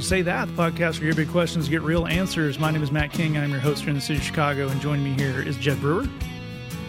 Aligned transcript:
to 0.00 0.06
Say 0.06 0.22
That, 0.22 0.46
the 0.46 0.54
podcast 0.54 0.98
where 0.98 1.06
your 1.06 1.14
big 1.14 1.28
questions 1.28 1.68
get 1.68 1.82
real 1.82 2.06
answers. 2.06 2.58
My 2.58 2.70
name 2.70 2.82
is 2.82 2.90
Matt 2.90 3.12
King. 3.12 3.36
I'm 3.36 3.50
your 3.50 3.60
host 3.60 3.80
here 3.82 3.90
in 3.90 3.96
the 3.96 4.00
city 4.00 4.18
of 4.18 4.24
Chicago, 4.24 4.68
and 4.68 4.80
joining 4.80 5.04
me 5.04 5.12
here 5.12 5.42
is 5.42 5.56
Jed 5.58 5.78
Brewer. 5.80 6.06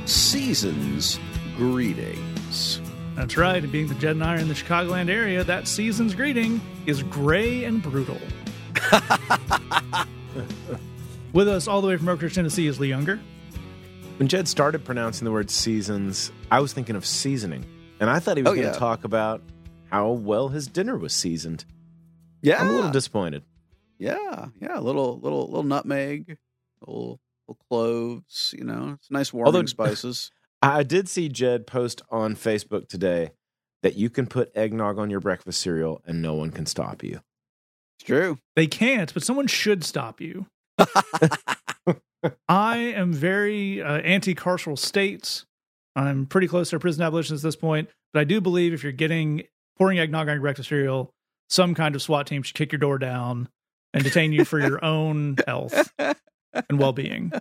Season's 0.05 1.19
greetings. 1.57 2.79
That's 3.15 3.35
right, 3.35 3.61
and 3.61 3.69
being 3.71 3.87
the 3.87 3.95
Jed 3.95 4.11
and 4.11 4.23
I 4.23 4.35
are 4.35 4.39
in 4.39 4.47
the 4.47 4.53
Chicagoland 4.53 5.09
area, 5.09 5.43
that 5.43 5.67
season's 5.67 6.15
greeting 6.15 6.61
is 6.85 7.03
gray 7.03 7.65
and 7.65 7.83
brutal. 7.83 8.17
With 11.33 11.49
us 11.49 11.67
all 11.67 11.81
the 11.81 11.87
way 11.89 11.97
from 11.97 12.07
Oak 12.07 12.21
Ridge, 12.21 12.35
Tennessee 12.35 12.67
is 12.67 12.79
Lee 12.79 12.87
Younger. 12.89 13.19
When 14.17 14.29
Jed 14.29 14.47
started 14.47 14.85
pronouncing 14.85 15.25
the 15.25 15.31
word 15.31 15.49
seasons, 15.49 16.31
I 16.49 16.61
was 16.61 16.71
thinking 16.71 16.95
of 16.95 17.05
seasoning. 17.05 17.65
And 17.99 18.09
I 18.09 18.19
thought 18.19 18.37
he 18.37 18.43
was 18.43 18.51
Oh, 18.51 18.55
going 18.55 18.67
to 18.67 18.73
yeah. 18.73 18.79
talk 18.79 19.03
about 19.03 19.41
how 19.91 20.11
well 20.11 20.47
his 20.47 20.67
dinner 20.67 20.95
was 20.97 21.13
seasoned. 21.13 21.65
Yeah, 22.41 22.59
I'm 22.61 22.69
a 22.69 22.71
little 22.73 22.91
disappointed. 22.91 23.43
yeah, 23.99 24.47
yeah. 24.59 24.79
A 24.79 24.81
little, 24.81 25.19
little, 25.19 25.45
little 25.47 25.63
nutmeg, 25.63 26.37
little, 26.85 27.19
little 27.47 27.59
cloves. 27.69 28.53
You 28.57 28.63
know, 28.63 28.95
it's 28.99 29.11
nice 29.11 29.31
warming 29.33 29.47
Although- 29.47 29.65
spices. 29.67 30.31
I 30.63 30.83
did 30.83 31.09
see 31.09 31.27
Jed 31.27 31.65
post 31.65 32.03
on 32.11 32.35
Facebook 32.35 32.87
today 32.87 33.31
that 33.81 33.95
you 33.95 34.11
can 34.11 34.27
put 34.27 34.51
eggnog 34.55 34.99
on 34.99 35.09
your 35.09 35.19
breakfast 35.19 35.59
cereal 35.59 36.03
and 36.05 36.21
no 36.21 36.35
one 36.35 36.51
can 36.51 36.67
stop 36.67 37.03
you. 37.03 37.19
It's 37.99 38.05
true. 38.07 38.37
They 38.55 38.67
can't, 38.67 39.11
but 39.13 39.23
someone 39.23 39.47
should 39.47 39.83
stop 39.83 40.21
you. 40.21 40.45
I 42.47 42.77
am 42.77 43.11
very 43.13 43.81
uh, 43.81 43.97
anti 43.99 44.35
carceral 44.35 44.77
states. 44.77 45.45
I'm 45.95 46.25
pretty 46.27 46.47
close 46.47 46.69
to 46.69 46.79
prison 46.79 47.03
abolition 47.03 47.35
at 47.35 47.41
this 47.41 47.55
point, 47.55 47.89
but 48.13 48.19
I 48.19 48.23
do 48.23 48.39
believe 48.39 48.73
if 48.73 48.83
you're 48.83 48.91
getting 48.91 49.43
pouring 49.77 49.97
eggnog 49.99 50.27
on 50.29 50.35
your 50.35 50.41
breakfast 50.41 50.69
cereal, 50.69 51.11
some 51.51 51.75
kind 51.75 51.95
of 51.95 52.01
SWAT 52.01 52.25
team 52.27 52.41
should 52.43 52.55
kick 52.55 52.71
your 52.71 52.79
door 52.79 52.97
down 52.97 53.49
and 53.93 54.03
detain 54.03 54.31
you 54.31 54.45
for 54.45 54.59
your 54.59 54.83
own 54.85 55.35
health 55.45 55.91
and 55.99 56.79
well 56.79 56.93
being. 56.93 57.31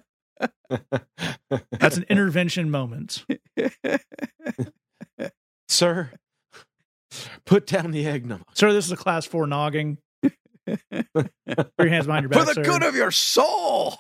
That's 1.71 1.97
an 1.97 2.05
intervention 2.09 2.71
moment. 2.71 3.25
Sir, 5.69 6.11
put 7.47 7.67
down 7.67 7.93
the 7.93 8.07
eggnog. 8.07 8.43
Sir, 8.55 8.73
this 8.73 8.85
is 8.85 8.93
a 8.93 8.97
class 8.97 9.25
four 9.27 9.47
nogging. 9.47 9.99
Put 10.23 11.23
your 11.79 11.89
hands 11.89 12.07
behind 12.07 12.25
your 12.25 12.29
back. 12.31 12.41
For 12.41 12.47
the 12.47 12.55
sir. 12.55 12.63
good 12.63 12.83
of 12.83 12.97
your 12.97 13.11
soul. 13.13 13.97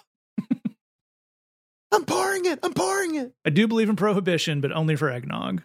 I'm 1.92 2.04
pouring 2.04 2.46
it. 2.46 2.58
I'm 2.62 2.72
pouring 2.72 3.16
it. 3.16 3.32
I 3.44 3.50
do 3.50 3.66
believe 3.66 3.88
in 3.88 3.96
prohibition, 3.96 4.60
but 4.60 4.72
only 4.72 4.96
for 4.96 5.10
eggnog. 5.10 5.62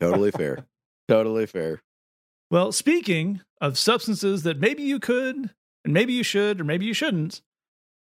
Totally 0.00 0.30
fair. 0.32 0.66
totally 1.08 1.46
fair. 1.46 1.80
Well, 2.52 2.70
speaking 2.70 3.40
of 3.62 3.78
substances 3.78 4.42
that 4.42 4.60
maybe 4.60 4.82
you 4.82 5.00
could, 5.00 5.48
and 5.86 5.94
maybe 5.94 6.12
you 6.12 6.22
should, 6.22 6.60
or 6.60 6.64
maybe 6.64 6.84
you 6.84 6.92
shouldn't, 6.92 7.40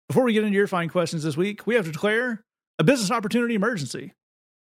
before 0.09 0.25
we 0.25 0.33
get 0.33 0.43
into 0.43 0.57
your 0.57 0.67
fine 0.67 0.89
questions 0.89 1.23
this 1.23 1.37
week, 1.37 1.67
we 1.67 1.75
have 1.75 1.85
to 1.85 1.93
declare 1.93 2.43
a 2.79 2.85
business 2.85 3.11
opportunity 3.11 3.55
emergency. 3.55 4.15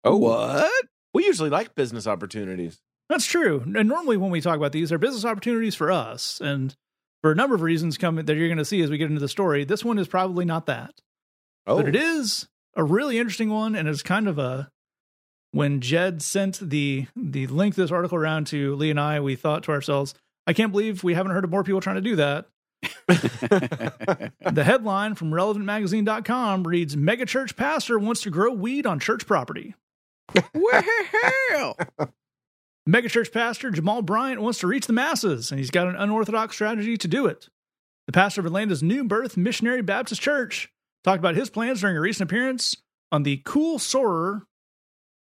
Oh, 0.04 0.18
What? 0.18 0.70
We 1.14 1.26
usually 1.26 1.50
like 1.50 1.74
business 1.74 2.06
opportunities. 2.06 2.82
That's 3.08 3.26
true. 3.26 3.62
And 3.62 3.88
normally 3.88 4.18
when 4.18 4.30
we 4.30 4.42
talk 4.42 4.58
about 4.58 4.74
these, 4.74 4.90
they're 4.90 4.98
business 4.98 5.24
opportunities 5.24 5.74
for 5.74 5.90
us. 5.90 6.42
And 6.42 6.76
for 7.22 7.32
a 7.32 7.36
number 7.36 7.56
of 7.56 7.62
reasons 7.62 7.98
coming 7.98 8.26
that 8.26 8.36
you're 8.36 8.50
going 8.50 8.58
to 8.58 8.66
see 8.66 8.82
as 8.82 8.90
we 8.90 8.98
get 8.98 9.08
into 9.08 9.22
the 9.22 9.30
story, 9.30 9.64
this 9.64 9.86
one 9.86 10.00
is 10.00 10.10
probably 10.10 10.44
not 10.44 10.66
that. 10.66 10.96
Oh, 11.66 11.78
But 11.78 11.88
it 11.88 11.96
oh. 11.96 12.20
is 12.20 12.50
a 12.76 12.84
really 12.84 13.20
interesting 13.20 13.50
one, 13.50 13.74
and 13.74 13.88
it's 13.88 14.04
kind 14.04 14.28
of 14.28 14.38
a 14.38 14.70
when 15.58 15.82
Jed 15.82 16.22
sent 16.22 16.60
the 16.60 17.08
the 17.16 17.48
link 17.48 17.76
to 17.76 17.82
this 17.82 17.92
article 17.92 18.18
around 18.18 18.46
to 18.48 18.76
Lee 18.76 18.92
and 18.92 19.00
I, 19.00 19.20
we 19.20 19.36
thought 19.36 19.64
to 19.64 19.72
ourselves, 19.72 20.14
I 20.45 20.54
can't 20.54 20.72
believe 20.72 21.04
we 21.04 21.16
haven't 21.16 21.32
heard 21.32 21.44
of 21.44 21.50
more 21.50 21.64
people 21.64 21.82
trying 21.82 21.95
to 21.95 22.02
do 22.02 22.16
that. 22.18 22.48
The 24.48 24.64
headline 24.64 25.16
from 25.16 25.32
relevantmagazine.com 25.32 26.66
reads 26.66 26.96
Megachurch 26.96 27.56
pastor 27.56 28.00
wants 28.00 28.22
to 28.22 28.30
grow 28.30 28.52
weed 28.52 28.86
on 28.86 29.00
church 29.00 29.28
property. 29.28 29.76
well, 30.54 31.78
Megachurch 32.90 33.32
pastor 33.32 33.72
Jamal 33.72 34.02
Bryant 34.02 34.42
wants 34.42 34.60
to 34.60 34.67
reach 34.67 34.88
the 34.88 34.94
masses, 34.94 35.52
and 35.52 35.60
he's 35.60 35.72
got 35.72 35.88
an 35.88 35.96
unorthodox 35.96 36.56
strategy 36.56 36.98
to 36.98 37.08
do 37.08 37.26
it. 37.26 37.50
The 38.06 38.14
pastor 38.14 38.42
of 38.42 38.46
Atlanta's 38.46 38.82
New 38.82 39.04
Birth 39.04 39.38
Missionary 39.38 39.82
Baptist 39.82 40.22
Church 40.22 40.70
talked 41.04 41.20
about 41.20 41.36
his 41.36 41.50
plans 41.50 41.82
during 41.82 41.98
a 41.98 42.02
recent 42.02 42.30
appearance 42.30 42.78
on 43.12 43.23
the 43.23 43.42
Cool 43.46 43.80
Sorer, 43.80 44.47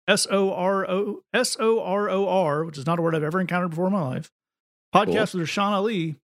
S 0.07 0.27
O 0.29 0.53
R 0.53 0.89
O 0.89 1.21
S 1.33 1.57
O 1.59 1.81
R 1.81 2.09
O 2.09 2.27
R, 2.27 2.63
which 2.63 2.77
is 2.77 2.85
not 2.85 2.99
a 2.99 3.01
word 3.01 3.15
I've 3.15 3.23
ever 3.23 3.41
encountered 3.41 3.69
before 3.69 3.87
in 3.87 3.93
my 3.93 4.03
life, 4.03 4.31
podcast 4.93 5.33
with 5.33 5.47
Rashan 5.47 5.71
Ali. 5.71 6.15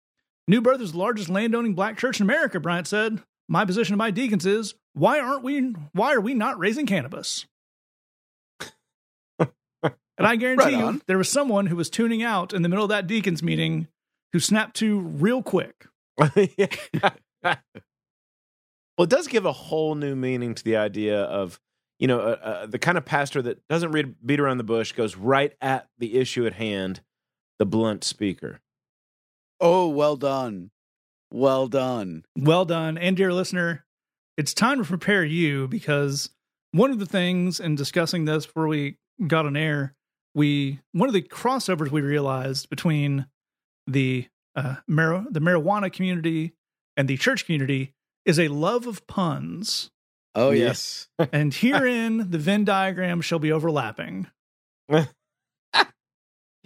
New 0.47 0.61
Birth 0.61 0.81
is 0.81 0.91
the 0.91 0.97
largest 0.97 1.29
landowning 1.29 1.73
black 1.73 1.97
church 1.97 2.19
in 2.19 2.23
America, 2.25 2.59
Bryant 2.59 2.87
said. 2.87 3.21
My 3.47 3.65
position 3.65 3.93
to 3.93 3.97
my 3.97 4.11
deacons 4.11 4.45
is 4.45 4.75
why 4.93 5.19
aren't 5.19 5.43
we 5.43 5.73
why 5.93 6.13
are 6.13 6.21
we 6.21 6.33
not 6.33 6.57
raising 6.59 6.85
cannabis? 6.85 7.45
And 10.15 10.27
I 10.27 10.35
guarantee 10.35 10.75
Right 10.75 10.93
you, 10.93 11.01
there 11.07 11.17
was 11.17 11.27
someone 11.27 11.65
who 11.65 11.75
was 11.75 11.89
tuning 11.89 12.21
out 12.21 12.53
in 12.53 12.61
the 12.61 12.69
middle 12.69 12.85
of 12.85 12.89
that 12.89 13.07
deacons 13.07 13.41
meeting 13.41 13.87
who 14.31 14.39
snapped 14.39 14.75
to 14.77 14.99
real 14.99 15.41
quick. 15.41 15.87
well, 16.17 16.37
it 18.99 19.09
does 19.09 19.27
give 19.27 19.45
a 19.45 19.51
whole 19.51 19.95
new 19.95 20.15
meaning 20.15 20.53
to 20.53 20.63
the 20.63 20.75
idea 20.75 21.23
of, 21.23 21.59
you 21.99 22.07
know, 22.07 22.19
uh, 22.19 22.37
uh, 22.43 22.65
the 22.65 22.79
kind 22.79 22.97
of 22.97 23.05
pastor 23.05 23.41
that 23.41 23.65
doesn't 23.67 23.91
read, 23.91 24.15
beat 24.25 24.39
around 24.39 24.57
the 24.57 24.63
bush, 24.63 24.91
goes 24.91 25.15
right 25.15 25.53
at 25.61 25.87
the 25.97 26.17
issue 26.17 26.45
at 26.45 26.53
hand, 26.53 27.01
the 27.59 27.65
blunt 27.65 28.03
speaker. 28.03 28.59
oh, 29.59 29.87
well 29.87 30.15
done. 30.15 30.71
Well 31.31 31.67
done. 31.67 32.25
Well 32.37 32.65
done. 32.65 32.97
And 32.97 33.17
dear 33.17 33.33
listener, 33.33 33.85
it's 34.37 34.53
time 34.53 34.77
to 34.79 34.83
prepare 34.83 35.23
you 35.23 35.67
because 35.67 36.29
one 36.71 36.91
of 36.91 36.99
the 36.99 37.05
things 37.05 37.59
in 37.59 37.75
discussing 37.75 38.25
this 38.25 38.45
before 38.45 38.67
we 38.67 38.97
got 39.25 39.45
on 39.45 39.55
air, 39.55 39.95
we 40.35 40.79
one 40.91 41.09
of 41.09 41.13
the 41.13 41.21
crossovers 41.21 41.89
we 41.89 42.01
realized 42.01 42.69
between 42.69 43.27
the 43.87 44.27
uh, 44.55 44.75
mar- 44.87 45.25
the 45.29 45.39
marijuana 45.39 45.91
community 45.91 46.53
and 46.95 47.07
the 47.07 47.17
church 47.17 47.45
community 47.45 47.93
is 48.25 48.39
a 48.39 48.47
love 48.49 48.85
of 48.85 49.05
puns. 49.07 49.89
Oh, 50.35 50.51
Yeah. 50.51 50.65
yes. 50.65 51.07
And 51.31 51.53
herein 51.53 52.29
the 52.31 52.37
Venn 52.39 52.65
diagram 52.65 53.21
shall 53.21 53.39
be 53.39 53.51
overlapping. 53.51 54.27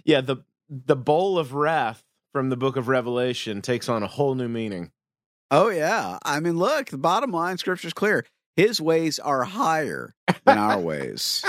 Yeah, 0.04 0.22
the 0.22 0.38
the 0.70 0.96
bowl 0.96 1.38
of 1.38 1.52
wrath 1.52 2.02
from 2.32 2.48
the 2.48 2.56
book 2.56 2.76
of 2.76 2.88
Revelation 2.88 3.60
takes 3.60 3.88
on 3.90 4.02
a 4.02 4.06
whole 4.06 4.34
new 4.34 4.48
meaning. 4.48 4.90
Oh, 5.50 5.68
yeah. 5.68 6.18
I 6.24 6.40
mean, 6.40 6.56
look, 6.58 6.86
the 6.88 6.96
bottom 6.98 7.30
line, 7.30 7.58
scripture's 7.58 7.92
clear. 7.92 8.24
His 8.56 8.80
ways 8.80 9.18
are 9.18 9.44
higher 9.44 10.14
than 10.46 10.56
our 10.58 10.78
ways. 10.80 11.44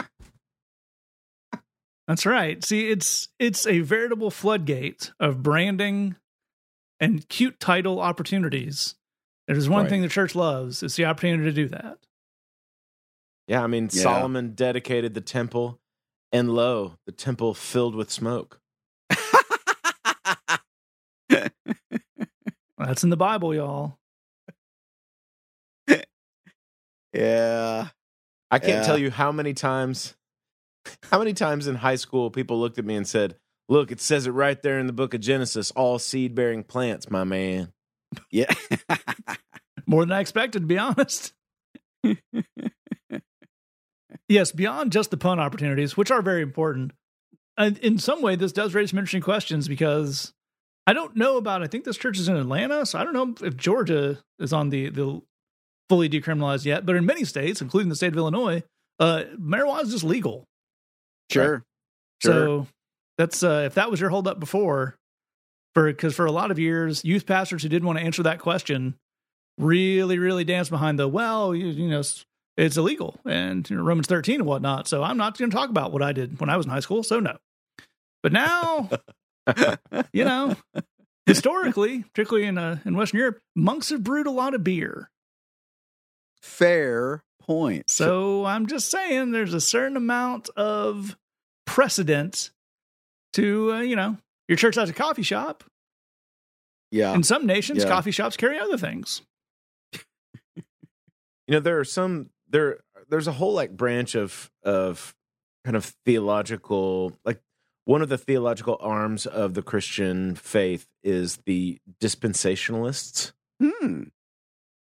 That's 2.07 2.25
right. 2.25 2.63
See, 2.63 2.89
it's 2.89 3.29
it's 3.39 3.65
a 3.67 3.79
veritable 3.79 4.31
floodgate 4.31 5.11
of 5.19 5.41
branding 5.43 6.15
and 6.99 7.27
cute 7.29 7.59
title 7.59 7.99
opportunities. 8.01 8.95
There's 9.47 9.69
one 9.69 9.83
Right. 9.83 9.89
thing 9.89 10.01
the 10.01 10.09
church 10.09 10.35
loves, 10.35 10.83
it's 10.83 10.95
the 10.95 11.05
opportunity 11.05 11.43
to 11.45 11.51
do 11.53 11.67
that. 11.69 11.97
Yeah, 13.49 13.63
I 13.63 13.67
mean, 13.67 13.89
Yeah. 13.91 14.03
Solomon 14.03 14.53
dedicated 14.53 15.13
the 15.15 15.21
temple, 15.21 15.81
and 16.31 16.53
lo, 16.53 16.93
the 17.05 17.11
temple 17.11 17.53
filled 17.53 17.95
with 17.95 18.09
smoke. 18.11 18.61
That's 22.77 23.03
in 23.03 23.09
the 23.09 23.17
Bible, 23.17 23.53
y'all. 23.53 23.97
yeah. 27.13 27.89
I 28.51 28.59
can't 28.59 28.71
Yeah. 28.79 28.83
tell 28.83 28.97
you 28.97 29.11
how 29.11 29.31
many 29.31 29.53
times, 29.53 30.15
how 31.11 31.19
many 31.19 31.33
times 31.33 31.67
in 31.67 31.75
high 31.75 31.95
school 31.95 32.31
people 32.31 32.59
looked 32.59 32.79
at 32.79 32.85
me 32.85 32.95
and 32.95 33.07
said, 33.07 33.35
"Look, 33.67 33.91
it 33.91 33.99
says 33.99 34.25
it 34.27 34.31
right 34.31 34.59
there 34.61 34.79
in 34.79 34.87
the 34.87 34.93
book 34.93 35.13
of 35.13 35.21
Genesis: 35.21 35.71
all 35.71 35.99
seed-bearing 35.99 36.63
plants, 36.63 37.09
my 37.09 37.23
man." 37.23 37.73
Yeah. 38.31 38.51
More 39.87 40.03
than 40.05 40.11
I 40.11 40.19
expected, 40.19 40.61
to 40.61 40.65
be 40.67 40.77
honest. 40.77 41.33
yes, 44.29 44.51
beyond 44.51 44.93
just 44.93 45.11
the 45.11 45.17
pun 45.17 45.39
opportunities, 45.39 45.97
which 45.97 46.11
are 46.11 46.21
very 46.21 46.41
important. 46.41 46.93
And 47.57 47.77
in 47.79 47.97
some 47.97 48.21
way, 48.21 48.37
this 48.37 48.53
does 48.53 48.73
raise 48.73 48.91
some 48.91 48.99
interesting 48.99 49.21
questions 49.21 49.67
because 49.67 50.31
I 50.87 50.93
don't 50.93 51.17
know 51.17 51.35
about. 51.35 51.61
I 51.61 51.67
think 51.67 51.83
this 51.83 51.97
church 51.97 52.17
is 52.17 52.29
in 52.29 52.37
Atlanta, 52.37 52.85
so 52.85 52.97
I 52.97 53.03
don't 53.03 53.13
know 53.13 53.35
if 53.45 53.57
Georgia 53.57 54.19
is 54.39 54.53
on 54.53 54.69
the 54.69 54.89
the 54.89 55.21
fully 55.89 56.07
decriminalized 56.07 56.65
yet. 56.65 56.85
But 56.85 56.95
in 56.95 57.05
many 57.05 57.25
states, 57.25 57.61
including 57.61 57.89
the 57.89 57.95
state 57.95 58.13
of 58.13 58.17
Illinois, 58.17 58.63
uh, 58.99 59.23
marijuana 59.37 59.83
is 59.83 59.91
just 59.91 60.05
legal. 60.05 60.45
Sure. 61.29 61.63
So 62.23 62.67
that's 63.17 63.43
uh, 63.43 63.63
if 63.65 63.75
that 63.75 63.91
was 63.91 63.99
your 63.99 64.09
holdup 64.09 64.39
before, 64.39 64.95
for 65.73 65.87
because 65.87 66.15
for 66.15 66.25
a 66.25 66.31
lot 66.31 66.51
of 66.51 66.59
years, 66.59 67.03
youth 67.03 67.25
pastors 67.25 67.63
who 67.63 67.69
didn't 67.69 67.85
want 67.85 67.99
to 67.99 68.05
answer 68.05 68.23
that 68.23 68.39
question 68.39 68.95
really, 69.57 70.17
really 70.17 70.45
danced 70.45 70.71
behind 70.71 70.97
the 70.97 71.07
well, 71.07 71.53
you, 71.53 71.67
you 71.67 71.89
know, 71.89 72.01
it's, 72.59 72.67
it's 72.67 72.77
illegal 72.77 73.19
and 73.25 73.67
you 73.69 73.75
know, 73.77 73.83
Romans 73.83 74.07
thirteen 74.07 74.35
and 74.41 74.45
whatnot. 74.45 74.87
So 74.87 75.03
I'm 75.03 75.17
not 75.17 75.37
going 75.37 75.49
to 75.49 75.55
talk 75.55 75.69
about 75.69 75.91
what 75.91 76.01
I 76.01 76.11
did 76.13 76.39
when 76.39 76.49
I 76.49 76.57
was 76.57 76.65
in 76.65 76.71
high 76.71 76.79
school. 76.79 77.03
So 77.03 77.19
no, 77.19 77.37
but 78.23 78.31
now, 78.33 78.89
you 80.13 80.25
know, 80.25 80.55
Historically, 81.25 82.01
particularly 82.13 82.47
in 82.47 82.57
uh, 82.57 82.79
in 82.85 82.95
Western 82.97 83.19
Europe, 83.19 83.39
monks 83.55 83.89
have 83.89 84.03
brewed 84.03 84.25
a 84.25 84.31
lot 84.31 84.55
of 84.55 84.63
beer. 84.63 85.11
Fair 86.41 87.23
point. 87.41 87.87
So 87.89 88.45
I'm 88.45 88.65
just 88.65 88.89
saying, 88.89 89.31
there's 89.31 89.53
a 89.53 89.61
certain 89.61 89.95
amount 89.97 90.49
of 90.55 91.15
precedent 91.67 92.49
to 93.33 93.73
uh, 93.73 93.79
you 93.81 93.95
know 93.95 94.17
your 94.47 94.55
church 94.55 94.73
has 94.75 94.89
a 94.89 94.93
coffee 94.93 95.21
shop. 95.21 95.63
yeah, 96.91 97.13
In 97.13 97.21
some 97.21 97.45
nations, 97.45 97.83
Yeah. 97.83 97.89
coffee 97.89 98.09
shops 98.11 98.35
carry 98.35 98.57
other 98.57 98.77
things. 98.77 99.21
You 101.47 101.55
know, 101.55 101.59
there 101.59 101.79
are 101.79 101.83
some 101.85 102.29
there. 102.49 102.79
There's 103.09 103.27
a 103.27 103.31
whole 103.31 103.53
like 103.53 103.75
branch 103.75 104.15
of 104.15 104.51
of 104.63 105.15
kind 105.65 105.75
of 105.75 105.85
theological 106.05 107.13
like 107.25 107.41
one 107.89 108.03
of 108.03 108.09
the 108.09 108.19
theological 108.19 108.77
arms 108.81 109.25
of 109.25 109.55
the 109.55 109.63
Christian 109.63 110.35
faith 110.35 110.87
is 111.03 111.37
the 111.47 111.79
dispensationalists. 111.99 113.31
Hmm. 113.59 114.03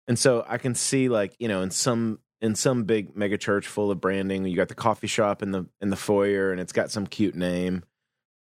And 0.07 0.17
so 0.17 0.43
I 0.47 0.57
can 0.57 0.73
see 0.73 1.07
like, 1.07 1.35
you 1.37 1.47
know, 1.47 1.61
in 1.61 1.69
some 1.69 2.17
in 2.41 2.55
some 2.55 2.83
big 2.83 3.15
mega 3.15 3.37
church 3.37 3.67
full 3.67 3.91
of 3.91 4.01
branding, 4.01 4.43
you 4.45 4.55
got 4.55 4.69
the 4.69 4.73
coffee 4.73 5.05
shop 5.05 5.43
in 5.43 5.51
the 5.51 5.67
in 5.81 5.91
the 5.91 5.95
foyer 5.95 6.51
and 6.51 6.59
it's 6.59 6.73
got 6.73 6.89
some 6.89 7.05
cute 7.05 7.35
name 7.35 7.83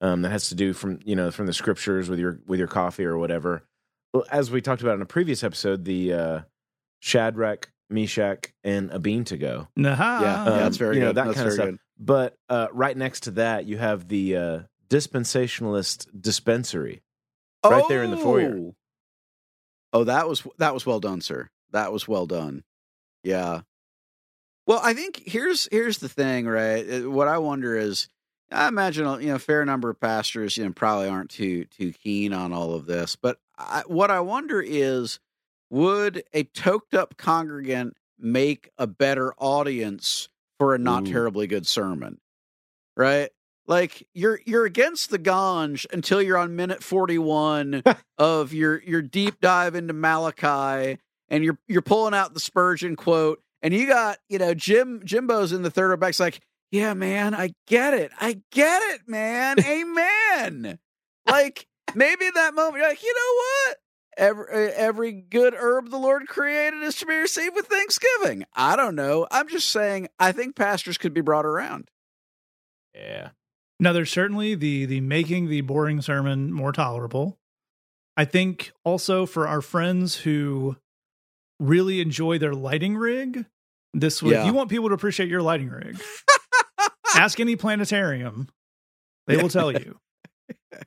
um 0.00 0.22
that 0.22 0.30
has 0.30 0.48
to 0.48 0.54
do 0.54 0.72
from, 0.72 1.00
you 1.04 1.16
know, 1.16 1.30
from 1.30 1.44
the 1.44 1.52
scriptures 1.52 2.08
with 2.08 2.18
your 2.18 2.40
with 2.46 2.58
your 2.58 2.68
coffee 2.68 3.04
or 3.04 3.18
whatever. 3.18 3.62
Well, 4.14 4.24
as 4.30 4.50
we 4.50 4.62
talked 4.62 4.80
about 4.80 4.94
in 4.94 5.02
a 5.02 5.06
previous 5.06 5.44
episode, 5.44 5.84
the 5.84 6.14
uh 6.14 6.40
Shadrach, 7.00 7.70
Meshach, 7.91 8.53
and 8.65 8.88
Nah. 8.88 8.94
Abednego. 8.97 9.69
Yeah, 9.77 9.97
yeah, 10.21 10.43
Um, 10.44 10.59
that's 10.59 10.77
very 10.77 10.97
you 10.97 11.00
know, 11.03 11.09
good. 11.09 11.17
that 11.17 11.25
that's 11.27 11.37
kind 11.37 11.49
of 11.49 11.56
very 11.56 11.69
stuff. 11.73 11.81
But 11.99 12.37
uh 12.49 12.69
right 12.73 12.97
next 12.97 13.21
to 13.25 13.31
that 13.33 13.65
you 13.67 13.79
have 13.79 14.09
the 14.09 14.37
uh 14.37 14.61
dispensationalist 14.88 16.06
dispensary. 16.21 17.03
good. 17.62 17.71
right 17.73 17.88
there 17.88 18.03
in 18.03 18.11
the 18.11 18.17
foyer. 18.17 18.55
Oh. 18.56 18.75
Oh, 19.93 20.05
that 20.05 20.29
was 20.29 20.47
that 20.59 20.75
was 20.75 20.85
well 20.85 21.00
done, 21.00 21.21
sir. 21.21 21.49
That 21.73 21.93
was 21.93 22.06
well 22.06 22.27
done. 22.27 22.65
Yeah. 23.23 23.62
Well, 24.67 24.81
I 24.83 24.94
think 24.94 25.23
here's 25.25 25.69
here's 25.71 25.99
the 25.99 26.09
thing, 26.09 26.47
right? 26.47 26.85
Uh, 27.05 27.11
What 27.11 27.29
I 27.29 27.38
wonder 27.38 27.77
is, 27.77 28.09
I 28.50 28.69
imagine 28.69 29.06
you 29.23 29.29
know 29.29 29.37
a 29.37 29.38
fair 29.41 29.65
number 29.65 29.88
of 29.91 30.00
pastors, 30.00 30.56
you 30.56 30.65
know, 30.65 30.73
probably 30.73 31.09
aren't 31.09 31.31
too 31.31 31.65
too 31.67 31.93
keen 31.93 32.33
on 32.33 32.53
all 32.53 32.75
of 32.75 32.87
this. 32.87 33.17
But 33.17 33.38
I, 33.56 33.85
what 33.87 34.11
I 34.11 34.21
wonder 34.21 34.61
is, 34.61 35.19
would 35.70 36.24
a 36.32 36.44
toked 36.44 36.94
up 36.94 37.16
congregant 37.16 37.96
make 38.18 38.70
a 38.78 38.86
better 38.86 39.34
audience 39.38 40.28
for 40.58 40.74
a 40.74 40.78
not 40.78 41.06
Ooh. 41.06 41.12
terribly 41.12 41.46
good 41.46 41.66
sermon? 41.66 42.18
Right? 42.96 43.30
Like 43.66 44.06
you're 44.14 44.40
you're 44.46 44.64
against 44.64 45.10
the 45.10 45.18
ganj 45.18 45.86
until 45.92 46.22
you're 46.22 46.38
on 46.38 46.56
minute 46.56 46.82
41 46.82 47.82
of 48.18 48.52
your 48.52 48.80
your 48.82 49.02
deep 49.02 49.40
dive 49.40 49.74
into 49.74 49.92
Malachi 49.92 50.98
and 51.28 51.44
you're 51.44 51.58
you're 51.66 51.82
pulling 51.82 52.14
out 52.14 52.32
the 52.32 52.40
Spurgeon 52.40 52.96
quote 52.96 53.42
and 53.62 53.74
you 53.74 53.88
got, 53.88 54.18
you 54.28 54.38
know, 54.38 54.54
Jim 54.54 55.02
Jimbo's 55.04 55.52
in 55.52 55.62
the 55.62 55.70
third 55.70 55.88
row 55.88 55.96
back's 55.96 56.20
like, 56.20 56.40
"Yeah, 56.70 56.94
man, 56.94 57.34
I 57.34 57.50
get 57.66 57.94
it. 57.94 58.12
I 58.20 58.40
get 58.52 58.82
it, 58.94 59.08
man. 59.08 59.58
Amen." 59.64 60.78
like 61.28 61.66
maybe 61.94 62.30
that 62.30 62.54
moment 62.54 62.76
you're 62.76 62.88
like, 62.88 63.02
"You 63.02 63.14
know 63.14 63.34
what? 63.34 63.78
Every 64.16 64.46
every 64.72 65.12
good 65.12 65.54
herb 65.54 65.90
the 65.90 65.98
Lord 65.98 66.26
created 66.26 66.82
is 66.82 66.94
to 66.96 67.06
be 67.06 67.14
received 67.14 67.54
with 67.54 67.66
thanksgiving." 67.66 68.44
I 68.54 68.76
don't 68.76 68.94
know. 68.94 69.26
I'm 69.30 69.48
just 69.48 69.68
saying 69.68 70.08
I 70.18 70.32
think 70.32 70.56
pastors 70.56 70.96
could 70.98 71.12
be 71.14 71.20
brought 71.20 71.44
around. 71.46 71.90
Yeah. 72.94 73.30
Now, 73.78 73.92
there's 73.92 74.10
certainly 74.10 74.54
the 74.54 74.86
the 74.86 75.00
making 75.02 75.48
the 75.48 75.60
boring 75.60 76.00
sermon 76.00 76.52
more 76.52 76.72
tolerable. 76.72 77.38
I 78.16 78.24
think 78.24 78.72
also 78.84 79.26
for 79.26 79.46
our 79.46 79.60
friends 79.60 80.16
who 80.16 80.76
really 81.60 82.00
enjoy 82.00 82.38
their 82.38 82.54
lighting 82.54 82.96
rig, 82.96 83.44
this 83.92 84.22
would, 84.22 84.32
Yeah. 84.32 84.46
you 84.46 84.54
want 84.54 84.70
people 84.70 84.88
to 84.88 84.94
appreciate 84.94 85.28
your 85.28 85.42
lighting 85.42 85.68
rig, 85.68 86.00
ask 87.14 87.38
any 87.38 87.56
planetarium. 87.56 88.48
They 89.26 89.36
will 89.36 89.50
tell 89.50 89.70
you. 89.72 89.98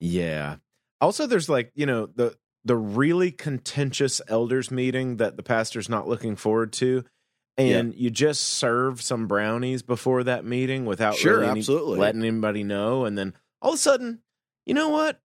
Yeah. 0.00 0.56
Also, 1.00 1.26
there's 1.26 1.48
like 1.48 1.72
you 1.74 1.86
know 1.86 2.06
the 2.06 2.36
the 2.68 2.76
really 2.76 3.32
contentious 3.32 4.20
elders 4.28 4.70
meeting 4.70 5.16
that 5.16 5.36
the 5.36 5.42
pastor's 5.42 5.88
not 5.88 6.06
looking 6.08 6.36
forward 6.36 6.72
to, 6.74 7.04
and 7.56 7.92
you 7.96 8.10
just 8.10 8.42
serve 8.42 9.02
some 9.02 9.26
brownies 9.26 9.82
before 9.82 10.22
that 10.24 10.44
meeting 10.44 10.84
without 10.84 11.16
Sure, 11.16 11.38
really 11.40 11.48
any- 11.50 11.58
absolutely. 11.60 11.98
letting 11.98 12.22
anybody 12.22 12.62
know, 12.62 13.04
and 13.04 13.18
then 13.18 13.34
all 13.60 13.70
of 13.72 13.74
a 13.74 13.78
sudden, 13.78 14.20
you 14.64 14.74
know 14.74 14.88
what? 14.90 15.20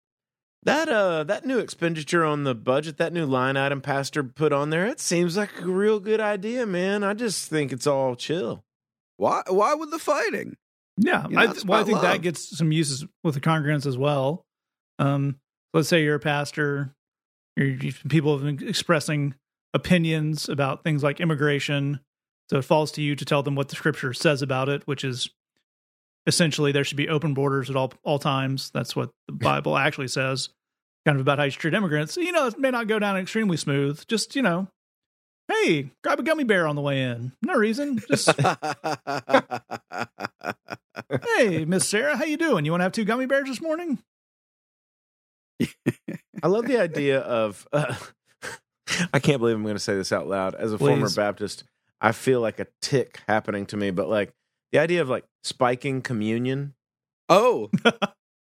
That 0.63 0.87
uh 0.89 1.25
that 1.25 1.45
new 1.45 1.59
expenditure 1.59 2.23
on 2.23 2.45
the 2.45 2.55
budget, 2.55 2.95
that 2.97 3.11
new 3.13 3.25
line 3.25 3.57
item 3.57 3.81
pastor 3.81 4.23
put 4.23 4.53
on 4.53 4.69
there, 4.69 4.87
it 4.87 4.99
seems 5.01 5.35
like 5.35 5.61
a 5.61 5.65
real 5.65 5.99
good 5.99 6.21
idea, 6.21 6.65
man. 6.65 7.03
I 7.03 7.13
just 7.13 7.49
think 7.49 7.73
it's 7.73 7.85
all 7.85 8.15
chill. 8.15 8.63
Why 9.17 9.43
why 9.49 9.73
would 9.73 9.91
the 9.91 9.99
fighting? 9.99 10.55
Yeah, 10.97 11.27
You 11.27 11.35
know, 11.35 11.41
I, 11.41 11.49
it's 11.51 11.65
well, 11.65 11.79
I 11.79 11.81
about 11.81 11.87
think 11.87 12.01
that 12.01 12.21
gets 12.21 12.57
some 12.57 12.71
uses 12.71 13.05
with 13.25 13.33
the 13.35 13.41
congregants 13.41 13.85
as 13.85 13.97
well. 13.97 14.45
Um, 14.99 15.35
let's 15.73 15.89
say 15.89 16.01
you're 16.03 16.15
a 16.15 16.19
pastor, 16.19 16.63
you're, 16.67 16.85
you 16.85 17.02
people 17.55 18.37
have 18.37 18.45
been 18.45 18.67
expressing 18.67 19.35
opinions 19.73 20.49
about 20.49 20.83
things 20.83 21.03
like 21.03 21.19
immigration, 21.19 21.99
so 22.49 22.57
it 22.57 22.65
falls 22.65 22.91
to 22.93 23.01
you 23.01 23.15
to 23.15 23.25
tell 23.25 23.43
them 23.43 23.55
what 23.55 23.69
the 23.69 23.75
scripture 23.75 24.13
says 24.13 24.41
about 24.41 24.69
it, 24.69 24.83
which 24.85 25.03
is 25.03 25.29
essentially 26.25 26.71
there 26.71 26.83
should 26.83 26.97
be 26.97 27.09
open 27.09 27.33
borders 27.33 27.69
at 27.69 27.75
all 27.75 27.93
all 28.03 28.19
times. 28.19 28.71
That's 28.73 28.95
what 28.95 29.11
the 29.27 29.33
Bible 29.33 29.77
actually 29.77 30.07
says, 30.07 30.49
kind 31.05 31.15
of 31.17 31.21
about 31.21 31.37
how 31.39 31.45
you 31.45 31.51
treat 31.51 31.73
immigrants. 31.73 32.17
You 32.17 32.31
know, 32.31 32.47
it 32.47 32.59
may 32.59 32.71
not 32.71 32.87
go 32.87 32.99
down 32.99 33.17
extremely 33.17 33.57
smooth. 33.57 34.05
Just 34.07 34.35
you 34.35 34.41
know, 34.41 34.67
hey, 35.47 35.91
grab 36.03 36.19
a 36.19 36.23
gummy 36.23 36.43
bear 36.43 36.67
on 36.67 36.75
the 36.75 36.81
way 36.81 37.01
in. 37.01 37.33
No 37.41 37.55
reason. 37.55 37.99
Just 38.07 38.29
hey, 41.37 41.65
Miss 41.65 41.87
Sarah, 41.87 42.17
how 42.17 42.25
you 42.25 42.37
doing? 42.37 42.65
You 42.65 42.71
want 42.71 42.81
to 42.81 42.85
have 42.85 42.91
two 42.93 43.05
gummy 43.05 43.25
bears 43.25 43.47
this 43.47 43.61
morning? 43.61 43.99
I 46.43 46.47
love 46.47 46.67
the 46.67 46.77
idea 46.77 47.19
of. 47.19 47.67
Uh, 47.71 47.95
I 49.13 49.19
can't 49.19 49.39
believe 49.39 49.55
I'm 49.55 49.63
going 49.63 49.75
to 49.75 49.79
say 49.79 49.95
this 49.95 50.11
out 50.11 50.27
loud. 50.27 50.55
As 50.55 50.73
a 50.73 50.77
former 50.77 51.09
Baptist, 51.09 51.63
I 52.01 52.11
feel 52.11 52.41
like 52.41 52.59
a 52.59 52.67
tick 52.81 53.21
happening 53.27 53.65
to 53.67 53.77
me. 53.77 53.91
But 53.91 54.09
like 54.09 54.33
the 54.73 54.79
idea 54.79 55.01
of 55.01 55.09
like 55.09 55.23
spiking 55.41 56.01
communion, 56.01 56.73
oh, 57.29 57.71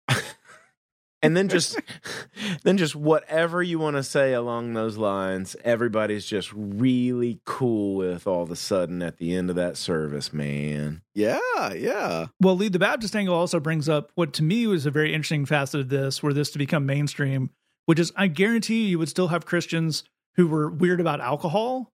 and 1.21 1.35
then 1.35 1.49
just, 1.49 1.77
then 2.63 2.77
just 2.77 2.95
whatever 2.95 3.61
you 3.61 3.79
want 3.79 3.97
to 3.97 4.03
say 4.03 4.33
along 4.33 4.73
those 4.73 4.95
lines. 4.95 5.57
Everybody's 5.65 6.25
just 6.25 6.53
really 6.53 7.41
cool 7.43 7.97
with 7.97 8.25
all 8.25 8.43
of 8.43 8.49
a 8.49 8.55
sudden 8.55 9.01
at 9.01 9.17
the 9.17 9.35
end 9.35 9.49
of 9.49 9.57
that 9.57 9.75
service, 9.75 10.31
man. 10.31 11.01
yeah, 11.13 11.73
yeah. 11.73 12.27
Well, 12.39 12.55
Lee, 12.55 12.69
the 12.69 12.79
Baptist 12.79 13.13
angle 13.13 13.35
also 13.35 13.59
brings 13.59 13.89
up 13.89 14.11
what 14.15 14.31
to 14.33 14.43
me 14.43 14.67
was 14.67 14.85
a 14.85 14.91
very 14.91 15.13
interesting 15.13 15.45
facet 15.45 15.81
of 15.81 15.89
this, 15.89 16.23
were 16.23 16.33
this 16.33 16.49
to 16.51 16.57
become 16.57 16.85
mainstream, 16.85 17.49
which 17.89 17.97
is 17.97 18.11
I 18.15 18.27
guarantee 18.27 18.85
you 18.85 18.99
would 18.99 19.09
still 19.09 19.29
have 19.29 19.47
Christians 19.47 20.03
who 20.35 20.47
were 20.47 20.69
weird 20.69 20.99
about 21.01 21.19
alcohol, 21.21 21.89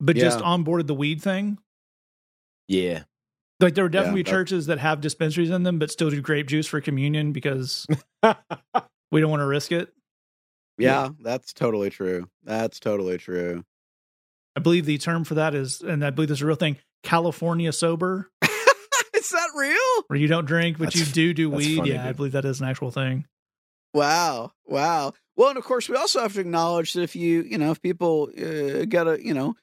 but 0.00 0.16
just 0.16 0.38
Yeah. 0.38 0.46
onboarded 0.46 0.86
the 0.86 0.94
weed 0.94 1.20
thing. 1.20 1.58
Yeah, 2.66 3.02
Like 3.60 3.74
there 3.74 3.84
would 3.84 3.92
definitely 3.92 4.20
Yeah, 4.20 4.24
that- 4.24 4.30
churches 4.30 4.66
that 4.68 4.78
have 4.78 5.02
dispensaries 5.02 5.50
in 5.50 5.64
them, 5.64 5.78
but 5.78 5.90
still 5.90 6.08
do 6.08 6.22
grape 6.22 6.46
juice 6.46 6.66
for 6.66 6.80
communion 6.80 7.32
because 7.32 7.86
we 9.12 9.20
don't 9.20 9.28
want 9.30 9.40
to 9.42 9.46
risk 9.46 9.70
it. 9.70 9.92
Yeah, 10.78 11.10
that's 11.20 11.52
totally 11.52 11.90
true. 11.90 12.30
That's 12.44 12.80
totally 12.80 13.18
true. 13.18 13.64
I 14.56 14.60
believe 14.60 14.86
the 14.86 14.96
term 14.96 15.24
for 15.24 15.34
that 15.34 15.54
is, 15.54 15.82
and 15.82 16.02
I 16.06 16.08
believe 16.08 16.30
this 16.30 16.38
is 16.38 16.42
a 16.42 16.46
real 16.46 16.56
thing, 16.56 16.78
California 17.02 17.70
sober, 17.72 18.30
Is 19.14 19.28
that 19.28 19.50
real? 19.54 20.04
where 20.06 20.18
you 20.18 20.26
don't 20.28 20.46
drink, 20.46 20.78
but 20.78 20.94
you 20.94 21.04
do 21.04 21.34
do 21.34 21.50
weed. 21.50 21.76
funny, 21.76 21.90
yeah, 21.90 22.08
I 22.08 22.12
believe 22.12 22.32
that 22.32 22.46
is 22.46 22.60
an 22.62 22.66
actual 22.68 22.90
thing. 22.90 23.26
Wow, 23.92 24.52
wow. 24.66 25.12
Well, 25.36 25.50
and 25.50 25.58
of 25.58 25.64
course, 25.64 25.88
we 25.88 25.96
also 25.96 26.20
have 26.20 26.34
to 26.34 26.40
acknowledge 26.40 26.92
that 26.94 27.02
if 27.02 27.16
you, 27.16 27.42
you 27.42 27.58
know, 27.58 27.70
if 27.70 27.80
people 27.80 28.28
uh, 28.36 28.84
get 28.84 29.06
a, 29.06 29.24
you 29.24 29.32
know, 29.32 29.54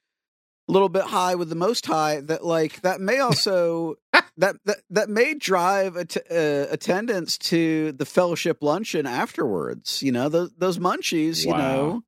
a 0.67 0.71
little 0.71 0.89
bit 0.89 1.03
high 1.03 1.35
with 1.35 1.49
the 1.49 1.55
most 1.55 1.85
high, 1.85 2.21
that 2.21 2.45
like 2.45 2.81
that 2.81 2.99
may 3.01 3.19
also 3.19 3.95
that 4.37 4.55
that 4.65 4.77
that 4.89 5.09
may 5.09 5.33
drive 5.33 5.97
at, 5.97 6.17
uh, 6.17 6.67
attendance 6.69 7.37
to 7.37 7.91
the 7.91 8.05
fellowship 8.05 8.59
luncheon 8.61 9.05
afterwards. 9.05 10.01
You 10.01 10.11
know, 10.11 10.29
those 10.29 10.53
those 10.57 10.79
munchies. 10.79 11.45
You 11.45 11.53
know, 11.53 12.03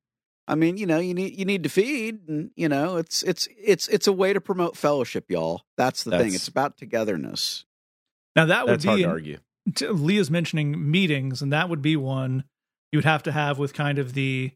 I 0.48 0.56
mean, 0.56 0.78
you 0.78 0.86
know, 0.86 1.00
you 1.00 1.14
need 1.14 1.38
you 1.38 1.46
need 1.46 1.64
to 1.64 1.70
feed, 1.70 2.28
and 2.28 2.52
you 2.56 2.70
know, 2.70 2.98
it's 2.98 3.22
it's 3.24 3.48
it's 3.58 3.88
it's 3.90 4.08
a 4.08 4.14
way 4.14 4.34
to 4.34 4.42
promote 4.42 4.76
fellowship, 4.76 5.30
y'all. 5.30 5.64
That's 5.76 6.04
the 6.04 6.12
thing. 6.18 6.34
It's 6.34 6.48
about 6.48 6.78
togetherness. 6.78 7.66
Now 8.36 8.46
that 8.46 8.66
would 8.66 8.74
that's 8.74 8.86
be 8.86 8.90
hard 8.90 9.02
to 9.02 9.10
argue. 9.10 9.38
T- 9.76 9.88
Leah's 9.88 10.32
mentioning 10.32 10.90
meetings, 10.90 11.42
and 11.42 11.52
that 11.54 11.70
would 11.70 11.82
be 11.82 11.96
one 11.96 12.44
you 12.92 12.98
would 12.98 13.06
have 13.06 13.24
to 13.24 13.32
have 13.32 13.60
with 13.60 13.74
kind 13.74 14.00
of 14.00 14.14
the 14.14 14.52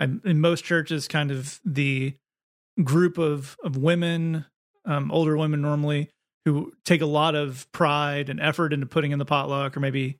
in 0.00 0.40
most 0.40 0.64
churches, 0.64 1.08
kind 1.08 1.30
of 1.30 1.60
the 1.64 2.14
group 2.82 3.18
of 3.18 3.56
of 3.62 3.76
women, 3.76 4.44
um, 4.84 5.10
older 5.10 5.36
women 5.36 5.60
normally 5.60 6.10
who 6.44 6.72
take 6.84 7.02
a 7.02 7.06
lot 7.06 7.34
of 7.34 7.70
pride 7.72 8.30
and 8.30 8.40
effort 8.40 8.72
into 8.72 8.86
putting 8.86 9.10
in 9.10 9.18
the 9.18 9.24
potluck, 9.24 9.76
or 9.76 9.80
maybe 9.80 10.18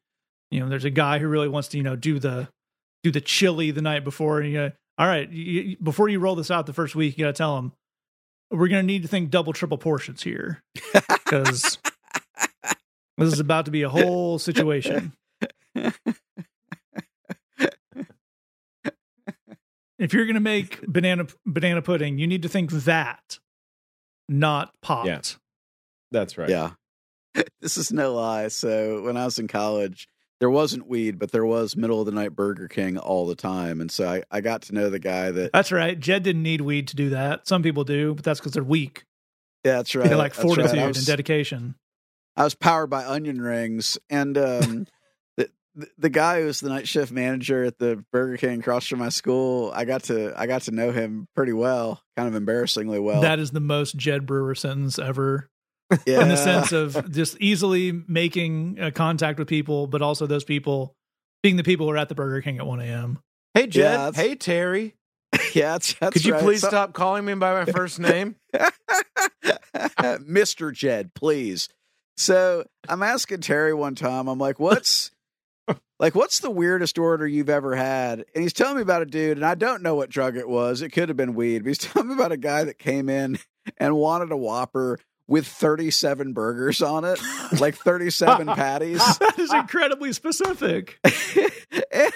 you 0.51 0.61
know 0.61 0.69
there's 0.69 0.85
a 0.85 0.91
guy 0.91 1.19
who 1.19 1.29
really 1.29 1.49
wants 1.49 1.69
to 1.69 1.77
you 1.77 1.83
know 1.83 1.97
do 1.97 2.19
the 2.19 2.49
do 3.03 3.11
the 3.11 3.21
chili 3.21 3.71
the 3.71 3.83
night 3.83 4.05
before, 4.05 4.41
and 4.41 4.51
you 4.51 4.59
go, 4.59 4.73
all 4.99 5.07
right, 5.07 5.31
you, 5.31 5.77
before 5.83 6.09
you 6.09 6.19
roll 6.19 6.35
this 6.35 6.51
out 6.51 6.67
the 6.67 6.73
first 6.73 6.95
week, 6.97 7.17
you 7.17 7.25
got 7.25 7.35
to 7.35 7.39
tell 7.39 7.57
them 7.57 7.73
we're 8.51 8.69
going 8.69 8.83
to 8.83 8.87
need 8.87 9.03
to 9.03 9.09
think 9.09 9.31
double, 9.31 9.53
triple 9.53 9.79
portions 9.79 10.23
here. 10.23 10.63
Because 11.29 11.77
this 13.25 13.35
is 13.35 13.41
about 13.41 13.65
to 13.67 13.71
be 13.71 13.83
a 13.83 13.89
whole 13.89 14.39
situation. 14.39 15.13
if 19.99 20.15
you're 20.15 20.25
going 20.25 20.35
to 20.35 20.41
make 20.41 20.87
banana 20.87 21.27
banana 21.45 21.83
pudding, 21.83 22.19
you 22.19 22.27
need 22.27 22.43
to 22.43 22.49
think 22.49 22.71
that, 22.71 23.39
not 24.29 24.73
pot. 24.81 25.07
Yeah. 25.07 25.21
That's 26.11 26.39
right. 26.39 26.49
Yeah. 26.49 26.71
This 27.61 27.77
is 27.77 27.93
no 27.93 28.15
lie. 28.15 28.49
So 28.49 29.03
when 29.03 29.17
I 29.17 29.25
was 29.25 29.39
in 29.39 29.47
college, 29.47 30.09
there 30.41 30.51
wasn't 30.51 30.89
weed, 30.89 31.19
but 31.19 31.31
there 31.31 31.45
was 31.45 31.77
middle 31.77 32.01
of 32.01 32.07
the 32.07 32.13
night 32.13 32.35
Burger 32.35 32.67
King 32.67 32.99
all 32.99 33.27
the 33.27 33.37
time. 33.37 33.81
And 33.81 33.91
so 33.91 34.09
I, 34.09 34.23
I 34.31 34.41
got 34.41 34.63
to 34.63 34.75
know 34.75 34.91
the 34.91 34.99
guy 34.99 35.31
that 35.31 35.53
That's 35.53 35.71
right. 35.71 35.99
Jed 35.99 36.23
didn't 36.23 36.43
need 36.43 36.63
weed 36.63 36.89
to 36.89 36.97
do 36.97 37.11
that. 37.11 37.47
Some 37.47 37.63
people 37.63 37.85
do, 37.85 38.15
but 38.15 38.25
that's 38.25 38.41
because 38.41 38.53
they're 38.53 38.65
weak. 38.65 39.05
yeah, 39.65 39.77
that's 39.77 39.95
right. 39.95 40.09
They 40.09 40.17
like 40.17 40.35
that's 40.35 40.45
right. 40.45 40.55
fortitude 40.57 40.79
I 40.79 40.87
and 40.87 41.07
dedication. 41.07 41.75
I 42.39 42.45
was 42.45 42.55
powered 42.55 42.89
by 42.89 43.05
onion 43.05 43.41
rings 43.43 43.99
and 44.09 44.39
um 44.39 44.87
the, 45.37 45.51
the 45.75 45.89
the 45.99 46.09
guy 46.09 46.41
who 46.41 46.47
was 46.47 46.61
the 46.61 46.69
night 46.69 46.87
shift 46.87 47.11
manager 47.11 47.65
at 47.65 47.79
the 47.79 48.05
Burger 48.13 48.37
King 48.37 48.61
across 48.61 48.87
from 48.87 49.01
my 49.01 49.09
school, 49.09 49.73
I 49.75 49.85
got 49.85 50.05
to 50.05 50.33
I 50.41 50.47
got 50.47 50.63
to 50.63 50.71
know 50.71 50.93
him 50.93 51.27
pretty 51.35 51.53
well, 51.53 52.01
kind 52.17 52.29
of 52.29 52.35
embarrassingly 52.37 53.01
well. 53.01 53.23
that 53.23 53.39
is 53.41 53.51
the 53.51 53.61
most 53.61 53.97
Jed 53.97 54.25
Brewer 54.25 54.55
sentence 54.55 54.99
ever. 54.99 55.51
yeah. 56.07 56.21
in 56.23 56.29
the 56.29 56.37
sense 56.37 56.71
of 56.71 57.11
just 57.11 57.37
easily 57.41 57.93
making 58.07 58.79
uh, 58.81 58.91
contact 58.93 59.39
with 59.39 59.49
people, 59.49 59.87
but 59.89 60.01
also 60.01 60.27
those 60.27 60.45
people 60.45 60.95
being 61.43 61.57
the 61.57 61.65
people 61.65 61.87
who 61.87 61.93
are 61.93 61.97
at 61.97 62.09
the 62.09 62.15
Burger 62.15 62.41
King 62.41 62.59
at 62.59 62.67
1 62.67 62.81
a.m. 62.81 63.19
Hey 63.55 63.67
Jed. 63.67 64.15
Yeah, 64.15 64.23
hey 64.23 64.35
Terry. 64.37 64.95
yeah, 65.55 65.73
that's, 65.73 65.95
that's 65.95 66.13
Could 66.15 66.25
you 66.25 66.35
right. 66.35 66.43
please 66.43 66.61
So- 66.61 66.69
stop 66.69 66.93
calling 66.95 67.25
me 67.25 67.35
by 67.35 67.65
my 67.65 67.73
first 67.73 67.99
name? 67.99 68.37
Mr. 69.85 70.73
Jed, 70.73 71.15
please. 71.15 71.69
So 72.19 72.65
I'm 72.89 73.03
asking 73.05 73.43
Terry 73.43 73.73
one 73.73 73.95
time, 73.95 74.27
I'm 74.27 74.41
like, 74.41 74.59
what's 74.59 75.13
like 76.01 76.17
what's 76.17 76.41
the 76.41 76.51
weirdest 76.51 76.99
order 76.99 77.27
you've 77.27 77.49
ever 77.49 77.77
had? 77.77 78.25
And 78.35 78.43
he's 78.43 78.53
telling 78.53 78.77
me 78.77 78.83
about 78.83 79.03
a 79.03 79.07
dude, 79.07 79.37
and 79.39 79.47
I 79.47 79.55
don't 79.55 79.83
know 79.83 79.95
what 79.95 80.11
drug 80.11 80.37
it 80.37 80.49
was. 80.49 80.83
It 80.83 80.91
could 80.91 81.09
have 81.11 81.17
been 81.17 81.35
weed, 81.35 81.61
but 81.61 81.69
he's 81.69 81.79
telling 81.79 82.09
me 82.09 82.15
about 82.15 82.33
a 82.33 82.37
guy 82.37 82.65
that 82.65 82.79
came 82.79 83.09
in 83.09 83.39
and 83.79 83.97
wanted 83.97 84.33
a 84.33 84.37
whopper 84.37 84.99
with 85.29 85.47
37 85.47 86.33
burgers 86.33 86.83
on 86.83 87.05
it, 87.05 87.21
like 87.61 87.77
37 87.77 88.47
patties. 88.55 88.99
that 89.19 89.39
is 89.39 89.53
incredibly 89.53 90.13
specific. 90.13 90.99
and, 91.93 92.13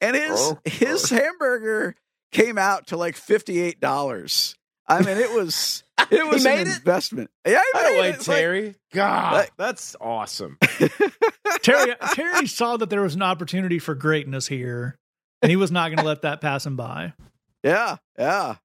and 0.00 0.16
his 0.16 0.32
Oh, 0.32 0.58
his 0.64 1.10
hamburger 1.10 1.94
came 2.32 2.58
out 2.58 2.88
to 2.88 2.96
like 2.96 3.14
$58. 3.14 4.54
I 4.86 5.00
mean, 5.02 5.16
it 5.18 5.32
was 5.32 5.82
it 6.10 6.26
was 6.26 6.44
an 6.44 6.52
made 6.56 6.66
it? 6.68 6.76
investment. 6.76 7.30
Yeah, 7.46 7.52
he 7.60 7.64
By 7.72 7.82
the 7.84 7.88
made 7.90 8.00
way, 8.00 8.08
it. 8.10 8.14
It's 8.16 8.28
like- 8.28 8.36
Terry. 8.38 8.74
God, 8.92 9.32
like- 9.32 9.56
that's 9.56 9.96
awesome. 10.00 10.58
Terry 11.62 11.94
Terry 12.12 12.46
saw 12.46 12.76
that 12.76 12.90
there 12.90 13.02
was 13.02 13.14
an 13.14 13.22
opportunity 13.22 13.78
for 13.78 13.94
greatness 13.94 14.46
here, 14.48 14.98
and 15.42 15.50
he 15.50 15.56
was 15.56 15.70
not 15.70 15.88
going 15.88 15.98
to 15.98 16.04
let 16.04 16.22
that 16.22 16.40
pass 16.40 16.66
him 16.66 16.76
by. 16.76 17.14
yeah, 17.62 17.96
yeah. 18.18 18.56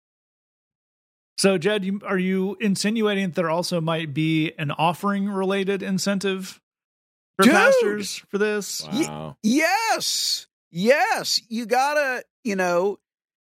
So, 1.38 1.58
Jed, 1.58 1.86
you, 1.86 2.02
are 2.06 2.18
you 2.18 2.58
insinuating 2.60 3.28
that 3.28 3.36
there 3.36 3.50
also 3.50 3.80
might 3.80 4.14
be 4.14 4.52
an 4.58 4.72
offering 4.72 5.30
related 5.30 5.82
incentive 5.82 6.60
for 7.38 7.44
Dude! 7.44 7.54
pastors 7.54 8.18
for 8.30 8.38
this? 8.38 8.86
Ye- 8.92 9.08
Wow. 9.08 9.38
Yes. 9.42 10.48
Yes. 10.70 11.40
You 11.48 11.66
gotta, 11.66 12.26
you 12.44 12.58
know, 12.58 13.00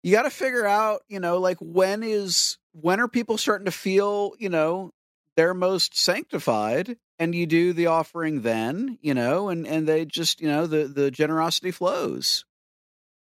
you 0.03 0.11
gotta 0.11 0.29
figure 0.29 0.65
out, 0.65 1.01
you 1.07 1.19
know, 1.19 1.39
like 1.39 1.57
when 1.59 2.03
is 2.03 2.57
when 2.73 2.99
are 2.99 3.07
people 3.07 3.37
starting 3.37 3.65
to 3.65 3.71
feel, 3.71 4.33
you 4.37 4.49
know, 4.49 4.91
they're 5.35 5.53
most 5.53 5.97
sanctified 5.97 6.97
and 7.17 7.33
you 7.33 7.45
do 7.45 7.73
the 7.73 7.87
offering 7.87 8.41
then, 8.41 8.99
you 9.01 9.13
know, 9.13 9.49
and 9.49 9.65
and 9.65 9.87
they 9.87 10.05
just, 10.05 10.41
you 10.41 10.47
know, 10.47 10.67
the 10.67 10.85
the 10.85 11.09
generosity 11.09 11.71
flows. 11.71 12.45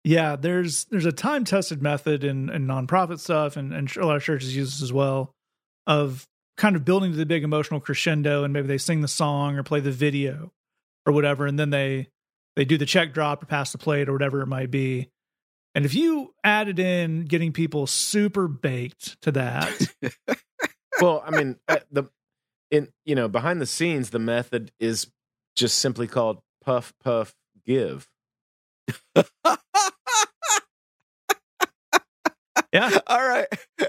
Yeah, 0.03 0.35
there's 0.35 0.85
there's 0.85 1.05
a 1.05 1.11
time 1.11 1.45
tested 1.45 1.81
method 1.81 2.23
in, 2.23 2.49
in 2.49 2.67
nonprofit 2.67 3.19
stuff, 3.19 3.57
and, 3.57 3.73
and 3.73 3.93
a 3.97 4.05
lot 4.05 4.15
of 4.15 4.23
churches 4.23 4.55
use 4.55 4.71
this 4.71 4.81
as 4.81 4.93
well, 4.93 5.33
of 5.85 6.25
kind 6.57 6.75
of 6.75 6.85
building 6.85 7.11
to 7.11 7.17
the 7.17 7.25
big 7.25 7.43
emotional 7.43 7.79
crescendo, 7.79 8.43
and 8.43 8.53
maybe 8.53 8.67
they 8.67 8.77
sing 8.77 9.01
the 9.01 9.07
song 9.07 9.57
or 9.57 9.63
play 9.63 9.79
the 9.79 9.91
video 9.91 10.51
or 11.05 11.13
whatever, 11.13 11.45
and 11.45 11.57
then 11.57 11.69
they 11.69 12.07
they 12.55 12.65
do 12.65 12.77
the 12.77 12.85
check 12.85 13.13
drop 13.13 13.43
or 13.43 13.45
pass 13.47 13.71
the 13.71 13.77
plate 13.77 14.09
or 14.09 14.13
whatever 14.13 14.41
it 14.41 14.47
might 14.47 14.71
be. 14.71 15.09
And 15.77 15.85
if 15.85 15.93
you 15.93 16.33
added 16.43 16.79
in 16.79 17.25
getting 17.25 17.53
people 17.53 17.85
super 17.85 18.47
baked 18.47 19.21
to 19.21 19.31
that, 19.31 19.71
Well, 20.99 21.23
I 21.25 21.31
mean, 21.31 21.57
uh, 21.67 21.77
the 21.91 22.05
in 22.71 22.89
you 23.05 23.15
know 23.15 23.27
behind 23.27 23.61
the 23.61 23.65
scenes, 23.65 24.09
the 24.09 24.19
method 24.19 24.71
is 24.79 25.07
just 25.55 25.77
simply 25.77 26.07
called 26.07 26.39
puff 26.63 26.93
puff 27.03 27.35
give. 27.65 28.07
yeah, 32.73 32.97
All 33.07 33.27
right. 33.27 33.47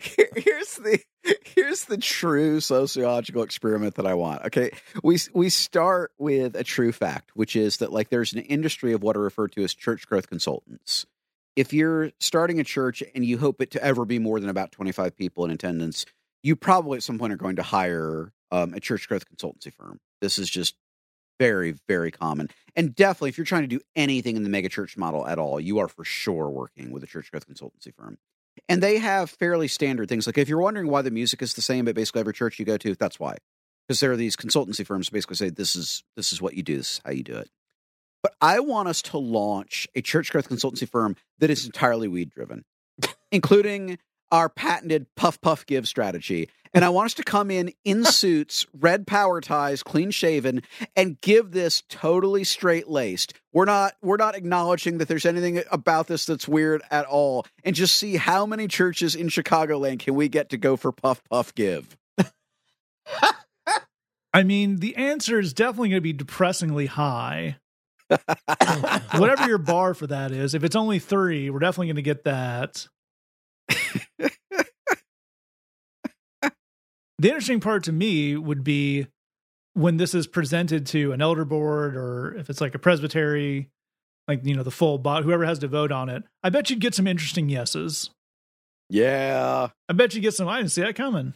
Here- 0.00 0.28
here's 0.36 0.74
the 0.74 1.00
here's 1.44 1.84
the 1.86 1.96
true 1.96 2.60
sociological 2.60 3.42
experiment 3.42 3.94
that 3.96 4.06
I 4.06 4.14
want. 4.14 4.44
Okay, 4.46 4.70
we 5.02 5.18
we 5.32 5.48
start 5.48 6.12
with 6.18 6.54
a 6.54 6.62
true 6.62 6.92
fact, 6.92 7.30
which 7.34 7.56
is 7.56 7.78
that 7.78 7.92
like 7.92 8.10
there's 8.10 8.32
an 8.34 8.40
industry 8.40 8.92
of 8.92 9.02
what 9.02 9.16
are 9.16 9.20
referred 9.20 9.52
to 9.52 9.64
as 9.64 9.74
church 9.74 10.06
growth 10.06 10.28
consultants. 10.28 11.06
If 11.56 11.72
you're 11.72 12.12
starting 12.20 12.60
a 12.60 12.64
church 12.64 13.02
and 13.14 13.24
you 13.24 13.38
hope 13.38 13.60
it 13.60 13.70
to 13.72 13.82
ever 13.82 14.04
be 14.04 14.18
more 14.18 14.38
than 14.38 14.50
about 14.50 14.70
25 14.70 15.16
people 15.16 15.44
in 15.44 15.50
attendance, 15.50 16.06
you 16.42 16.56
probably 16.56 16.98
at 16.98 17.02
some 17.02 17.18
point 17.18 17.32
are 17.32 17.36
going 17.36 17.56
to 17.56 17.62
hire 17.62 18.32
um, 18.50 18.74
a 18.74 18.80
church 18.80 19.08
growth 19.08 19.24
consultancy 19.28 19.72
firm. 19.72 19.98
This 20.20 20.38
is 20.38 20.48
just 20.48 20.76
very 21.40 21.74
very 21.88 22.10
common, 22.10 22.48
and 22.76 22.94
definitely 22.94 23.30
if 23.30 23.38
you're 23.38 23.44
trying 23.44 23.62
to 23.62 23.68
do 23.68 23.80
anything 23.96 24.36
in 24.36 24.44
the 24.44 24.50
megachurch 24.50 24.96
model 24.96 25.26
at 25.26 25.38
all, 25.38 25.58
you 25.58 25.78
are 25.78 25.88
for 25.88 26.04
sure 26.04 26.50
working 26.50 26.92
with 26.92 27.02
a 27.02 27.06
church 27.06 27.30
growth 27.30 27.48
consultancy 27.48 27.94
firm. 27.94 28.18
And 28.68 28.82
they 28.82 28.98
have 28.98 29.30
fairly 29.30 29.68
standard 29.68 30.08
things. 30.08 30.26
Like 30.26 30.36
if 30.36 30.48
you're 30.48 30.60
wondering 30.60 30.88
why 30.88 31.02
the 31.02 31.10
music 31.10 31.40
is 31.40 31.54
the 31.54 31.62
same 31.62 31.88
at 31.88 31.94
basically 31.94 32.20
every 32.20 32.34
church 32.34 32.58
you 32.58 32.64
go 32.64 32.76
to, 32.76 32.94
that's 32.94 33.18
why. 33.18 33.36
Because 33.88 34.00
there 34.00 34.12
are 34.12 34.16
these 34.16 34.36
consultancy 34.36 34.86
firms 34.86 35.08
who 35.08 35.14
basically 35.14 35.36
say 35.36 35.48
this 35.48 35.74
is 35.76 36.04
this 36.14 36.32
is 36.32 36.42
what 36.42 36.54
you 36.54 36.62
do, 36.62 36.76
this 36.76 36.92
is 36.92 37.00
how 37.04 37.12
you 37.12 37.22
do 37.22 37.36
it. 37.36 37.48
But 38.22 38.34
I 38.40 38.60
want 38.60 38.88
us 38.88 39.00
to 39.02 39.18
launch 39.18 39.88
a 39.94 40.02
church 40.02 40.30
growth 40.30 40.48
consultancy 40.48 40.88
firm 40.88 41.16
that 41.38 41.48
is 41.48 41.64
entirely 41.64 42.06
weed 42.06 42.30
driven, 42.30 42.64
including 43.32 43.98
our 44.30 44.48
patented 44.48 45.06
puff 45.16 45.40
puff 45.40 45.66
give 45.66 45.86
strategy. 45.88 46.48
And 46.72 46.84
I 46.84 46.88
want 46.90 47.06
us 47.06 47.14
to 47.14 47.24
come 47.24 47.50
in 47.50 47.72
in 47.84 48.04
suits, 48.12 48.66
red 48.78 49.06
power 49.06 49.40
ties, 49.40 49.82
clean 49.82 50.10
shaven, 50.10 50.62
and 50.96 51.20
give 51.20 51.50
this 51.50 51.82
totally 51.88 52.44
straight 52.44 52.88
laced. 52.88 53.34
We're 53.52 53.64
not 53.64 53.94
we're 54.02 54.16
not 54.16 54.36
acknowledging 54.36 54.98
that 54.98 55.08
there's 55.08 55.26
anything 55.26 55.62
about 55.70 56.06
this 56.06 56.26
that's 56.26 56.46
weird 56.46 56.82
at 56.90 57.06
all, 57.06 57.46
and 57.64 57.74
just 57.74 57.96
see 57.96 58.16
how 58.16 58.46
many 58.46 58.68
churches 58.68 59.14
in 59.14 59.28
Chicagoland 59.28 60.00
can 60.00 60.14
we 60.14 60.28
get 60.28 60.50
to 60.50 60.56
go 60.56 60.76
for 60.76 60.92
puff 60.92 61.22
puff 61.28 61.54
give. 61.54 61.96
I 64.32 64.44
mean 64.44 64.76
the 64.76 64.94
answer 64.94 65.40
is 65.40 65.52
definitely 65.52 65.88
going 65.88 65.98
to 65.98 66.02
be 66.02 66.12
depressingly 66.12 66.86
high. 66.86 67.56
Whatever 69.16 69.46
your 69.46 69.58
bar 69.58 69.94
for 69.94 70.08
that 70.08 70.32
is, 70.32 70.54
if 70.54 70.64
it's 70.64 70.74
only 70.76 70.98
three, 70.98 71.48
we're 71.50 71.60
definitely 71.60 71.88
going 71.88 71.96
to 71.96 72.02
get 72.02 72.24
that. 72.24 72.88
The 77.18 77.28
interesting 77.28 77.60
part 77.60 77.84
to 77.84 77.92
me 77.92 78.36
would 78.36 78.64
be 78.64 79.06
when 79.74 79.98
this 79.98 80.14
is 80.14 80.26
presented 80.26 80.86
to 80.86 81.12
an 81.12 81.22
elder 81.22 81.44
board 81.44 81.96
or 81.96 82.34
if 82.36 82.50
it's 82.50 82.60
like 82.60 82.74
a 82.74 82.78
presbytery, 82.78 83.68
like, 84.26 84.40
you 84.44 84.54
know, 84.54 84.62
the 84.62 84.70
full 84.70 84.98
bot, 84.98 85.22
whoever 85.24 85.44
has 85.44 85.58
to 85.60 85.68
vote 85.68 85.92
on 85.92 86.08
it. 86.08 86.22
I 86.42 86.50
bet 86.50 86.70
you'd 86.70 86.80
get 86.80 86.94
some 86.94 87.06
interesting 87.06 87.48
yeses. 87.48 88.10
Yeah. 88.88 89.68
I 89.88 89.92
bet 89.92 90.14
you 90.14 90.20
get 90.20 90.34
some, 90.34 90.48
I 90.48 90.58
didn't 90.58 90.72
see 90.72 90.82
that 90.82 90.96
coming. 90.96 91.34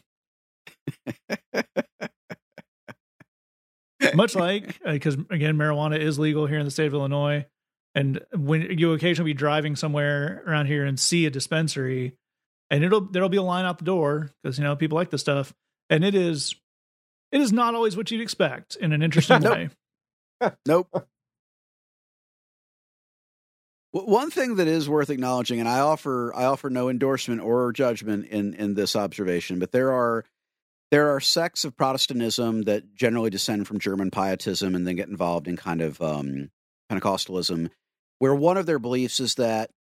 Much 4.15 4.35
like, 4.35 4.81
uh, 4.85 4.93
because 4.93 5.17
again, 5.31 5.57
marijuana 5.57 5.99
is 5.99 6.19
legal 6.19 6.47
here 6.47 6.59
in 6.59 6.65
the 6.65 6.71
state 6.71 6.87
of 6.87 6.95
Illinois. 6.95 7.47
And 7.95 8.21
when 8.35 8.79
you 8.79 8.93
occasionally 8.93 9.33
be 9.33 9.39
driving 9.39 9.77
somewhere 9.77 10.43
around 10.47 10.67
here 10.67 10.85
and 10.85 10.99
see 10.99 11.27
a 11.27 11.31
dispensary, 11.31 12.15
and 12.71 12.85
it'll 12.85 13.03
there'll 13.03 13.29
be 13.29 13.37
a 13.37 13.43
line 13.43 13.65
out 13.65 13.79
the 13.79 13.85
door 13.85 14.31
because 14.43 14.59
you 14.59 14.65
know 14.65 14.77
people 14.77 14.97
like 14.97 15.11
this 15.11 15.21
stuff, 15.21 15.53
and 15.91 16.05
it 16.05 16.15
is 16.15 16.55
it 17.33 17.41
is 17.41 17.53
not 17.53 17.75
always 17.75 17.97
what 17.97 18.11
you'd 18.11 18.21
expect 18.21 18.77
in 18.77 18.93
an 18.93 19.03
interesting 19.03 19.41
Nope. 19.43 19.53
way. 19.53 19.69
Nope. 20.67 21.09
One 23.93 24.31
thing 24.31 24.57
that 24.57 24.67
is 24.67 24.89
worth 24.89 25.09
acknowledging, 25.09 25.61
and 25.61 25.69
I 25.69 25.79
offer 25.79 26.33
I 26.35 26.45
offer 26.45 26.69
no 26.69 26.89
endorsement 26.89 27.41
or 27.41 27.73
judgment 27.73 28.27
in 28.27 28.55
in 28.55 28.75
this 28.75 28.97
observation, 28.97 29.59
but 29.61 29.71
there 29.71 29.93
are 29.93 30.25
there 30.91 31.15
are 31.15 31.21
sects 31.21 31.65
of 31.65 31.77
Protestantism 31.77 32.63
that 32.63 32.95
generally 32.95 33.31
descend 33.31 33.67
from 33.67 33.79
German 33.79 34.11
pietism 34.11 34.75
and 34.75 34.87
then 34.87 34.97
get 34.97 35.09
involved 35.09 35.49
in 35.49 35.57
kind 35.57 35.81
of 35.81 36.01
um, 36.03 36.51
Pentecostalism 36.91 37.71
where 38.19 38.35
one 38.35 38.57
of 38.57 38.67
their 38.67 38.79
beliefs 38.79 39.21
is 39.21 39.35
that 39.37 39.71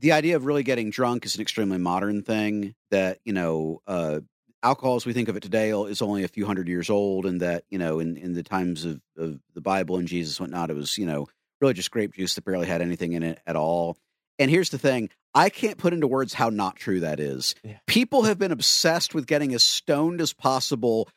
the 0.00 0.12
idea 0.12 0.36
of 0.36 0.46
really 0.46 0.62
getting 0.62 0.90
drunk 0.90 1.24
is 1.24 1.34
an 1.34 1.42
extremely 1.42 1.78
modern 1.78 2.22
thing. 2.22 2.74
That 2.90 3.18
you 3.24 3.32
know, 3.32 3.82
uh, 3.86 4.20
alcohol 4.62 4.96
as 4.96 5.06
we 5.06 5.12
think 5.12 5.28
of 5.28 5.36
it 5.36 5.42
today 5.42 5.70
is 5.70 6.02
only 6.02 6.24
a 6.24 6.28
few 6.28 6.46
hundred 6.46 6.68
years 6.68 6.90
old, 6.90 7.26
and 7.26 7.40
that 7.40 7.64
you 7.70 7.78
know, 7.78 8.00
in 8.00 8.16
in 8.16 8.32
the 8.32 8.42
times 8.42 8.84
of, 8.84 9.00
of 9.16 9.40
the 9.54 9.60
Bible 9.60 9.96
and 9.96 10.08
Jesus 10.08 10.38
and 10.38 10.48
whatnot, 10.48 10.70
it 10.70 10.76
was 10.76 10.98
you 10.98 11.06
know 11.06 11.26
really 11.60 11.74
just 11.74 11.90
grape 11.90 12.14
juice 12.14 12.34
that 12.34 12.44
barely 12.44 12.66
had 12.66 12.82
anything 12.82 13.12
in 13.12 13.22
it 13.22 13.40
at 13.46 13.56
all. 13.56 13.96
And 14.38 14.50
here's 14.50 14.70
the 14.70 14.78
thing 14.78 15.10
I 15.34 15.50
can't 15.50 15.78
put 15.78 15.92
into 15.92 16.08
words 16.08 16.34
how 16.34 16.48
not 16.48 16.76
true 16.76 17.00
that 17.00 17.20
is. 17.20 17.54
Yeah. 17.62 17.78
People 17.86 18.22
have 18.22 18.38
been 18.38 18.52
obsessed 18.52 19.14
with 19.14 19.26
getting 19.26 19.54
as 19.54 19.62
stoned 19.62 20.20
as 20.20 20.32
possible 20.32 21.08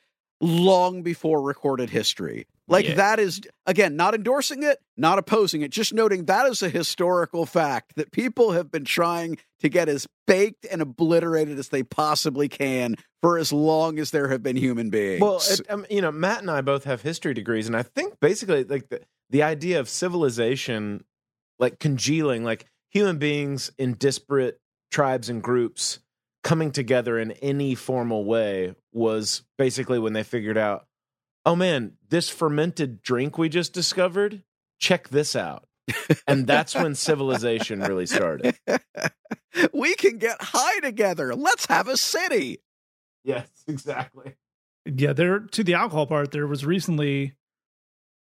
long 0.41 1.01
before 1.03 1.41
recorded 1.41 1.89
history. 1.89 2.45
Like 2.67 2.87
Yeah. 2.87 2.95
that 2.95 3.19
is 3.19 3.41
again 3.65 3.95
not 3.95 4.15
endorsing 4.15 4.63
it, 4.63 4.79
not 4.95 5.19
opposing 5.19 5.61
it, 5.63 5.71
just 5.71 5.93
noting 5.93 6.25
that 6.25 6.45
is 6.47 6.61
a 6.63 6.69
historical 6.69 7.45
fact 7.45 7.95
that 7.97 8.11
people 8.11 8.51
have 8.53 8.71
been 8.71 8.85
trying 8.85 9.37
to 9.59 9.69
get 9.69 9.89
as 9.89 10.07
baked 10.27 10.65
and 10.71 10.81
obliterated 10.81 11.59
as 11.59 11.69
they 11.69 11.83
possibly 11.83 12.47
can 12.47 12.95
for 13.21 13.37
as 13.37 13.51
long 13.51 13.99
as 13.99 14.11
there 14.11 14.29
have 14.29 14.41
been 14.43 14.55
human 14.55 14.89
beings. 14.89 15.21
Well, 15.21 15.41
it, 15.49 15.61
um, 15.69 15.85
you 15.89 16.01
know, 16.01 16.11
Matt 16.11 16.39
and 16.39 16.49
I 16.51 16.61
both 16.61 16.85
have 16.85 17.01
history 17.01 17.33
degrees, 17.33 17.67
and 17.67 17.75
I 17.75 17.83
think 17.83 18.19
basically, 18.19 18.63
like 18.63 18.87
the, 18.89 19.01
the 19.29 19.43
idea 19.43 19.79
of 19.79 19.89
civilization, 19.89 21.03
like 21.59 21.79
congealing, 21.79 22.43
like 22.43 22.65
human 22.89 23.17
beings 23.17 23.71
in 23.77 23.95
disparate 23.95 24.59
tribes 24.91 25.29
and 25.29 25.41
groups 25.41 25.99
coming 26.43 26.71
together 26.71 27.17
in 27.17 27.31
any 27.33 27.75
formal 27.75 28.25
way, 28.25 28.75
was 28.91 29.43
basically 29.57 29.99
when 29.99 30.13
they 30.13 30.23
figured 30.23 30.57
out, 30.57 30.85
oh 31.45 31.55
man, 31.55 31.93
this 32.09 32.29
fermented 32.29 33.01
drink 33.01 33.37
we 33.37 33.49
just 33.49 33.73
discovered, 33.73 34.43
check 34.79 35.09
this 35.09 35.35
out, 35.35 35.67
and 36.27 36.47
that's 36.47 36.75
when 36.75 36.95
civilization 36.95 37.81
really 37.81 38.05
started. 38.05 38.57
we 39.73 39.95
can 39.95 40.17
get 40.17 40.37
high 40.41 40.79
together. 40.79 41.35
Let's 41.35 41.65
have 41.67 41.87
a 41.87 41.97
city. 41.97 42.61
Yes, 43.23 43.47
exactly. 43.67 44.35
Yeah, 44.85 45.13
there 45.13 45.39
to 45.39 45.63
the 45.63 45.75
alcohol 45.75 46.07
part, 46.07 46.31
there 46.31 46.47
was 46.47 46.65
recently 46.65 47.33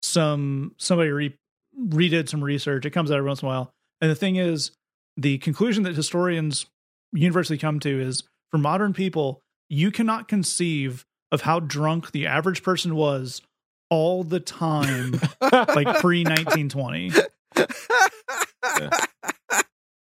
some 0.02 0.74
somebody 0.78 1.10
re, 1.10 1.38
redid 1.78 2.30
some 2.30 2.44
research. 2.44 2.86
It 2.86 2.92
comes 2.92 3.12
out 3.12 3.18
every 3.18 3.28
once 3.28 3.42
in 3.42 3.48
a 3.48 3.50
while. 3.50 3.72
And 4.02 4.10
the 4.10 4.16
thing 4.16 4.36
is, 4.38 4.72
the 5.18 5.38
conclusion 5.40 5.84
that 5.84 5.96
historians 5.96 6.66
universally 7.12 7.58
come 7.58 7.80
to 7.82 8.02
is 8.02 8.24
for 8.52 8.58
modern 8.58 8.94
people, 8.94 9.42
you 9.70 9.92
cannot 9.92 10.28
conceive 10.28 11.06
of 11.36 11.42
how 11.42 11.60
drunk 11.60 12.12
the 12.12 12.26
average 12.26 12.64
person 12.64 12.96
was 12.96 13.44
all 13.92 14.24
the 14.24 14.40
time, 14.40 15.20
like 15.42 16.00
pre 16.00 16.24
1920. 16.24 17.12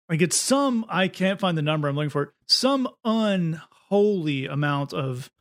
Like 0.08 0.22
it's 0.22 0.38
some 0.38 0.86
I 0.88 1.08
can't 1.08 1.40
find 1.40 1.58
the 1.58 1.62
number 1.62 1.88
I'm 1.88 1.96
looking 1.96 2.10
for. 2.10 2.34
Some 2.48 2.88
unholy 3.04 4.46
amount 4.46 4.94
of 4.94 5.32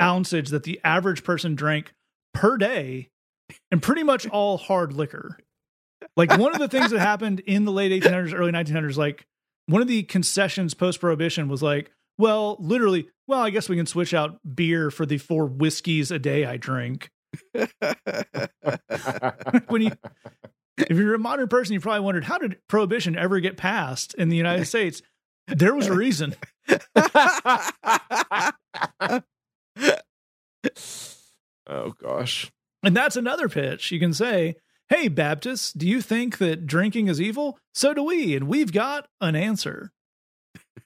ounceage 0.00 0.50
that 0.50 0.64
the 0.64 0.80
average 0.84 1.24
person 1.24 1.54
drank 1.54 1.94
per 2.32 2.56
day, 2.56 3.08
and 3.70 3.82
pretty 3.82 4.02
much 4.02 4.26
all 4.28 4.58
hard 4.58 4.92
liquor. 4.92 5.38
Like 6.16 6.36
one 6.36 6.52
of 6.52 6.60
the 6.60 6.68
things 6.68 6.90
that 6.90 7.00
happened 7.00 7.40
in 7.40 7.64
the 7.64 7.72
late 7.72 8.02
1800s, 8.02 8.38
early 8.38 8.52
1900s, 8.52 8.96
like 8.96 9.26
one 9.66 9.80
of 9.80 9.88
the 9.88 10.02
concessions 10.02 10.74
post 10.74 11.00
prohibition 11.00 11.48
was 11.48 11.62
like, 11.62 11.90
well, 12.18 12.56
literally, 12.60 13.08
well, 13.26 13.40
I 13.40 13.50
guess 13.50 13.68
we 13.68 13.76
can 13.76 13.86
switch 13.86 14.14
out 14.14 14.38
beer 14.54 14.90
for 14.90 15.06
the 15.06 15.18
four 15.18 15.46
whiskeys 15.46 16.10
a 16.10 16.18
day 16.18 16.44
I 16.44 16.56
drink. 16.56 17.10
when 19.68 19.82
you 19.82 19.90
if 20.76 20.96
you're 20.96 21.14
a 21.14 21.18
modern 21.18 21.48
person, 21.48 21.74
you 21.74 21.80
probably 21.80 22.00
wondered 22.00 22.24
how 22.24 22.38
did 22.38 22.58
prohibition 22.68 23.16
ever 23.16 23.40
get 23.40 23.56
passed 23.56 24.14
in 24.14 24.28
the 24.28 24.36
United 24.36 24.66
States? 24.66 25.02
There 25.46 25.74
was 25.74 25.88
a 25.88 25.94
reason. 25.94 26.34
oh 31.66 31.92
gosh. 32.00 32.50
And 32.82 32.96
that's 32.96 33.16
another 33.16 33.48
pitch. 33.48 33.92
You 33.92 34.00
can 34.00 34.12
say, 34.12 34.56
Hey, 34.88 35.08
Baptists, 35.08 35.72
do 35.72 35.88
you 35.88 36.02
think 36.02 36.38
that 36.38 36.66
drinking 36.66 37.08
is 37.08 37.20
evil? 37.20 37.58
So 37.72 37.94
do 37.94 38.02
we. 38.02 38.36
And 38.36 38.48
we've 38.48 38.72
got 38.72 39.06
an 39.20 39.34
answer. 39.34 39.90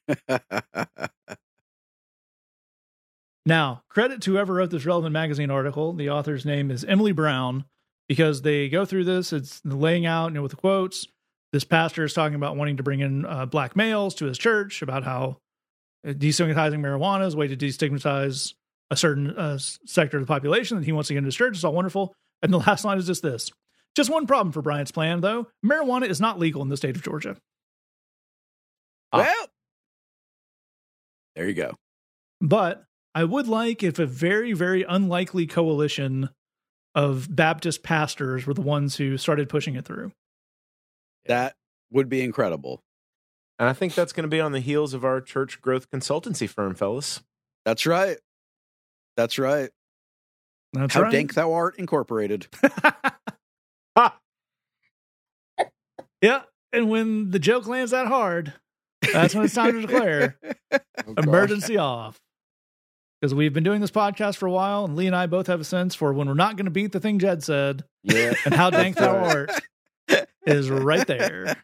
Now, 3.48 3.82
credit 3.88 4.20
to 4.22 4.32
whoever 4.32 4.52
wrote 4.52 4.68
this 4.68 4.84
relevant 4.84 5.14
magazine 5.14 5.50
article. 5.50 5.94
The 5.94 6.10
author's 6.10 6.44
name 6.44 6.70
is 6.70 6.84
Emily 6.84 7.12
Brown 7.12 7.64
because 8.06 8.42
they 8.42 8.68
go 8.68 8.84
through 8.84 9.04
this. 9.04 9.32
It's 9.32 9.62
laying 9.64 10.04
out, 10.04 10.26
you 10.26 10.34
know, 10.34 10.42
with 10.42 10.50
the 10.50 10.58
quotes. 10.58 11.06
This 11.54 11.64
pastor 11.64 12.04
is 12.04 12.12
talking 12.12 12.34
about 12.34 12.56
wanting 12.56 12.76
to 12.76 12.82
bring 12.82 13.00
in 13.00 13.24
uh, 13.24 13.46
black 13.46 13.74
males 13.74 14.14
to 14.16 14.26
his 14.26 14.36
church, 14.36 14.82
about 14.82 15.02
how 15.02 15.38
uh, 16.06 16.10
destigmatizing 16.10 16.80
marijuana 16.80 17.26
is 17.26 17.32
a 17.32 17.36
way 17.38 17.48
to 17.48 17.56
destigmatize 17.56 18.52
a 18.90 18.96
certain 18.98 19.30
uh, 19.30 19.56
sector 19.56 20.18
of 20.18 20.24
the 20.24 20.30
population 20.30 20.76
that 20.76 20.84
he 20.84 20.92
wants 20.92 21.08
to 21.08 21.14
get 21.14 21.18
into 21.18 21.28
his 21.28 21.36
church. 21.36 21.54
It's 21.54 21.64
all 21.64 21.72
wonderful. 21.72 22.14
And 22.42 22.52
the 22.52 22.58
last 22.66 22.84
line 22.84 22.98
is 22.98 23.06
just 23.06 23.22
this. 23.22 23.50
Just 23.96 24.10
one 24.10 24.26
problem 24.26 24.52
for 24.52 24.60
Bryant's 24.60 24.92
plan, 24.92 25.22
though. 25.22 25.46
Marijuana 25.64 26.06
is 26.06 26.20
not 26.20 26.38
legal 26.38 26.60
in 26.60 26.68
the 26.68 26.76
state 26.76 26.96
of 26.96 27.02
Georgia. 27.02 27.38
Ah. 29.10 29.20
well, 29.20 29.48
there 31.38 31.48
you 31.48 31.54
go. 31.54 31.76
But 32.40 32.84
I 33.14 33.22
would 33.22 33.46
like 33.46 33.84
if 33.84 34.00
a 34.00 34.06
very, 34.06 34.52
very 34.52 34.82
unlikely 34.82 35.46
coalition 35.46 36.30
of 36.96 37.34
Baptist 37.34 37.84
pastors 37.84 38.44
were 38.44 38.54
the 38.54 38.60
ones 38.60 38.96
who 38.96 39.16
started 39.16 39.48
pushing 39.48 39.76
it 39.76 39.84
through. 39.84 40.10
That 41.26 41.54
would 41.92 42.08
be 42.08 42.22
incredible. 42.22 42.82
And 43.60 43.68
I 43.68 43.72
think 43.72 43.94
that's 43.94 44.12
going 44.12 44.24
to 44.24 44.28
be 44.28 44.40
on 44.40 44.50
the 44.50 44.58
heels 44.58 44.94
of 44.94 45.04
our 45.04 45.20
church 45.20 45.62
growth 45.62 45.88
consultancy 45.90 46.48
firm, 46.48 46.74
fellas. 46.74 47.20
That's 47.64 47.86
right. 47.86 48.18
That's 49.16 49.38
right. 49.38 49.70
That's 50.72 50.94
How 50.94 51.02
right. 51.02 51.12
dank 51.12 51.34
thou 51.34 51.52
art 51.52 51.78
incorporated. 51.78 52.48
yeah. 56.20 56.42
And 56.72 56.90
when 56.90 57.30
the 57.30 57.38
joke 57.38 57.68
lands 57.68 57.92
that 57.92 58.08
hard, 58.08 58.54
that's 59.12 59.34
when 59.34 59.44
it's 59.44 59.54
time 59.54 59.72
to 59.72 59.80
declare 59.86 60.36
oh, 60.72 60.78
emergency 61.16 61.76
off. 61.76 62.18
Because 63.20 63.34
we've 63.34 63.52
been 63.52 63.64
doing 63.64 63.80
this 63.80 63.90
podcast 63.90 64.36
for 64.36 64.46
a 64.46 64.50
while, 64.50 64.84
and 64.84 64.94
Lee 64.94 65.06
and 65.08 65.16
I 65.16 65.26
both 65.26 65.48
have 65.48 65.60
a 65.60 65.64
sense 65.64 65.94
for 65.94 66.12
when 66.12 66.28
we're 66.28 66.34
not 66.34 66.56
going 66.56 66.66
to 66.66 66.70
beat 66.70 66.92
the 66.92 67.00
thing 67.00 67.18
Jed 67.18 67.42
said, 67.42 67.84
Yeah. 68.04 68.34
and 68.44 68.54
how 68.54 68.70
dank 68.70 68.96
thou 68.96 69.16
art 69.16 69.50
is 70.46 70.70
right 70.70 71.04
there. 71.06 71.56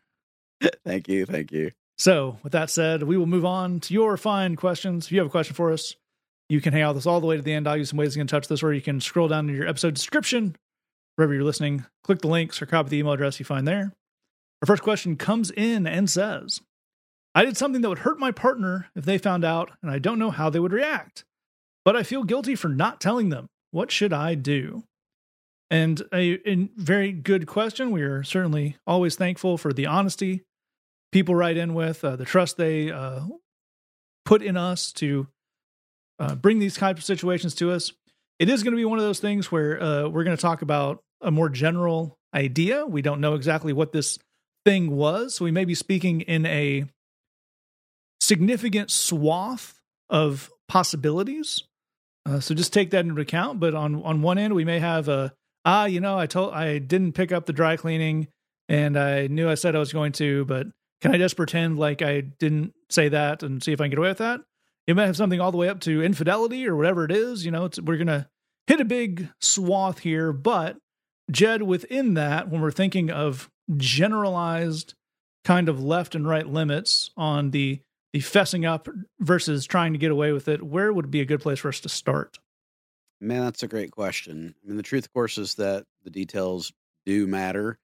thank 0.84 1.08
you. 1.08 1.26
Thank 1.26 1.52
you. 1.52 1.70
So, 1.96 2.38
with 2.42 2.52
that 2.52 2.70
said, 2.70 3.04
we 3.04 3.16
will 3.16 3.26
move 3.26 3.44
on 3.44 3.78
to 3.80 3.94
your 3.94 4.16
fine 4.16 4.56
questions. 4.56 5.06
If 5.06 5.12
you 5.12 5.18
have 5.18 5.28
a 5.28 5.30
question 5.30 5.54
for 5.54 5.72
us, 5.72 5.94
you 6.48 6.60
can 6.60 6.72
hang 6.72 6.82
out 6.82 6.94
with 6.96 7.02
us 7.02 7.06
all 7.06 7.20
the 7.20 7.26
way 7.28 7.36
to 7.36 7.42
the 7.42 7.52
end. 7.52 7.68
I'll 7.68 7.76
use 7.76 7.90
some 7.90 7.98
ways 7.98 8.14
to 8.14 8.18
get 8.18 8.22
in 8.22 8.26
touch 8.26 8.48
with 8.48 8.52
us, 8.58 8.62
or 8.64 8.72
you 8.72 8.82
can 8.82 9.00
scroll 9.00 9.28
down 9.28 9.46
to 9.46 9.52
your 9.52 9.68
episode 9.68 9.94
description, 9.94 10.56
wherever 11.14 11.32
you're 11.32 11.44
listening, 11.44 11.86
click 12.02 12.18
the 12.20 12.26
links 12.28 12.60
or 12.60 12.66
copy 12.66 12.88
the 12.90 12.98
email 12.98 13.12
address 13.12 13.38
you 13.38 13.44
find 13.44 13.66
there. 13.66 13.92
Our 14.60 14.66
first 14.66 14.82
question 14.82 15.16
comes 15.16 15.50
in 15.52 15.86
and 15.86 16.10
says, 16.10 16.60
I 17.34 17.44
did 17.44 17.56
something 17.56 17.82
that 17.82 17.88
would 17.88 18.00
hurt 18.00 18.18
my 18.18 18.30
partner 18.30 18.88
if 18.94 19.04
they 19.04 19.18
found 19.18 19.44
out, 19.44 19.72
and 19.82 19.90
I 19.90 19.98
don't 19.98 20.18
know 20.18 20.30
how 20.30 20.50
they 20.50 20.60
would 20.60 20.72
react. 20.72 21.24
But 21.84 21.96
I 21.96 22.02
feel 22.02 22.22
guilty 22.22 22.54
for 22.54 22.68
not 22.68 23.00
telling 23.00 23.28
them. 23.28 23.48
What 23.70 23.90
should 23.90 24.12
I 24.12 24.36
do? 24.36 24.84
And 25.68 26.00
a, 26.12 26.38
a 26.48 26.68
very 26.76 27.10
good 27.10 27.46
question. 27.46 27.90
We 27.90 28.02
are 28.02 28.22
certainly 28.22 28.76
always 28.86 29.16
thankful 29.16 29.58
for 29.58 29.72
the 29.72 29.86
honesty 29.86 30.42
people 31.10 31.34
write 31.34 31.56
in 31.56 31.74
with, 31.74 32.04
uh, 32.04 32.16
the 32.16 32.24
trust 32.24 32.56
they 32.56 32.90
uh, 32.90 33.20
put 34.24 34.42
in 34.42 34.56
us 34.56 34.92
to 34.92 35.26
uh, 36.18 36.34
bring 36.34 36.58
these 36.58 36.76
types 36.76 37.00
of 37.00 37.04
situations 37.04 37.54
to 37.56 37.70
us. 37.70 37.92
It 38.38 38.48
is 38.48 38.62
going 38.62 38.72
to 38.72 38.76
be 38.76 38.84
one 38.84 38.98
of 38.98 39.04
those 39.04 39.20
things 39.20 39.50
where 39.50 39.82
uh, 39.82 40.08
we're 40.08 40.24
going 40.24 40.36
to 40.36 40.40
talk 40.40 40.62
about 40.62 41.00
a 41.20 41.30
more 41.30 41.48
general 41.48 42.16
idea. 42.34 42.84
We 42.84 43.02
don't 43.02 43.20
know 43.20 43.34
exactly 43.34 43.72
what 43.72 43.92
this 43.92 44.18
thing 44.64 44.90
was. 44.90 45.36
So 45.36 45.44
we 45.44 45.50
may 45.50 45.64
be 45.64 45.74
speaking 45.74 46.20
in 46.22 46.46
a 46.46 46.84
significant 48.24 48.90
swath 48.90 49.80
of 50.08 50.50
possibilities. 50.68 51.62
Uh, 52.26 52.40
so 52.40 52.54
just 52.54 52.72
take 52.72 52.90
that 52.90 53.04
into 53.04 53.20
account. 53.20 53.60
But 53.60 53.74
on 53.74 54.02
on 54.02 54.22
one 54.22 54.38
end, 54.38 54.54
we 54.54 54.64
may 54.64 54.78
have 54.78 55.08
a 55.08 55.32
ah, 55.64 55.84
you 55.84 56.00
know, 56.00 56.18
I 56.18 56.26
told 56.26 56.54
I 56.54 56.78
didn't 56.78 57.12
pick 57.12 57.32
up 57.32 57.46
the 57.46 57.52
dry 57.52 57.76
cleaning, 57.76 58.28
and 58.68 58.98
I 58.98 59.26
knew 59.26 59.48
I 59.48 59.54
said 59.54 59.76
I 59.76 59.78
was 59.78 59.92
going 59.92 60.12
to, 60.12 60.44
but 60.46 60.66
can 61.00 61.14
I 61.14 61.18
just 61.18 61.36
pretend 61.36 61.78
like 61.78 62.02
I 62.02 62.20
didn't 62.20 62.72
say 62.90 63.08
that 63.10 63.42
and 63.42 63.62
see 63.62 63.72
if 63.72 63.80
I 63.80 63.84
can 63.84 63.90
get 63.90 63.98
away 63.98 64.08
with 64.08 64.18
that? 64.18 64.40
You 64.86 64.94
might 64.94 65.06
have 65.06 65.16
something 65.16 65.40
all 65.40 65.52
the 65.52 65.58
way 65.58 65.68
up 65.68 65.80
to 65.80 66.02
infidelity 66.02 66.66
or 66.66 66.76
whatever 66.76 67.04
it 67.04 67.12
is. 67.12 67.44
You 67.44 67.50
know, 67.50 67.68
we're 67.82 67.98
gonna 67.98 68.28
hit 68.66 68.80
a 68.80 68.84
big 68.84 69.28
swath 69.40 70.00
here, 70.00 70.32
but 70.32 70.78
Jed, 71.30 71.62
within 71.62 72.14
that, 72.14 72.48
when 72.48 72.60
we're 72.60 72.70
thinking 72.70 73.10
of 73.10 73.50
generalized 73.76 74.94
kind 75.44 75.68
of 75.68 75.82
left 75.82 76.14
and 76.14 76.26
right 76.26 76.46
limits 76.46 77.10
on 77.16 77.50
the 77.50 77.80
the 78.14 78.20
fessing 78.20 78.64
up 78.64 78.88
versus 79.18 79.66
trying 79.66 79.92
to 79.92 79.98
get 79.98 80.12
away 80.12 80.30
with 80.30 80.46
it, 80.46 80.62
where 80.62 80.92
would 80.92 81.10
be 81.10 81.20
a 81.20 81.24
good 81.24 81.40
place 81.40 81.58
for 81.58 81.68
us 81.68 81.80
to 81.80 81.88
start? 81.88 82.38
Man, 83.20 83.42
that's 83.42 83.64
a 83.64 83.68
great 83.68 83.90
question. 83.90 84.54
I 84.62 84.68
mean, 84.68 84.76
the 84.76 84.84
truth, 84.84 85.06
of 85.06 85.12
course, 85.12 85.36
is 85.36 85.56
that 85.56 85.84
the 86.04 86.10
details 86.10 86.72
do 87.04 87.26
matter. 87.26 87.76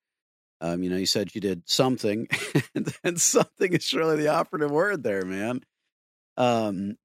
Um, 0.61 0.85
you 0.85 0.90
know, 0.90 0.97
you 0.97 1.07
said 1.07 1.35
you 1.35 1.40
did 1.40 1.69
something, 1.69 2.29
and 3.05 3.21
something 3.21 3.73
is 3.73 3.93
really 3.93 4.19
the 4.19 4.29
operative 4.29 4.71
word 4.71 5.03
there, 5.03 5.25
man. 5.25 5.62
Um, 6.37 6.97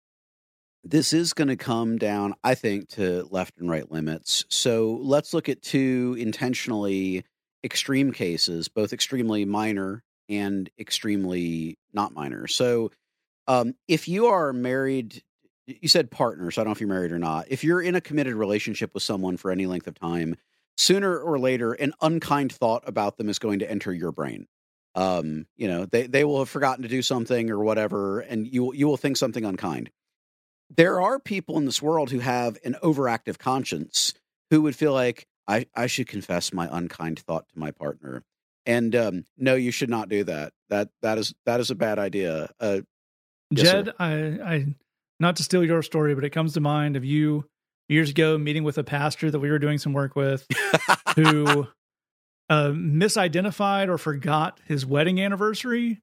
this 0.83 1.11
is 1.11 1.33
going 1.33 1.47
to 1.47 1.55
come 1.55 1.97
down, 1.97 2.35
I 2.43 2.53
think, 2.53 2.89
to 2.89 3.27
left 3.31 3.57
and 3.57 3.67
right 3.67 3.91
limits. 3.91 4.45
So 4.49 4.99
let's 5.01 5.33
look 5.33 5.49
at 5.49 5.63
two 5.63 6.15
intentionally 6.19 7.25
extreme 7.63 8.11
cases, 8.11 8.67
both 8.67 8.93
extremely 8.93 9.45
minor 9.45 10.03
and 10.29 10.69
extremely 10.79 11.79
not 11.91 12.13
minor. 12.13 12.45
So 12.45 12.91
um, 13.47 13.75
if 13.87 14.07
you 14.07 14.27
are 14.27 14.53
married, 14.53 15.23
you 15.67 15.87
said 15.87 16.11
partner, 16.11 16.51
so 16.51 16.61
I 16.61 16.63
don't 16.63 16.69
know 16.69 16.73
if 16.73 16.81
you're 16.81 16.89
married 16.89 17.11
or 17.11 17.19
not. 17.19 17.45
If 17.49 17.63
you're 17.63 17.81
in 17.81 17.95
a 17.95 18.01
committed 18.01 18.35
relationship 18.35 18.93
with 18.93 19.03
someone 19.03 19.37
for 19.37 19.51
any 19.51 19.65
length 19.65 19.87
of 19.87 19.95
time, 19.95 20.35
sooner 20.77 21.17
or 21.17 21.39
later, 21.39 21.73
an 21.73 21.93
unkind 22.01 22.51
thought 22.51 22.83
about 22.87 23.17
them 23.17 23.29
is 23.29 23.39
going 23.39 23.59
to 23.59 23.69
enter 23.69 23.93
your 23.93 24.11
brain. 24.11 24.47
Um, 24.95 25.45
you 25.57 25.67
know, 25.67 25.85
they, 25.85 26.07
they 26.07 26.23
will 26.23 26.39
have 26.39 26.49
forgotten 26.49 26.83
to 26.83 26.89
do 26.89 27.01
something 27.01 27.49
or 27.51 27.59
whatever, 27.59 28.21
and 28.21 28.47
you 28.47 28.73
you 28.73 28.87
will 28.87 28.97
think 28.97 29.17
something 29.17 29.43
unkind 29.43 29.89
there 30.75 31.01
are 31.01 31.19
people 31.19 31.57
in 31.57 31.65
this 31.65 31.81
world 31.81 32.11
who 32.11 32.19
have 32.19 32.57
an 32.63 32.75
overactive 32.81 33.37
conscience 33.37 34.13
who 34.49 34.61
would 34.63 34.75
feel 34.75 34.93
like 34.93 35.27
I, 35.47 35.67
I 35.75 35.87
should 35.87 36.07
confess 36.07 36.53
my 36.53 36.67
unkind 36.71 37.19
thought 37.19 37.47
to 37.49 37.59
my 37.59 37.71
partner. 37.71 38.23
And 38.65 38.95
um, 38.95 39.25
no, 39.37 39.55
you 39.55 39.71
should 39.71 39.89
not 39.89 40.09
do 40.09 40.23
that. 40.23 40.53
That 40.69 40.89
that 41.03 41.19
is 41.19 41.35
that 41.45 41.59
is 41.59 41.69
a 41.69 41.75
bad 41.75 41.99
idea. 41.99 42.49
Uh, 42.59 42.81
yes, 43.57 43.71
Jed, 43.71 43.93
I, 43.99 44.13
I 44.13 44.75
not 45.19 45.37
to 45.37 45.43
steal 45.43 45.63
your 45.63 45.81
story, 45.81 46.15
but 46.15 46.23
it 46.23 46.31
comes 46.31 46.53
to 46.53 46.61
mind 46.61 46.95
of 46.95 47.05
you 47.05 47.45
years 47.87 48.09
ago 48.09 48.37
meeting 48.37 48.63
with 48.63 48.77
a 48.77 48.83
pastor 48.83 49.29
that 49.29 49.39
we 49.39 49.49
were 49.49 49.59
doing 49.59 49.77
some 49.77 49.93
work 49.93 50.15
with 50.15 50.45
who 51.15 51.67
uh, 52.49 52.69
misidentified 52.69 53.87
or 53.89 53.97
forgot 53.97 54.59
his 54.65 54.85
wedding 54.85 55.21
anniversary 55.21 56.01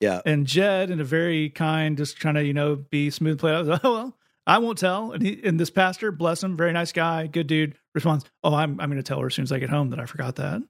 yeah. 0.00 0.20
And 0.26 0.46
Jed, 0.46 0.90
in 0.90 1.00
a 1.00 1.04
very 1.04 1.50
kind, 1.50 1.96
just 1.96 2.18
trying 2.18 2.34
to, 2.34 2.44
you 2.44 2.52
know, 2.52 2.76
be 2.76 3.10
smooth 3.10 3.38
play 3.38 3.52
out, 3.52 3.66
oh, 3.84 3.92
well, 3.92 4.18
I 4.46 4.58
won't 4.58 4.78
tell. 4.78 5.12
And 5.12 5.22
he, 5.22 5.40
and 5.44 5.58
this 5.58 5.70
pastor, 5.70 6.12
bless 6.12 6.42
him, 6.42 6.56
very 6.56 6.72
nice 6.72 6.92
guy, 6.92 7.26
good 7.26 7.46
dude, 7.46 7.76
responds, 7.94 8.24
oh, 8.42 8.54
I'm, 8.54 8.80
I'm 8.80 8.90
going 8.90 9.02
to 9.02 9.02
tell 9.02 9.20
her 9.20 9.28
as 9.28 9.34
soon 9.34 9.44
as 9.44 9.52
I 9.52 9.58
get 9.58 9.70
home 9.70 9.90
that 9.90 10.00
I 10.00 10.06
forgot 10.06 10.36
that. 10.36 10.62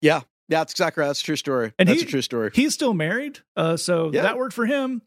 Yeah. 0.00 0.22
Yeah, 0.48 0.60
that's 0.60 0.72
exactly 0.72 1.00
right. 1.00 1.08
That's 1.08 1.20
a 1.20 1.24
true 1.24 1.36
story. 1.36 1.72
And 1.78 1.88
that's 1.88 2.00
he, 2.00 2.06
a 2.06 2.08
true 2.08 2.22
story. 2.22 2.50
He's 2.54 2.72
still 2.72 2.94
married. 2.94 3.40
Uh, 3.56 3.76
so 3.76 4.12
yeah. 4.12 4.22
that 4.22 4.38
worked 4.38 4.54
for 4.54 4.64
him. 4.64 5.02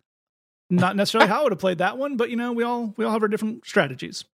Not 0.69 0.95
necessarily 0.95 1.29
how 1.29 1.41
I 1.41 1.43
would 1.43 1.51
have 1.51 1.59
played 1.59 1.79
that 1.79 1.97
one, 1.97 2.17
but 2.17 2.29
you 2.29 2.35
know, 2.35 2.51
we 2.51 2.63
all, 2.63 2.93
we 2.97 3.05
all 3.05 3.11
have 3.11 3.21
our 3.21 3.27
different 3.27 3.65
strategies. 3.65 4.25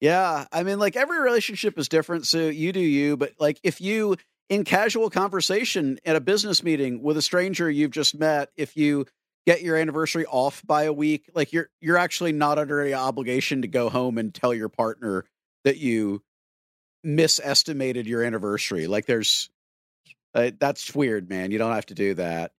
Yeah. 0.00 0.46
I 0.50 0.64
mean, 0.64 0.78
like 0.78 0.96
every 0.96 1.20
relationship 1.20 1.78
is 1.78 1.88
different. 1.88 2.26
So 2.26 2.48
you 2.48 2.72
do 2.72 2.80
you, 2.80 3.16
but 3.16 3.34
like 3.38 3.60
if 3.62 3.80
you, 3.80 4.16
in 4.52 4.64
casual 4.64 5.08
conversation 5.08 5.98
at 6.04 6.14
a 6.14 6.20
business 6.20 6.62
meeting 6.62 7.02
with 7.02 7.16
a 7.16 7.22
stranger 7.22 7.70
you've 7.70 7.90
just 7.90 8.18
met 8.18 8.50
if 8.54 8.76
you 8.76 9.06
get 9.46 9.62
your 9.62 9.76
anniversary 9.76 10.26
off 10.26 10.62
by 10.66 10.82
a 10.82 10.92
week 10.92 11.30
like 11.34 11.54
you're 11.54 11.70
you're 11.80 11.96
actually 11.96 12.32
not 12.32 12.58
under 12.58 12.82
any 12.82 12.92
obligation 12.92 13.62
to 13.62 13.68
go 13.68 13.88
home 13.88 14.18
and 14.18 14.34
tell 14.34 14.52
your 14.52 14.68
partner 14.68 15.24
that 15.64 15.78
you 15.78 16.22
misestimated 17.02 18.06
your 18.06 18.22
anniversary 18.22 18.86
like 18.86 19.06
there's 19.06 19.48
uh, 20.34 20.50
that's 20.58 20.94
weird 20.94 21.30
man 21.30 21.50
you 21.50 21.56
don't 21.56 21.72
have 21.72 21.86
to 21.86 21.94
do 21.94 22.12
that 22.12 22.52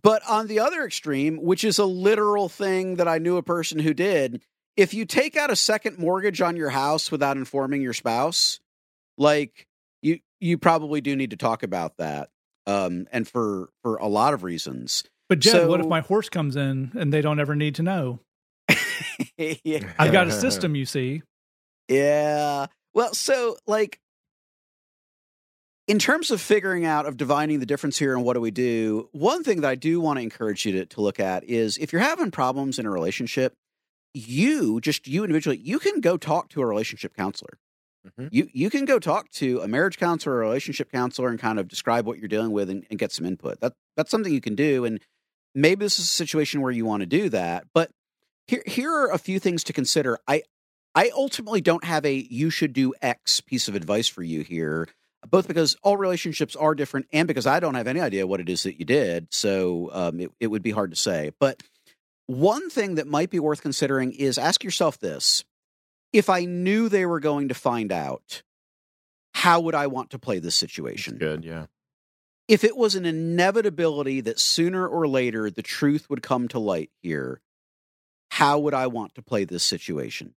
but 0.00 0.22
on 0.28 0.46
the 0.46 0.58
other 0.60 0.84
extreme 0.84 1.36
which 1.42 1.64
is 1.64 1.78
a 1.78 1.84
literal 1.84 2.48
thing 2.48 2.96
that 2.96 3.08
i 3.08 3.18
knew 3.18 3.36
a 3.36 3.42
person 3.42 3.78
who 3.78 3.92
did 3.92 4.42
if 4.76 4.94
you 4.94 5.04
take 5.04 5.36
out 5.36 5.50
a 5.50 5.56
second 5.56 5.98
mortgage 5.98 6.40
on 6.40 6.56
your 6.56 6.70
house 6.70 7.10
without 7.10 7.36
informing 7.36 7.82
your 7.82 7.92
spouse 7.92 8.60
like 9.18 9.66
you 10.00 10.18
you 10.40 10.58
probably 10.58 11.00
do 11.00 11.14
need 11.14 11.30
to 11.30 11.36
talk 11.36 11.62
about 11.62 11.96
that 11.98 12.30
um, 12.66 13.06
and 13.12 13.26
for 13.26 13.70
for 13.82 13.96
a 13.96 14.06
lot 14.06 14.34
of 14.34 14.42
reasons. 14.42 15.04
But 15.28 15.38
jed 15.38 15.52
so, 15.52 15.68
what 15.68 15.80
if 15.80 15.86
my 15.86 16.00
horse 16.00 16.28
comes 16.28 16.56
in 16.56 16.92
and 16.94 17.12
they 17.12 17.22
don't 17.22 17.40
ever 17.40 17.54
need 17.54 17.76
to 17.76 17.82
know? 17.82 18.20
Yeah. 19.36 19.92
i've 19.98 20.12
got 20.12 20.28
a 20.28 20.32
system 20.40 20.76
you 20.76 20.86
see. 20.86 21.22
Yeah. 21.88 22.66
Well 22.94 23.14
so 23.14 23.56
like 23.66 23.98
in 25.88 25.98
terms 25.98 26.30
of 26.30 26.40
figuring 26.40 26.84
out 26.84 27.06
of 27.06 27.16
divining 27.16 27.60
the 27.60 27.66
difference 27.66 27.98
here 27.98 28.14
and 28.14 28.24
what 28.24 28.34
do 28.34 28.40
we 28.40 28.50
do 28.50 29.08
one 29.12 29.42
thing 29.42 29.60
that 29.60 29.68
i 29.68 29.74
do 29.74 30.00
want 30.00 30.18
to 30.18 30.22
encourage 30.22 30.64
you 30.64 30.72
to, 30.72 30.86
to 30.86 31.00
look 31.00 31.20
at 31.20 31.44
is 31.44 31.78
if 31.78 31.92
you're 31.92 32.02
having 32.02 32.30
problems 32.30 32.78
in 32.78 32.86
a 32.86 32.90
relationship 32.90 33.54
you 34.14 34.80
just 34.80 35.06
you 35.06 35.24
individually 35.24 35.58
you 35.58 35.78
can 35.78 36.00
go 36.00 36.16
talk 36.16 36.48
to 36.48 36.60
a 36.60 36.66
relationship 36.66 37.14
counselor 37.16 37.58
Mm-hmm. 38.06 38.28
You 38.32 38.48
you 38.52 38.70
can 38.70 38.84
go 38.84 38.98
talk 38.98 39.30
to 39.32 39.60
a 39.60 39.68
marriage 39.68 39.96
counselor 39.98 40.36
or 40.36 40.42
a 40.42 40.46
relationship 40.46 40.90
counselor 40.90 41.28
and 41.28 41.38
kind 41.38 41.58
of 41.58 41.68
describe 41.68 42.06
what 42.06 42.18
you're 42.18 42.28
dealing 42.28 42.50
with 42.50 42.68
and, 42.68 42.84
and 42.90 42.98
get 42.98 43.12
some 43.12 43.24
input. 43.24 43.60
That 43.60 43.74
that's 43.96 44.10
something 44.10 44.32
you 44.32 44.40
can 44.40 44.54
do. 44.54 44.84
And 44.84 45.00
maybe 45.54 45.84
this 45.84 45.98
is 45.98 46.06
a 46.06 46.08
situation 46.08 46.60
where 46.60 46.72
you 46.72 46.84
want 46.84 47.02
to 47.02 47.06
do 47.06 47.28
that. 47.28 47.66
But 47.72 47.90
here 48.46 48.62
here 48.66 48.92
are 48.92 49.12
a 49.12 49.18
few 49.18 49.38
things 49.38 49.62
to 49.64 49.72
consider. 49.72 50.18
I 50.26 50.42
I 50.94 51.10
ultimately 51.14 51.60
don't 51.60 51.84
have 51.84 52.04
a 52.04 52.12
you 52.12 52.50
should 52.50 52.72
do 52.72 52.92
X 53.00 53.40
piece 53.40 53.68
of 53.68 53.76
advice 53.76 54.08
for 54.08 54.24
you 54.24 54.42
here, 54.42 54.88
both 55.28 55.48
because 55.48 55.76
all 55.82 55.96
relationships 55.96 56.56
are 56.56 56.74
different 56.74 57.06
and 57.12 57.28
because 57.28 57.46
I 57.46 57.60
don't 57.60 57.74
have 57.74 57.86
any 57.86 58.00
idea 58.00 58.26
what 58.26 58.40
it 58.40 58.48
is 58.48 58.64
that 58.64 58.78
you 58.78 58.84
did. 58.84 59.28
So 59.30 59.90
um, 59.92 60.20
it, 60.20 60.30
it 60.40 60.46
would 60.48 60.62
be 60.62 60.72
hard 60.72 60.90
to 60.90 60.96
say. 60.96 61.32
But 61.38 61.62
one 62.26 62.70
thing 62.70 62.96
that 62.96 63.06
might 63.06 63.30
be 63.30 63.38
worth 63.38 63.62
considering 63.62 64.12
is 64.12 64.38
ask 64.38 64.64
yourself 64.64 64.98
this 64.98 65.44
if 66.12 66.28
I 66.28 66.44
knew 66.44 66.88
they 66.88 67.06
were 67.06 67.20
going 67.20 67.48
to 67.48 67.54
find 67.54 67.90
out, 67.90 68.42
how 69.34 69.60
would 69.60 69.74
I 69.74 69.86
want 69.86 70.10
to 70.10 70.18
play 70.18 70.38
this 70.38 70.54
situation? 70.54 71.16
Good, 71.16 71.44
yeah. 71.44 71.66
If 72.48 72.64
it 72.64 72.76
was 72.76 72.94
an 72.94 73.06
inevitability 73.06 74.20
that 74.22 74.38
sooner 74.38 74.86
or 74.86 75.08
later 75.08 75.50
the 75.50 75.62
truth 75.62 76.10
would 76.10 76.22
come 76.22 76.48
to 76.48 76.58
light 76.58 76.90
here, 77.00 77.40
how 78.30 78.58
would 78.58 78.74
I 78.74 78.88
want 78.88 79.14
to 79.14 79.22
play 79.22 79.44
this 79.44 79.64
situation? 79.64 80.34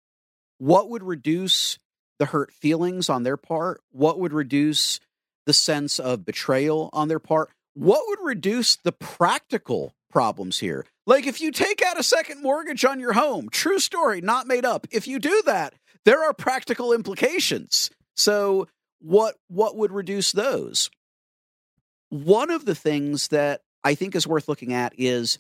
What 0.58 0.90
would 0.90 1.04
reduce 1.04 1.80
the 2.20 2.26
hurt 2.26 2.52
feelings 2.52 3.10
on 3.10 3.24
their 3.24 3.38
part? 3.38 3.82
What 3.92 4.20
would 4.20 4.34
reduce 4.34 5.00
the 5.46 5.54
sense 5.54 6.00
of 6.00 6.26
betrayal 6.26 6.90
on 6.94 7.08
their 7.08 7.20
part? 7.20 7.50
What 7.74 8.04
would 8.08 8.20
reduce 8.22 8.76
the 8.76 8.92
practical 8.92 9.96
problems 10.10 10.60
here? 10.60 10.86
Like 11.06 11.28
if 11.28 11.42
you 11.42 11.52
take 11.52 11.82
out 11.82 12.00
a 12.00 12.04
second 12.04 12.42
mortgage 12.42 12.86
on 12.86 13.00
your 13.00 13.14
home, 13.14 13.50
true 13.50 13.80
story, 13.80 14.22
not 14.22 14.48
made 14.48 14.66
up. 14.66 14.88
If 14.92 15.08
you 15.08 15.20
do 15.20 15.42
that, 15.46 15.74
there 16.06 16.24
are 16.24 16.34
practical 16.34 16.94
implications. 16.94 17.90
So 18.16 18.68
what 19.00 19.36
what 19.48 19.76
would 19.76 19.92
reduce 19.92 20.32
those? 20.32 20.90
One 22.10 22.52
of 22.52 22.66
the 22.66 22.76
things 22.76 23.30
that 23.30 23.62
I 23.84 23.96
think 23.96 24.16
is 24.16 24.28
worth 24.28 24.48
looking 24.48 24.74
at 24.74 24.94
is 24.98 25.40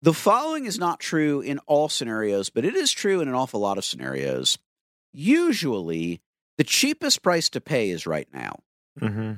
the 0.00 0.14
following 0.14 0.64
is 0.64 0.78
not 0.78 1.00
true 1.00 1.40
in 1.40 1.58
all 1.66 1.88
scenarios, 1.88 2.50
but 2.50 2.64
it 2.64 2.76
is 2.76 2.92
true 2.92 3.20
in 3.20 3.28
an 3.28 3.34
awful 3.34 3.60
lot 3.60 3.78
of 3.78 3.84
scenarios. 3.84 4.58
Usually, 5.12 6.20
the 6.56 6.64
cheapest 6.64 7.22
price 7.22 7.48
to 7.50 7.60
pay 7.60 7.90
is 7.90 8.06
right 8.06 8.28
now. 8.32 8.60
Mm-hmm. 9.00 9.34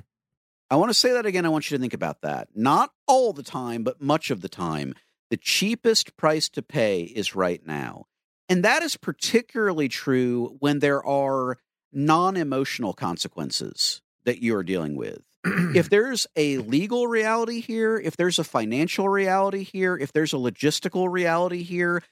I 0.70 0.76
want 0.76 0.90
to 0.90 0.94
say 0.94 1.12
that 1.12 1.26
again. 1.26 1.44
I 1.44 1.48
want 1.50 1.70
you 1.70 1.76
to 1.76 1.80
think 1.80 1.94
about 1.94 2.22
that. 2.22 2.48
Not 2.54 2.92
all 3.06 3.32
the 3.32 3.42
time, 3.42 3.82
but 3.82 4.00
much 4.00 4.30
of 4.30 4.40
the 4.40 4.48
time. 4.48 4.94
The 5.28 5.36
cheapest 5.36 6.16
price 6.16 6.48
to 6.50 6.62
pay 6.62 7.02
is 7.02 7.34
right 7.34 7.64
now. 7.66 8.06
And 8.48 8.64
that 8.64 8.82
is 8.82 8.96
particularly 8.96 9.88
true 9.88 10.56
when 10.58 10.78
there 10.78 11.04
are 11.04 11.58
non 11.92 12.36
emotional 12.36 12.92
consequences 12.92 14.02
that 14.24 14.42
you 14.42 14.54
are 14.56 14.62
dealing 14.62 14.96
with. 14.96 15.22
if 15.44 15.88
there's 15.90 16.26
a 16.36 16.58
legal 16.58 17.06
reality 17.06 17.60
here, 17.60 17.98
if 17.98 18.16
there's 18.16 18.38
a 18.38 18.44
financial 18.44 19.08
reality 19.08 19.62
here, 19.62 19.96
if 19.96 20.12
there's 20.12 20.32
a 20.32 20.36
logistical 20.36 21.10
reality 21.10 21.62
here, 21.62 22.02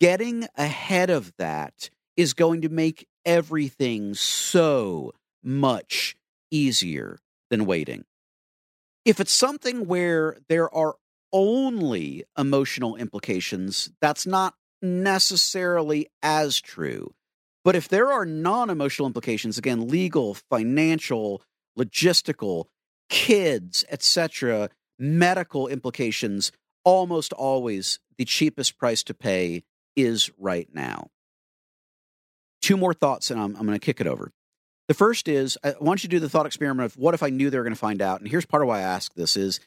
getting 0.00 0.46
ahead 0.56 1.10
of 1.10 1.32
that 1.36 1.90
is 2.16 2.34
going 2.34 2.62
to 2.62 2.68
make 2.68 3.06
everything 3.24 4.14
so 4.14 5.12
much 5.42 6.16
easier 6.50 7.18
than 7.50 7.66
waiting. 7.66 8.04
If 9.04 9.18
it's 9.20 9.32
something 9.32 9.86
where 9.86 10.36
there 10.48 10.72
are 10.74 10.96
only 11.32 12.24
emotional 12.38 12.96
implications, 12.96 13.90
that's 14.00 14.26
not 14.26 14.54
necessarily 14.80 16.08
as 16.22 16.60
true. 16.60 17.14
But 17.64 17.76
if 17.76 17.88
there 17.88 18.12
are 18.12 18.26
non 18.26 18.70
emotional 18.70 19.06
implications, 19.06 19.56
again, 19.58 19.88
legal, 19.88 20.34
financial, 20.34 21.42
logistical, 21.78 22.66
kids, 23.08 23.84
etc., 23.90 24.70
medical 24.98 25.68
implications, 25.68 26.52
almost 26.84 27.32
always 27.32 27.98
the 28.18 28.24
cheapest 28.24 28.78
price 28.78 29.02
to 29.04 29.14
pay 29.14 29.64
is 29.96 30.30
right 30.38 30.68
now. 30.72 31.08
Two 32.62 32.76
more 32.76 32.94
thoughts, 32.94 33.30
and 33.30 33.38
I'm, 33.40 33.56
I'm 33.56 33.66
going 33.66 33.78
to 33.78 33.84
kick 33.84 34.00
it 34.00 34.06
over. 34.06 34.32
The 34.88 34.94
first 34.94 35.28
is 35.28 35.58
I 35.62 35.74
want 35.80 36.02
you 36.02 36.08
to 36.08 36.16
do 36.16 36.20
the 36.20 36.28
thought 36.28 36.46
experiment 36.46 36.86
of 36.86 36.96
what 36.96 37.14
if 37.14 37.22
I 37.22 37.30
knew 37.30 37.50
they 37.50 37.58
were 37.58 37.64
going 37.64 37.74
to 37.74 37.78
find 37.78 38.00
out? 38.00 38.20
And 38.20 38.28
here's 38.30 38.46
part 38.46 38.62
of 38.62 38.68
why 38.68 38.78
I 38.78 38.82
ask 38.82 39.14
this 39.14 39.36
is 39.36 39.60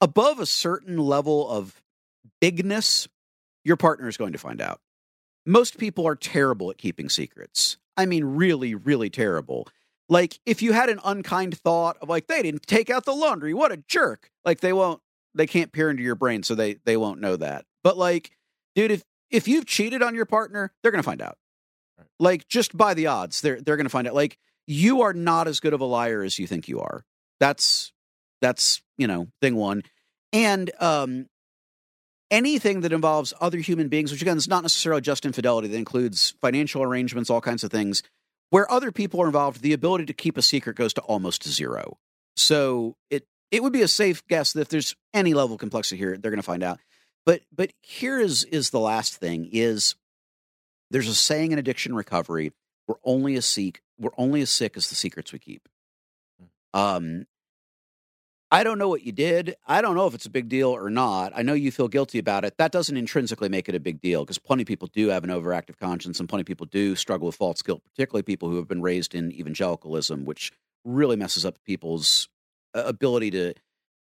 above 0.00 0.38
a 0.38 0.46
certain 0.46 0.98
level 0.98 1.48
of 1.48 1.82
bigness, 2.40 3.08
your 3.64 3.76
partner 3.76 4.08
is 4.08 4.16
going 4.16 4.32
to 4.32 4.38
find 4.38 4.60
out. 4.60 4.80
Most 5.46 5.78
people 5.78 6.06
are 6.06 6.16
terrible 6.16 6.70
at 6.70 6.78
keeping 6.78 7.08
secrets. 7.08 7.76
I 7.96 8.06
mean, 8.06 8.24
really, 8.24 8.74
really 8.74 9.10
terrible. 9.10 9.68
Like 10.08 10.38
if 10.46 10.62
you 10.62 10.72
had 10.72 10.88
an 10.88 11.00
unkind 11.04 11.56
thought 11.56 11.96
of 12.00 12.08
like 12.08 12.26
they 12.26 12.42
didn't 12.42 12.66
take 12.66 12.90
out 12.90 13.04
the 13.04 13.14
laundry, 13.14 13.54
what 13.54 13.72
a 13.72 13.76
jerk. 13.88 14.30
Like 14.44 14.60
they 14.60 14.72
won't 14.72 15.00
they 15.34 15.46
can't 15.46 15.72
peer 15.72 15.90
into 15.90 16.02
your 16.02 16.14
brain 16.14 16.42
so 16.42 16.54
they 16.54 16.74
they 16.84 16.96
won't 16.96 17.20
know 17.20 17.36
that. 17.36 17.64
But 17.82 17.96
like 17.96 18.32
dude 18.74 18.90
if 18.90 19.04
if 19.30 19.48
you've 19.48 19.66
cheated 19.66 20.02
on 20.02 20.14
your 20.14 20.26
partner, 20.26 20.72
they're 20.82 20.92
going 20.92 21.02
to 21.02 21.08
find 21.08 21.22
out. 21.22 21.38
Like 22.18 22.48
just 22.48 22.76
by 22.76 22.94
the 22.94 23.06
odds, 23.06 23.40
they're 23.40 23.60
they're 23.60 23.76
going 23.76 23.86
to 23.86 23.90
find 23.90 24.06
out 24.06 24.14
like 24.14 24.38
you 24.66 25.02
are 25.02 25.12
not 25.12 25.48
as 25.48 25.60
good 25.60 25.72
of 25.72 25.80
a 25.80 25.84
liar 25.84 26.22
as 26.22 26.38
you 26.38 26.46
think 26.46 26.68
you 26.68 26.80
are. 26.80 27.04
That's 27.40 27.92
that's, 28.40 28.82
you 28.98 29.06
know, 29.06 29.28
thing 29.40 29.56
1. 29.56 29.82
And 30.32 30.70
um 30.80 31.26
anything 32.30 32.80
that 32.80 32.92
involves 32.92 33.34
other 33.40 33.58
human 33.58 33.88
beings, 33.88 34.10
which 34.10 34.22
again 34.22 34.36
is 34.36 34.48
not 34.48 34.62
necessarily 34.62 35.02
just 35.02 35.26
infidelity, 35.26 35.68
that 35.68 35.76
includes 35.76 36.34
financial 36.40 36.82
arrangements, 36.82 37.30
all 37.30 37.40
kinds 37.40 37.62
of 37.62 37.70
things, 37.70 38.02
where 38.50 38.70
other 38.70 38.90
people 38.90 39.20
are 39.20 39.26
involved, 39.26 39.62
the 39.62 39.72
ability 39.72 40.06
to 40.06 40.12
keep 40.12 40.36
a 40.36 40.42
secret 40.42 40.76
goes 40.76 40.92
to 40.94 41.00
almost 41.02 41.46
zero. 41.48 41.98
So 42.36 42.96
it 43.10 43.26
it 43.50 43.62
would 43.62 43.72
be 43.72 43.82
a 43.82 43.88
safe 43.88 44.26
guess 44.28 44.54
that 44.54 44.62
if 44.62 44.68
there's 44.68 44.96
any 45.12 45.34
level 45.34 45.54
of 45.54 45.60
complexity 45.60 45.98
here, 45.98 46.16
they're 46.16 46.30
going 46.30 46.38
to 46.38 46.42
find 46.42 46.62
out. 46.62 46.80
But 47.24 47.42
but 47.54 47.72
here 47.82 48.18
is 48.18 48.44
is 48.44 48.70
the 48.70 48.80
last 48.80 49.16
thing 49.16 49.48
is 49.52 49.94
there's 50.92 51.08
a 51.08 51.14
saying 51.14 51.52
in 51.52 51.58
addiction 51.58 51.94
recovery: 51.94 52.52
we're 52.86 52.96
only 53.04 53.34
as 53.36 53.46
sick 53.46 53.82
we're 53.98 54.10
only 54.18 54.42
as 54.42 54.50
sick 54.50 54.76
as 54.76 54.88
the 54.88 54.94
secrets 54.94 55.32
we 55.32 55.38
keep. 55.38 55.68
Um, 56.74 57.26
I 58.50 58.64
don't 58.64 58.78
know 58.78 58.88
what 58.88 59.02
you 59.02 59.12
did. 59.12 59.56
I 59.66 59.80
don't 59.80 59.96
know 59.96 60.06
if 60.06 60.14
it's 60.14 60.26
a 60.26 60.30
big 60.30 60.50
deal 60.50 60.68
or 60.68 60.90
not. 60.90 61.32
I 61.34 61.40
know 61.40 61.54
you 61.54 61.70
feel 61.70 61.88
guilty 61.88 62.18
about 62.18 62.44
it. 62.44 62.58
That 62.58 62.72
doesn't 62.72 62.96
intrinsically 62.96 63.48
make 63.48 63.68
it 63.68 63.74
a 63.74 63.80
big 63.80 64.02
deal 64.02 64.24
because 64.24 64.38
plenty 64.38 64.62
of 64.62 64.68
people 64.68 64.88
do 64.92 65.08
have 65.08 65.24
an 65.24 65.30
overactive 65.30 65.78
conscience 65.78 66.20
and 66.20 66.28
plenty 66.28 66.42
of 66.42 66.46
people 66.46 66.66
do 66.66 66.94
struggle 66.94 67.26
with 67.26 67.36
false 67.36 67.62
guilt, 67.62 67.82
particularly 67.84 68.22
people 68.22 68.50
who 68.50 68.56
have 68.56 68.68
been 68.68 68.82
raised 68.82 69.14
in 69.14 69.32
evangelicalism, 69.32 70.26
which 70.26 70.52
really 70.84 71.16
messes 71.16 71.46
up 71.46 71.56
people's 71.64 72.28
uh, 72.74 72.82
ability 72.84 73.30
to 73.30 73.54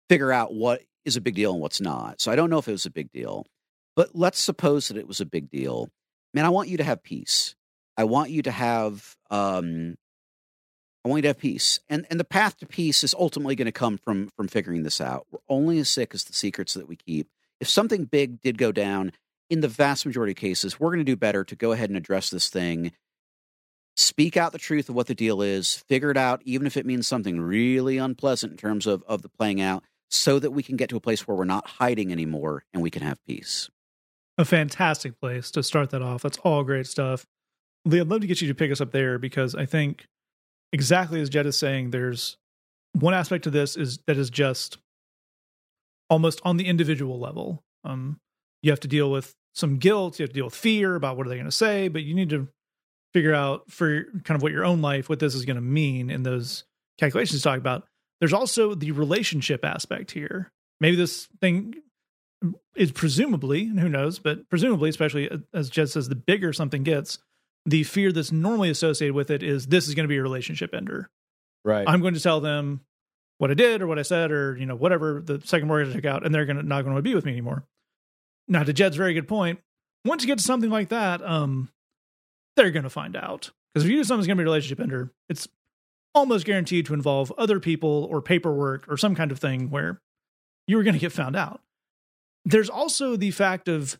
figure 0.09 0.31
out 0.31 0.55
what 0.55 0.81
is 1.05 1.15
a 1.15 1.21
big 1.21 1.35
deal 1.35 1.51
and 1.51 1.61
what's 1.61 1.81
not. 1.81 2.19
So 2.19 2.31
I 2.31 2.35
don't 2.35 2.49
know 2.49 2.57
if 2.57 2.67
it 2.67 2.71
was 2.71 2.87
a 2.87 2.91
big 2.91 3.11
deal, 3.11 3.45
but 3.95 4.15
let's 4.15 4.39
suppose 4.39 4.87
that 4.87 4.97
it 4.97 5.07
was 5.07 5.21
a 5.21 5.25
big 5.25 5.51
deal. 5.51 5.89
Man, 6.33 6.45
I 6.45 6.49
want 6.49 6.69
you 6.69 6.77
to 6.77 6.83
have 6.83 7.03
peace. 7.03 7.55
I 7.97 8.05
want 8.05 8.29
you 8.29 8.41
to 8.43 8.51
have 8.51 9.15
um, 9.29 9.95
I 11.03 11.09
want 11.09 11.19
you 11.19 11.23
to 11.23 11.29
have 11.29 11.39
peace. 11.39 11.79
And 11.89 12.05
and 12.09 12.19
the 12.19 12.25
path 12.25 12.57
to 12.57 12.65
peace 12.65 13.03
is 13.03 13.15
ultimately 13.17 13.55
going 13.55 13.65
to 13.65 13.71
come 13.71 13.97
from 13.97 14.29
from 14.35 14.47
figuring 14.47 14.83
this 14.83 15.01
out. 15.01 15.27
We're 15.31 15.39
only 15.49 15.79
as 15.79 15.89
sick 15.89 16.13
as 16.13 16.23
the 16.23 16.33
secrets 16.33 16.73
that 16.73 16.87
we 16.87 16.95
keep. 16.95 17.27
If 17.59 17.69
something 17.69 18.05
big 18.05 18.41
did 18.41 18.57
go 18.57 18.71
down, 18.71 19.11
in 19.51 19.59
the 19.59 19.67
vast 19.67 20.05
majority 20.05 20.31
of 20.31 20.37
cases, 20.37 20.79
we're 20.79 20.89
going 20.89 20.99
to 20.99 21.03
do 21.03 21.17
better 21.17 21.43
to 21.43 21.55
go 21.57 21.73
ahead 21.73 21.89
and 21.89 21.97
address 21.97 22.29
this 22.29 22.49
thing. 22.49 22.93
Speak 23.97 24.37
out 24.37 24.53
the 24.53 24.57
truth 24.57 24.87
of 24.87 24.95
what 24.95 25.07
the 25.07 25.13
deal 25.13 25.41
is, 25.41 25.75
figure 25.89 26.09
it 26.09 26.15
out, 26.15 26.41
even 26.45 26.65
if 26.65 26.77
it 26.77 26.85
means 26.85 27.05
something 27.05 27.41
really 27.41 27.97
unpleasant 27.97 28.53
in 28.53 28.57
terms 28.57 28.87
of, 28.87 29.03
of 29.05 29.21
the 29.21 29.27
playing 29.29 29.59
out, 29.59 29.83
so 30.09 30.39
that 30.39 30.51
we 30.51 30.63
can 30.63 30.77
get 30.77 30.89
to 30.89 30.95
a 30.95 31.01
place 31.01 31.27
where 31.27 31.35
we're 31.35 31.43
not 31.43 31.67
hiding 31.67 32.13
anymore 32.13 32.63
and 32.73 32.81
we 32.81 32.89
can 32.89 33.03
have 33.03 33.23
peace. 33.25 33.69
A 34.41 34.45
fantastic 34.45 35.19
place 35.21 35.51
to 35.51 35.61
start 35.61 35.91
that 35.91 36.01
off. 36.01 36.23
That's 36.23 36.39
all 36.39 36.63
great 36.63 36.87
stuff. 36.87 37.27
Lee, 37.85 37.99
I'd 37.99 38.07
love 38.07 38.21
to 38.21 38.27
get 38.27 38.41
you 38.41 38.47
to 38.47 38.55
pick 38.55 38.71
us 38.71 38.81
up 38.81 38.89
there 38.89 39.19
because 39.19 39.53
I 39.53 39.67
think 39.67 40.07
exactly 40.73 41.21
as 41.21 41.29
Jed 41.29 41.45
is 41.45 41.55
saying, 41.55 41.91
there's 41.91 42.37
one 42.93 43.13
aspect 43.13 43.43
to 43.43 43.51
this 43.51 43.75
is 43.75 43.99
that 44.07 44.17
is 44.17 44.31
just 44.31 44.79
almost 46.09 46.41
on 46.43 46.57
the 46.57 46.65
individual 46.65 47.19
level. 47.19 47.61
Um, 47.83 48.19
you 48.63 48.71
have 48.71 48.79
to 48.79 48.87
deal 48.87 49.11
with 49.11 49.35
some 49.53 49.77
guilt, 49.77 50.17
you 50.17 50.23
have 50.23 50.31
to 50.31 50.35
deal 50.35 50.45
with 50.45 50.55
fear 50.55 50.95
about 50.95 51.17
what 51.17 51.27
are 51.27 51.29
they 51.29 51.35
going 51.35 51.45
to 51.45 51.51
say, 51.51 51.87
but 51.87 52.01
you 52.01 52.15
need 52.15 52.31
to 52.31 52.47
figure 53.13 53.35
out 53.35 53.69
for 53.69 54.05
kind 54.23 54.35
of 54.35 54.41
what 54.41 54.53
your 54.53 54.65
own 54.65 54.81
life 54.81 55.07
what 55.07 55.19
this 55.19 55.35
is 55.35 55.45
going 55.45 55.55
to 55.55 55.61
mean 55.61 56.09
in 56.09 56.23
those 56.23 56.63
calculations 56.97 57.43
talk 57.43 57.59
about. 57.59 57.85
There's 58.19 58.33
also 58.33 58.73
the 58.73 58.91
relationship 58.91 59.63
aspect 59.63 60.09
here. 60.09 60.51
Maybe 60.79 60.95
this 60.95 61.27
thing 61.41 61.75
is 62.75 62.91
presumably, 62.91 63.65
who 63.65 63.89
knows, 63.89 64.19
but 64.19 64.49
presumably, 64.49 64.89
especially 64.89 65.29
as 65.53 65.69
Jed 65.69 65.89
says, 65.89 66.09
the 66.09 66.15
bigger 66.15 66.53
something 66.53 66.83
gets, 66.83 67.19
the 67.65 67.83
fear 67.83 68.11
that's 68.11 68.31
normally 68.31 68.69
associated 68.69 69.13
with 69.13 69.29
it 69.29 69.43
is 69.43 69.67
this 69.67 69.87
is 69.87 69.95
going 69.95 70.05
to 70.05 70.09
be 70.09 70.17
a 70.17 70.23
relationship 70.23 70.73
ender. 70.73 71.09
Right. 71.63 71.87
I'm 71.87 72.01
going 72.01 72.15
to 72.15 72.19
tell 72.19 72.41
them 72.41 72.81
what 73.37 73.51
I 73.51 73.53
did 73.53 73.81
or 73.81 73.87
what 73.87 73.99
I 73.99 74.03
said 74.03 74.31
or 74.31 74.57
you 74.57 74.65
know 74.65 74.75
whatever 74.75 75.21
the 75.21 75.41
second 75.43 75.67
mortgage 75.67 75.93
I 75.93 75.95
took 75.95 76.05
out, 76.05 76.25
and 76.25 76.33
they're 76.33 76.45
going 76.45 76.57
to 76.57 76.63
not 76.63 76.83
going 76.83 76.95
to 76.95 77.01
be 77.01 77.15
with 77.15 77.25
me 77.25 77.31
anymore. 77.31 77.65
Now, 78.47 78.63
to 78.63 78.73
Jed's 78.73 78.97
very 78.97 79.13
good 79.13 79.27
point, 79.27 79.59
once 80.05 80.23
you 80.23 80.27
get 80.27 80.39
to 80.39 80.43
something 80.43 80.69
like 80.69 80.89
that, 80.89 81.21
um, 81.23 81.69
they're 82.55 82.71
going 82.71 82.83
to 82.83 82.89
find 82.89 83.15
out 83.15 83.51
because 83.73 83.85
if 83.85 83.91
you 83.91 83.97
do 83.97 84.03
something's 84.03 84.27
going 84.27 84.37
to 84.37 84.41
be 84.41 84.45
a 84.45 84.51
relationship 84.51 84.79
ender, 84.79 85.11
it's 85.29 85.47
almost 86.13 86.45
guaranteed 86.45 86.85
to 86.87 86.93
involve 86.93 87.31
other 87.37 87.59
people 87.59 88.07
or 88.09 88.21
paperwork 88.21 88.85
or 88.89 88.97
some 88.97 89.15
kind 89.15 89.31
of 89.31 89.39
thing 89.39 89.69
where 89.69 90.01
you're 90.67 90.83
going 90.83 90.93
to 90.93 90.99
get 90.99 91.11
found 91.11 91.35
out. 91.35 91.61
There's 92.45 92.69
also 92.69 93.15
the 93.15 93.31
fact 93.31 93.67
of 93.67 93.99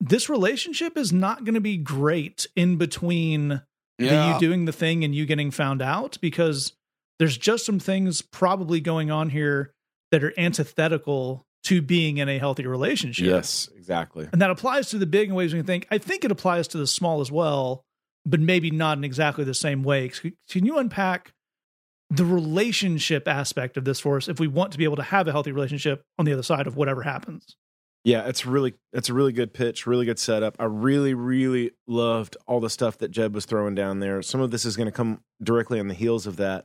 this 0.00 0.28
relationship 0.28 0.96
is 0.96 1.12
not 1.12 1.44
going 1.44 1.54
to 1.54 1.60
be 1.60 1.76
great 1.76 2.46
in 2.54 2.76
between 2.76 3.62
the, 3.98 4.32
you 4.34 4.38
doing 4.38 4.64
the 4.64 4.72
thing 4.72 5.04
and 5.04 5.14
you 5.14 5.26
getting 5.26 5.50
found 5.50 5.82
out 5.82 6.18
because 6.20 6.72
there's 7.18 7.36
just 7.36 7.66
some 7.66 7.80
things 7.80 8.22
probably 8.22 8.80
going 8.80 9.10
on 9.10 9.30
here 9.30 9.72
that 10.12 10.22
are 10.22 10.32
antithetical 10.38 11.44
to 11.64 11.82
being 11.82 12.18
in 12.18 12.28
a 12.28 12.38
healthy 12.38 12.66
relationship. 12.66 13.26
Yes, 13.26 13.68
exactly. 13.76 14.28
And 14.32 14.40
that 14.40 14.50
applies 14.50 14.90
to 14.90 14.98
the 14.98 15.06
big 15.06 15.28
in 15.28 15.34
ways 15.34 15.52
we 15.52 15.58
can 15.58 15.66
think. 15.66 15.86
I 15.90 15.98
think 15.98 16.24
it 16.24 16.30
applies 16.30 16.68
to 16.68 16.78
the 16.78 16.86
small 16.86 17.20
as 17.20 17.30
well, 17.30 17.84
but 18.24 18.40
maybe 18.40 18.70
not 18.70 18.96
in 18.98 19.04
exactly 19.04 19.44
the 19.44 19.54
same 19.54 19.82
way. 19.82 20.10
Can 20.48 20.64
you 20.64 20.78
unpack 20.78 21.32
the 22.10 22.24
relationship 22.24 23.28
aspect 23.28 23.76
of 23.76 23.84
this 23.84 24.00
for 24.00 24.16
us 24.16 24.28
if 24.28 24.40
we 24.40 24.48
want 24.48 24.72
to 24.72 24.78
be 24.78 24.84
able 24.84 24.96
to 24.96 25.02
have 25.02 25.28
a 25.28 25.32
healthy 25.32 25.52
relationship 25.52 26.02
on 26.18 26.24
the 26.24 26.32
other 26.32 26.42
side 26.42 26.66
of 26.66 26.76
whatever 26.76 27.02
happens? 27.02 27.56
Yeah, 28.04 28.26
it's 28.26 28.46
really 28.46 28.74
it's 28.92 29.08
a 29.08 29.14
really 29.14 29.32
good 29.32 29.52
pitch, 29.52 29.86
really 29.86 30.06
good 30.06 30.18
setup. 30.18 30.56
I 30.58 30.64
really 30.64 31.14
really 31.14 31.72
loved 31.86 32.36
all 32.46 32.60
the 32.60 32.70
stuff 32.70 32.98
that 32.98 33.10
Jed 33.10 33.34
was 33.34 33.44
throwing 33.44 33.74
down 33.74 34.00
there. 34.00 34.22
Some 34.22 34.40
of 34.40 34.50
this 34.50 34.64
is 34.64 34.76
going 34.76 34.86
to 34.86 34.92
come 34.92 35.22
directly 35.42 35.80
on 35.80 35.88
the 35.88 35.94
heels 35.94 36.26
of 36.26 36.36
that. 36.36 36.64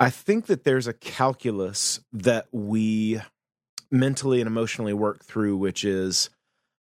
I 0.00 0.10
think 0.10 0.46
that 0.46 0.64
there's 0.64 0.86
a 0.86 0.92
calculus 0.92 2.00
that 2.12 2.48
we 2.52 3.20
mentally 3.90 4.40
and 4.40 4.46
emotionally 4.46 4.92
work 4.92 5.24
through 5.24 5.56
which 5.56 5.82
is 5.84 6.28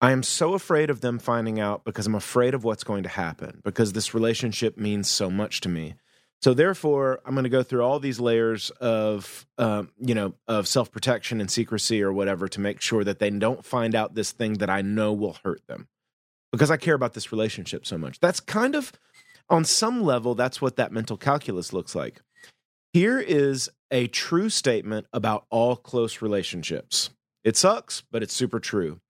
I 0.00 0.12
am 0.12 0.22
so 0.22 0.54
afraid 0.54 0.90
of 0.90 1.00
them 1.00 1.18
finding 1.18 1.60
out 1.60 1.84
because 1.84 2.06
I'm 2.06 2.14
afraid 2.14 2.54
of 2.54 2.64
what's 2.64 2.84
going 2.84 3.02
to 3.02 3.08
happen 3.08 3.60
because 3.64 3.92
this 3.92 4.14
relationship 4.14 4.78
means 4.78 5.10
so 5.10 5.28
much 5.28 5.60
to 5.62 5.68
me. 5.68 5.96
So 6.40 6.54
therefore, 6.54 7.20
I'm 7.24 7.34
going 7.34 7.44
to 7.44 7.50
go 7.50 7.64
through 7.64 7.82
all 7.82 7.98
these 7.98 8.20
layers 8.20 8.70
of, 8.70 9.46
um, 9.58 9.90
you 9.98 10.14
know, 10.14 10.34
of 10.46 10.68
self 10.68 10.90
protection 10.92 11.40
and 11.40 11.50
secrecy 11.50 12.02
or 12.02 12.12
whatever 12.12 12.46
to 12.48 12.60
make 12.60 12.80
sure 12.80 13.02
that 13.02 13.18
they 13.18 13.30
don't 13.30 13.64
find 13.64 13.94
out 13.94 14.14
this 14.14 14.30
thing 14.30 14.54
that 14.54 14.70
I 14.70 14.82
know 14.82 15.12
will 15.12 15.36
hurt 15.42 15.66
them, 15.66 15.88
because 16.52 16.70
I 16.70 16.76
care 16.76 16.94
about 16.94 17.14
this 17.14 17.32
relationship 17.32 17.84
so 17.84 17.98
much. 17.98 18.20
That's 18.20 18.38
kind 18.38 18.76
of, 18.76 18.92
on 19.50 19.64
some 19.64 20.02
level, 20.02 20.34
that's 20.34 20.62
what 20.62 20.76
that 20.76 20.92
mental 20.92 21.16
calculus 21.16 21.72
looks 21.72 21.94
like. 21.94 22.20
Here 22.92 23.18
is 23.18 23.68
a 23.90 24.06
true 24.06 24.48
statement 24.48 25.06
about 25.12 25.44
all 25.50 25.74
close 25.74 26.22
relationships. 26.22 27.10
It 27.42 27.56
sucks, 27.56 28.02
but 28.12 28.22
it's 28.22 28.34
super 28.34 28.60
true. 28.60 29.00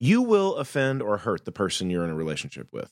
You 0.00 0.22
will 0.22 0.56
offend 0.56 1.02
or 1.02 1.18
hurt 1.18 1.44
the 1.44 1.52
person 1.52 1.90
you're 1.90 2.04
in 2.04 2.10
a 2.10 2.14
relationship 2.14 2.68
with. 2.72 2.90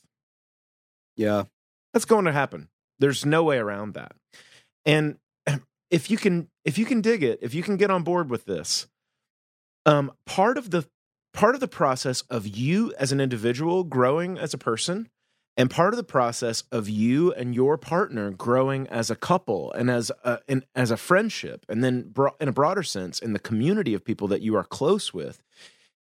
Yeah. 1.17 1.45
That's 1.93 2.05
going 2.05 2.25
to 2.27 2.33
happen. 2.33 2.69
There's 2.99 3.27
no 3.27 3.43
way 3.43 3.59
around 3.59 3.95
that. 3.95 4.13
And 4.85 5.19
if 5.91 6.11
you 6.11 6.17
can 6.17 6.49
if 6.65 6.79
you 6.79 6.85
can 6.85 7.01
dig 7.01 7.23
it, 7.23 7.39
if 7.43 7.55
you 7.55 7.63
can 7.63 7.77
get 7.77 7.91
on 7.91 8.03
board 8.03 8.31
with 8.31 8.45
this, 8.45 8.87
um, 9.85 10.13
part 10.27 10.59
of 10.59 10.71
the 10.71 10.87
part 11.33 11.55
of 11.55 11.61
the 11.61 11.69
process 11.69 12.23
of 12.23 12.47
you 12.47 12.93
as 12.99 13.13
an 13.13 13.21
individual 13.21 13.85
growing 13.85 14.39
as 14.39 14.55
a 14.55 14.59
person 14.59 15.09
and 15.57 15.71
part 15.71 15.93
of 15.93 15.97
the 15.97 16.05
process 16.05 16.65
of 16.71 16.89
you 16.89 17.33
and 17.33 17.55
your 17.55 17.79
partner 17.79 18.31
growing 18.31 18.87
as 18.89 19.11
a 19.11 19.17
couple 19.17 19.73
and 19.73 19.91
as 19.91 20.11
a, 20.25 20.39
as 20.75 20.91
a 20.91 20.97
friendship 20.97 21.65
and 21.69 21.85
then 21.85 22.09
bro- 22.09 22.37
in 22.41 22.49
a 22.49 22.53
broader 22.53 22.83
sense 22.83 23.19
in 23.19 23.33
the 23.33 23.39
community 23.39 23.95
of 23.95 24.05
people 24.05 24.29
that 24.29 24.43
you 24.43 24.57
are 24.57 24.65
close 24.65 25.13
with 25.13 25.43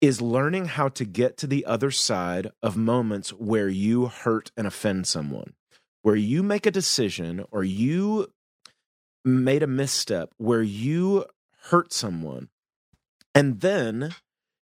is 0.02 0.22
learning 0.22 0.66
how 0.66 0.90
to 0.90 1.06
get 1.06 1.38
to 1.38 1.48
the 1.48 1.66
other 1.66 1.90
side 1.90 2.52
of 2.62 2.76
moments 2.76 3.32
where 3.32 3.70
you 3.70 4.08
hurt 4.08 4.52
and 4.58 4.68
offend 4.68 5.08
someone 5.08 5.54
where 6.04 6.16
you 6.16 6.44
make 6.44 6.66
a 6.66 6.72
decision 6.72 7.44
or 7.52 7.64
you 7.64 8.28
made 9.26 9.64
a 9.64 9.68
misstep 9.68 10.30
where 10.38 10.62
you 10.62 11.26
hurt 11.64 11.92
someone 11.92 12.50
and 13.34 13.62
then 13.62 14.14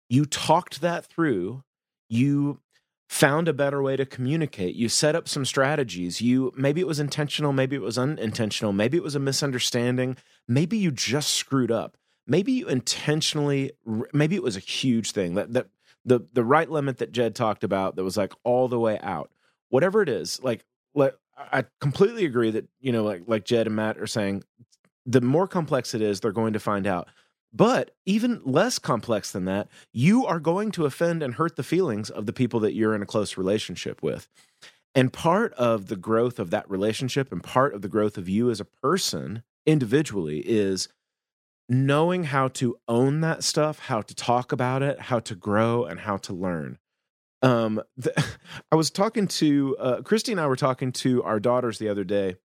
you 0.08 0.24
talked 0.24 0.80
that 0.80 1.06
through 1.06 1.64
you 2.08 2.60
found 3.08 3.48
a 3.48 3.52
better 3.52 3.82
way 3.82 3.96
to 3.96 4.06
communicate 4.06 4.74
you 4.74 4.88
set 4.88 5.16
up 5.16 5.28
some 5.28 5.44
strategies 5.44 6.20
you 6.20 6.52
maybe 6.54 6.80
it 6.80 6.86
was 6.86 7.00
intentional 7.00 7.52
maybe 7.52 7.76
it 7.76 7.82
was 7.82 7.98
unintentional 7.98 8.72
maybe 8.72 8.96
it 8.96 9.02
was 9.02 9.14
a 9.14 9.20
misunderstanding 9.20 10.16
maybe 10.46 10.76
you 10.76 10.90
just 10.90 11.32
screwed 11.34 11.70
up 11.70 11.96
maybe 12.26 12.52
you 12.52 12.68
intentionally 12.68 13.72
maybe 14.12 14.36
it 14.36 14.42
was 14.42 14.56
a 14.56 14.60
huge 14.60 15.12
thing 15.12 15.34
that 15.34 15.52
that 15.52 15.66
the 16.04 16.20
the 16.32 16.44
right 16.44 16.70
limit 16.70 16.98
that 16.98 17.12
Jed 17.12 17.34
talked 17.34 17.64
about 17.64 17.96
that 17.96 18.04
was 18.04 18.16
like 18.16 18.32
all 18.44 18.68
the 18.68 18.78
way 18.78 18.98
out. 19.00 19.30
Whatever 19.68 20.02
it 20.02 20.08
is 20.08 20.42
like 20.42 20.64
let 20.94 21.14
I 21.52 21.64
completely 21.80 22.24
agree 22.24 22.50
that 22.50 22.68
you 22.80 22.92
know, 22.92 23.04
like 23.04 23.22
like 23.26 23.44
Jed 23.44 23.66
and 23.66 23.76
Matt 23.76 23.98
are 23.98 24.06
saying, 24.06 24.44
the 25.06 25.20
more 25.20 25.48
complex 25.48 25.94
it 25.94 26.02
is, 26.02 26.20
they're 26.20 26.32
going 26.32 26.52
to 26.52 26.60
find 26.60 26.86
out. 26.86 27.08
But 27.52 27.90
even 28.06 28.40
less 28.44 28.78
complex 28.78 29.30
than 29.30 29.44
that, 29.44 29.68
you 29.92 30.24
are 30.24 30.40
going 30.40 30.70
to 30.72 30.86
offend 30.86 31.22
and 31.22 31.34
hurt 31.34 31.56
the 31.56 31.62
feelings 31.62 32.08
of 32.08 32.24
the 32.26 32.32
people 32.32 32.60
that 32.60 32.72
you're 32.72 32.94
in 32.94 33.02
a 33.02 33.06
close 33.06 33.36
relationship 33.36 34.02
with. 34.02 34.28
And 34.94 35.12
part 35.12 35.52
of 35.54 35.88
the 35.88 35.96
growth 35.96 36.38
of 36.38 36.50
that 36.50 36.68
relationship 36.70 37.30
and 37.30 37.42
part 37.42 37.74
of 37.74 37.82
the 37.82 37.88
growth 37.88 38.16
of 38.16 38.28
you 38.28 38.50
as 38.50 38.60
a 38.60 38.64
person 38.64 39.42
individually 39.66 40.40
is 40.40 40.88
knowing 41.68 42.24
how 42.24 42.48
to 42.48 42.76
own 42.88 43.20
that 43.20 43.44
stuff, 43.44 43.78
how 43.80 44.02
to 44.02 44.14
talk 44.14 44.52
about 44.52 44.82
it, 44.82 44.98
how 45.00 45.18
to 45.20 45.34
grow, 45.34 45.84
and 45.84 46.00
how 46.00 46.16
to 46.18 46.32
learn. 46.32 46.78
Um, 47.42 47.82
the, 47.96 48.12
I 48.72 48.76
was 48.76 48.90
talking 48.90 49.26
to 49.28 49.76
uh, 49.78 50.02
Christy 50.02 50.32
and 50.32 50.40
I 50.40 50.46
were 50.46 50.56
talking 50.56 50.92
to 50.92 51.22
our 51.24 51.40
daughters 51.40 51.78
the 51.78 51.88
other 51.88 52.04
day, 52.04 52.36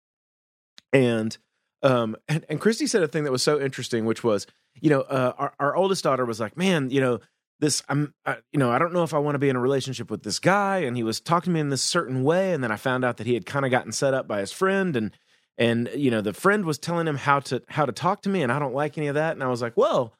and 0.91 1.37
um, 1.83 2.15
and, 2.27 2.45
and 2.49 2.59
Christy 2.59 2.87
said 2.87 3.03
a 3.03 3.07
thing 3.07 3.23
that 3.23 3.31
was 3.31 3.43
so 3.43 3.59
interesting, 3.59 4.05
which 4.05 4.23
was, 4.23 4.47
you 4.79 4.89
know, 4.89 5.01
uh, 5.01 5.33
our 5.37 5.53
our 5.59 5.75
oldest 5.75 6.03
daughter 6.03 6.25
was 6.25 6.39
like, 6.39 6.57
"Man, 6.57 6.89
you 6.89 6.99
know, 7.01 7.19
this 7.59 7.83
I'm, 7.87 8.13
I, 8.25 8.37
you 8.51 8.59
know, 8.59 8.71
I 8.71 8.79
don't 8.79 8.93
know 8.93 9.03
if 9.03 9.13
I 9.13 9.19
want 9.19 9.35
to 9.35 9.39
be 9.39 9.49
in 9.49 9.55
a 9.55 9.61
relationship 9.61 10.09
with 10.09 10.23
this 10.23 10.39
guy," 10.39 10.79
and 10.79 10.97
he 10.97 11.03
was 11.03 11.19
talking 11.19 11.51
to 11.51 11.53
me 11.53 11.59
in 11.59 11.69
this 11.69 11.83
certain 11.83 12.23
way, 12.23 12.53
and 12.53 12.63
then 12.63 12.71
I 12.71 12.77
found 12.77 13.05
out 13.05 13.17
that 13.17 13.27
he 13.27 13.35
had 13.35 13.45
kind 13.45 13.65
of 13.65 13.71
gotten 13.71 13.91
set 13.91 14.13
up 14.13 14.27
by 14.27 14.39
his 14.39 14.51
friend, 14.51 14.95
and 14.95 15.11
and 15.57 15.89
you 15.95 16.11
know, 16.11 16.21
the 16.21 16.33
friend 16.33 16.65
was 16.65 16.77
telling 16.79 17.07
him 17.07 17.17
how 17.17 17.39
to 17.41 17.61
how 17.69 17.85
to 17.85 17.91
talk 17.91 18.21
to 18.23 18.29
me, 18.29 18.41
and 18.41 18.51
I 18.51 18.59
don't 18.59 18.73
like 18.73 18.97
any 18.97 19.07
of 19.07 19.15
that, 19.15 19.33
and 19.33 19.43
I 19.43 19.47
was 19.47 19.61
like, 19.61 19.77
well, 19.77 20.13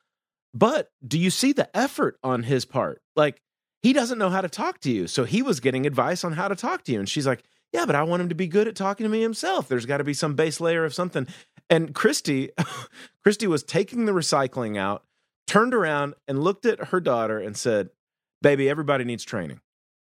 but 0.54 0.90
do 1.06 1.18
you 1.20 1.30
see 1.30 1.54
the 1.54 1.76
effort 1.76 2.18
on 2.24 2.44
his 2.44 2.66
part? 2.66 3.02
Like 3.16 3.42
he 3.84 3.94
doesn't 3.94 4.18
know 4.18 4.30
how 4.30 4.42
to 4.42 4.50
talk 4.50 4.80
to 4.82 4.92
you. 4.92 5.08
So 5.08 5.24
he 5.24 5.42
was 5.42 5.60
getting 5.60 5.86
advice 5.86 6.24
on 6.24 6.34
how 6.34 6.48
to 6.48 6.56
talk 6.56 6.84
to 6.84 6.92
you. 6.92 7.00
And 7.00 7.08
she's 7.08 7.28
like, 7.28 7.44
Yeah, 7.72 7.86
but 7.86 7.96
I 7.96 8.04
want 8.04 8.22
him 8.22 8.30
to 8.30 8.36
be 8.36 8.48
good 8.48 8.68
at 8.68 8.76
talking 8.76 9.04
to 9.04 9.10
me 9.10 9.22
himself. 9.22 9.68
There's 9.68 9.86
got 9.86 9.98
to 9.98 10.04
be 10.04 10.14
some 10.14 10.36
base 10.36 10.60
layer 10.60 10.86
of 10.86 10.94
something. 10.94 11.28
And 11.70 11.94
Christy, 11.94 12.52
Christy 13.24 13.48
was 13.48 13.64
taking 13.64 14.06
the 14.06 14.14
recycling 14.14 14.78
out, 14.78 15.04
turned 15.46 15.74
around 15.74 16.16
and 16.28 16.44
looked 16.44 16.66
at 16.66 16.86
her 16.90 17.00
daughter 17.00 17.40
and 17.40 17.56
said, 17.56 17.90
Baby, 18.42 18.70
everybody 18.70 19.04
needs 19.04 19.24
training. 19.24 19.62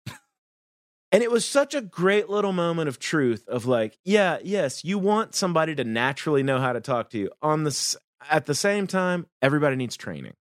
and 1.12 1.24
it 1.24 1.32
was 1.32 1.46
such 1.46 1.74
a 1.74 1.82
great 1.82 2.30
little 2.30 2.54
moment 2.54 2.90
of 2.90 3.00
truth 3.00 3.48
of 3.48 3.66
like, 3.66 3.98
yeah, 4.04 4.38
yes, 4.44 4.84
you 4.84 5.00
want 5.00 5.34
somebody 5.34 5.76
to 5.76 5.84
naturally 5.84 6.44
know 6.44 6.60
how 6.60 6.74
to 6.74 6.82
talk 6.82 7.10
to 7.12 7.18
you. 7.18 7.32
On 7.42 7.64
the 7.64 7.98
at 8.30 8.46
the 8.46 8.56
same 8.56 8.88
time, 8.88 9.28
everybody 9.42 9.76
needs 9.76 9.96
training. 9.96 10.34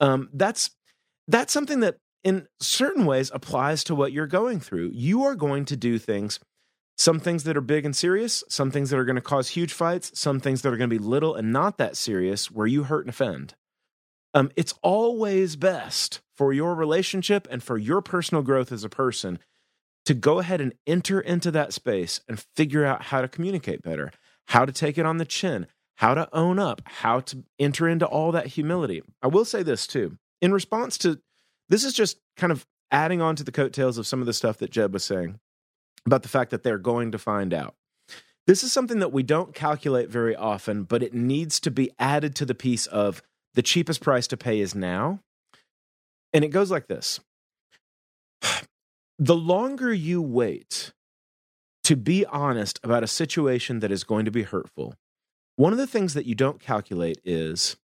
Um, 0.00 0.28
that's 0.32 0.70
that's 1.28 1.52
something 1.52 1.80
that 1.80 1.98
in 2.24 2.46
certain 2.60 3.06
ways 3.06 3.30
applies 3.34 3.84
to 3.84 3.94
what 3.94 4.12
you're 4.12 4.26
going 4.26 4.60
through. 4.60 4.90
You 4.92 5.24
are 5.24 5.34
going 5.34 5.64
to 5.66 5.76
do 5.76 5.98
things, 5.98 6.38
some 6.96 7.18
things 7.18 7.44
that 7.44 7.56
are 7.56 7.62
big 7.62 7.84
and 7.84 7.96
serious, 7.96 8.44
some 8.48 8.70
things 8.70 8.90
that 8.90 8.98
are 8.98 9.04
going 9.04 9.16
to 9.16 9.22
cause 9.22 9.50
huge 9.50 9.72
fights, 9.72 10.18
some 10.18 10.40
things 10.40 10.62
that 10.62 10.72
are 10.72 10.76
going 10.76 10.90
to 10.90 10.98
be 10.98 11.02
little 11.02 11.34
and 11.34 11.52
not 11.52 11.78
that 11.78 11.96
serious 11.96 12.50
where 12.50 12.66
you 12.66 12.84
hurt 12.84 13.04
and 13.04 13.10
offend. 13.10 13.54
Um, 14.34 14.50
it's 14.56 14.74
always 14.82 15.56
best 15.56 16.20
for 16.34 16.52
your 16.52 16.74
relationship 16.74 17.46
and 17.50 17.62
for 17.62 17.76
your 17.76 18.00
personal 18.00 18.42
growth 18.42 18.72
as 18.72 18.84
a 18.84 18.88
person 18.88 19.38
to 20.06 20.14
go 20.14 20.38
ahead 20.38 20.60
and 20.60 20.74
enter 20.86 21.20
into 21.20 21.50
that 21.50 21.72
space 21.72 22.20
and 22.28 22.44
figure 22.56 22.84
out 22.84 23.02
how 23.04 23.20
to 23.20 23.28
communicate 23.28 23.82
better, 23.82 24.10
how 24.46 24.64
to 24.64 24.72
take 24.72 24.98
it 24.98 25.06
on 25.06 25.18
the 25.18 25.24
chin, 25.24 25.66
how 25.96 26.14
to 26.14 26.28
own 26.32 26.58
up, 26.58 26.82
how 26.84 27.20
to 27.20 27.44
enter 27.58 27.88
into 27.88 28.06
all 28.06 28.32
that 28.32 28.48
humility. 28.48 29.02
I 29.22 29.28
will 29.28 29.44
say 29.44 29.62
this 29.62 29.86
too. 29.86 30.16
In 30.40 30.52
response 30.52 30.98
to 30.98 31.20
this 31.68 31.84
is 31.84 31.92
just 31.92 32.18
kind 32.36 32.52
of 32.52 32.66
adding 32.90 33.22
on 33.22 33.36
to 33.36 33.44
the 33.44 33.52
coattails 33.52 33.98
of 33.98 34.06
some 34.06 34.20
of 34.20 34.26
the 34.26 34.32
stuff 34.32 34.58
that 34.58 34.70
Jed 34.70 34.92
was 34.92 35.04
saying 35.04 35.38
about 36.04 36.22
the 36.22 36.28
fact 36.28 36.50
that 36.50 36.62
they're 36.62 36.78
going 36.78 37.12
to 37.12 37.18
find 37.18 37.54
out. 37.54 37.74
This 38.46 38.64
is 38.64 38.72
something 38.72 38.98
that 38.98 39.12
we 39.12 39.22
don't 39.22 39.54
calculate 39.54 40.08
very 40.08 40.34
often, 40.34 40.82
but 40.82 41.02
it 41.02 41.14
needs 41.14 41.60
to 41.60 41.70
be 41.70 41.90
added 41.98 42.34
to 42.36 42.44
the 42.44 42.54
piece 42.54 42.86
of 42.86 43.22
the 43.54 43.62
cheapest 43.62 44.00
price 44.00 44.26
to 44.28 44.36
pay 44.36 44.60
is 44.60 44.74
now. 44.74 45.20
And 46.32 46.44
it 46.44 46.48
goes 46.48 46.70
like 46.70 46.88
this 46.88 47.20
The 49.18 49.36
longer 49.36 49.92
you 49.92 50.20
wait 50.20 50.92
to 51.84 51.96
be 51.96 52.24
honest 52.26 52.80
about 52.84 53.02
a 53.02 53.08
situation 53.08 53.80
that 53.80 53.90
is 53.90 54.04
going 54.04 54.24
to 54.24 54.30
be 54.30 54.42
hurtful, 54.42 54.94
one 55.56 55.72
of 55.72 55.78
the 55.78 55.86
things 55.86 56.14
that 56.14 56.26
you 56.26 56.34
don't 56.34 56.60
calculate 56.60 57.18
is 57.24 57.76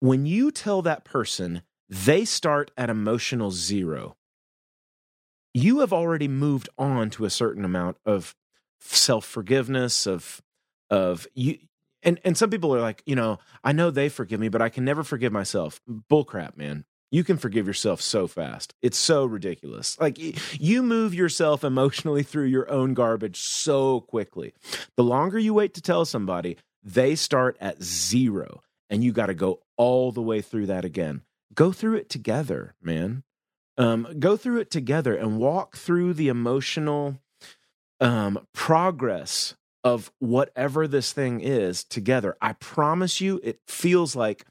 when 0.00 0.26
you 0.26 0.50
tell 0.50 0.82
that 0.82 1.04
person 1.04 1.62
they 1.88 2.24
start 2.24 2.70
at 2.76 2.90
emotional 2.90 3.50
zero. 3.50 4.16
You 5.52 5.80
have 5.80 5.92
already 5.92 6.28
moved 6.28 6.68
on 6.78 7.10
to 7.10 7.24
a 7.24 7.30
certain 7.30 7.64
amount 7.64 7.98
of 8.04 8.34
self 8.80 9.24
forgiveness, 9.24 10.06
of 10.06 10.42
of 10.90 11.26
you. 11.34 11.58
And 12.02 12.20
and 12.24 12.36
some 12.36 12.50
people 12.50 12.74
are 12.74 12.80
like, 12.80 13.02
you 13.06 13.16
know, 13.16 13.38
I 13.62 13.72
know 13.72 13.90
they 13.90 14.08
forgive 14.08 14.40
me, 14.40 14.48
but 14.48 14.62
I 14.62 14.68
can 14.68 14.84
never 14.84 15.04
forgive 15.04 15.32
myself. 15.32 15.80
Bullcrap, 15.88 16.56
man. 16.56 16.84
You 17.10 17.22
can 17.22 17.36
forgive 17.36 17.68
yourself 17.68 18.00
so 18.00 18.26
fast. 18.26 18.74
It's 18.82 18.98
so 18.98 19.24
ridiculous. 19.24 19.98
Like 20.00 20.18
you 20.60 20.82
move 20.82 21.14
yourself 21.14 21.62
emotionally 21.62 22.24
through 22.24 22.46
your 22.46 22.68
own 22.68 22.92
garbage 22.92 23.40
so 23.40 24.00
quickly. 24.00 24.52
The 24.96 25.04
longer 25.04 25.38
you 25.38 25.54
wait 25.54 25.74
to 25.74 25.80
tell 25.80 26.04
somebody, 26.04 26.56
they 26.82 27.14
start 27.14 27.56
at 27.60 27.80
zero 27.80 28.62
and 28.90 29.04
you 29.04 29.12
got 29.12 29.26
to 29.26 29.34
go 29.34 29.60
all 29.76 30.10
the 30.10 30.22
way 30.22 30.40
through 30.40 30.66
that 30.66 30.84
again 30.84 31.22
go 31.54 31.72
through 31.72 31.96
it 31.96 32.08
together, 32.08 32.74
man. 32.82 33.22
Um, 33.76 34.06
go 34.18 34.36
through 34.36 34.60
it 34.60 34.70
together 34.70 35.16
and 35.16 35.38
walk 35.38 35.76
through 35.76 36.14
the 36.14 36.28
emotional 36.28 37.18
um, 38.00 38.46
progress 38.52 39.54
of 39.82 40.12
whatever 40.18 40.86
this 40.86 41.12
thing 41.12 41.40
is 41.40 41.84
together. 41.84 42.36
I 42.40 42.54
promise 42.54 43.20
you, 43.20 43.40
it 43.42 43.60
feels 43.66 44.14
like 44.14 44.46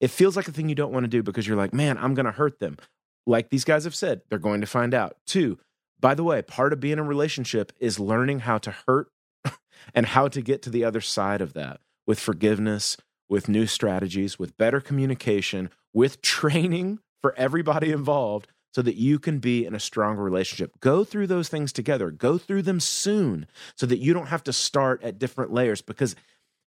it 0.00 0.10
feels 0.10 0.36
like 0.36 0.48
a 0.48 0.52
thing 0.52 0.68
you 0.68 0.74
don't 0.74 0.92
want 0.92 1.04
to 1.04 1.08
do 1.08 1.22
because 1.22 1.46
you're 1.46 1.56
like, 1.56 1.72
man, 1.72 1.96
I'm 1.96 2.14
going 2.14 2.26
to 2.26 2.32
hurt 2.32 2.58
them. 2.58 2.76
Like 3.24 3.50
these 3.50 3.64
guys 3.64 3.84
have 3.84 3.94
said, 3.94 4.22
they're 4.28 4.38
going 4.38 4.60
to 4.60 4.66
find 4.66 4.94
out. 4.94 5.16
Two, 5.26 5.58
by 6.00 6.14
the 6.14 6.24
way, 6.24 6.42
part 6.42 6.72
of 6.72 6.80
being 6.80 6.94
in 6.94 6.98
a 6.98 7.04
relationship 7.04 7.72
is 7.78 8.00
learning 8.00 8.40
how 8.40 8.58
to 8.58 8.74
hurt 8.88 9.08
and 9.94 10.06
how 10.06 10.26
to 10.26 10.42
get 10.42 10.60
to 10.62 10.70
the 10.70 10.82
other 10.82 11.00
side 11.00 11.40
of 11.40 11.52
that 11.52 11.80
with 12.04 12.18
forgiveness, 12.18 12.96
with 13.28 13.48
new 13.48 13.66
strategies, 13.66 14.40
with 14.40 14.56
better 14.56 14.80
communication, 14.80 15.70
with 15.94 16.22
training 16.22 17.00
for 17.20 17.34
everybody 17.36 17.90
involved 17.90 18.48
so 18.74 18.82
that 18.82 18.96
you 18.96 19.18
can 19.18 19.38
be 19.38 19.66
in 19.66 19.74
a 19.74 19.80
stronger 19.80 20.22
relationship. 20.22 20.80
Go 20.80 21.04
through 21.04 21.26
those 21.26 21.48
things 21.48 21.72
together. 21.72 22.10
Go 22.10 22.38
through 22.38 22.62
them 22.62 22.80
soon 22.80 23.46
so 23.76 23.86
that 23.86 23.98
you 23.98 24.12
don't 24.12 24.28
have 24.28 24.42
to 24.44 24.52
start 24.52 25.02
at 25.02 25.18
different 25.18 25.52
layers 25.52 25.82
because 25.82 26.16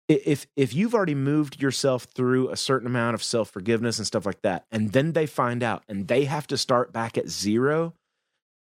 if 0.07 0.47
if 0.55 0.73
you've 0.73 0.95
already 0.95 1.13
moved 1.13 1.61
yourself 1.61 2.05
through 2.15 2.49
a 2.49 2.57
certain 2.57 2.87
amount 2.87 3.13
of 3.13 3.21
self-forgiveness 3.21 3.99
and 3.99 4.07
stuff 4.07 4.25
like 4.25 4.41
that 4.41 4.65
and 4.71 4.91
then 4.91 5.13
they 5.13 5.27
find 5.27 5.61
out 5.61 5.83
and 5.87 6.07
they 6.07 6.25
have 6.25 6.47
to 6.47 6.57
start 6.57 6.91
back 6.91 7.17
at 7.17 7.29
zero, 7.29 7.93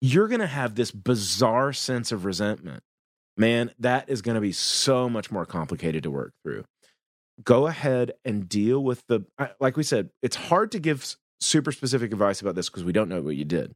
you're 0.01 0.29
going 0.29 0.41
to 0.41 0.47
have 0.47 0.75
this 0.75 0.91
bizarre 0.91 1.73
sense 1.73 2.11
of 2.11 2.25
resentment. 2.25 2.83
Man, 3.37 3.71
that 3.79 4.09
is 4.09 4.23
going 4.23 4.35
to 4.35 4.41
be 4.41 4.53
so 4.53 5.09
much 5.09 5.31
more 5.31 5.47
complicated 5.47 6.03
to 6.03 6.11
work 6.11 6.33
through 6.43 6.65
go 7.43 7.67
ahead 7.67 8.13
and 8.25 8.49
deal 8.49 8.83
with 8.83 9.03
the 9.09 9.25
like 9.61 9.77
we 9.77 9.83
said 9.83 10.11
it's 10.23 10.37
hard 10.37 10.73
to 10.73 10.79
give 10.79 11.17
super 11.41 11.73
specific 11.73 12.13
advice 12.13 12.41
about 12.41 12.55
this 12.55 12.69
because 12.69 12.85
we 12.85 12.93
don't 12.93 13.09
know 13.09 13.21
what 13.21 13.37
you 13.37 13.45
did 13.45 13.75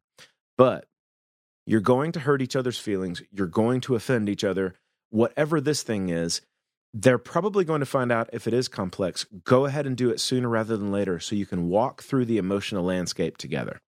but 0.56 0.86
you're 1.66 1.80
going 1.80 2.10
to 2.12 2.20
hurt 2.20 2.40
each 2.40 2.56
other's 2.56 2.78
feelings 2.78 3.22
you're 3.30 3.46
going 3.46 3.80
to 3.80 3.94
offend 3.94 4.28
each 4.28 4.44
other 4.44 4.74
whatever 5.10 5.60
this 5.60 5.82
thing 5.82 6.08
is 6.08 6.40
they're 6.92 7.18
probably 7.18 7.64
going 7.64 7.80
to 7.80 7.86
find 7.86 8.10
out 8.10 8.30
if 8.32 8.46
it 8.46 8.54
is 8.54 8.66
complex 8.68 9.26
go 9.44 9.66
ahead 9.66 9.86
and 9.86 9.96
do 9.96 10.10
it 10.10 10.20
sooner 10.20 10.48
rather 10.48 10.76
than 10.76 10.90
later 10.90 11.20
so 11.20 11.36
you 11.36 11.46
can 11.46 11.68
walk 11.68 12.02
through 12.02 12.24
the 12.24 12.38
emotional 12.38 12.84
landscape 12.84 13.36
together. 13.36 13.80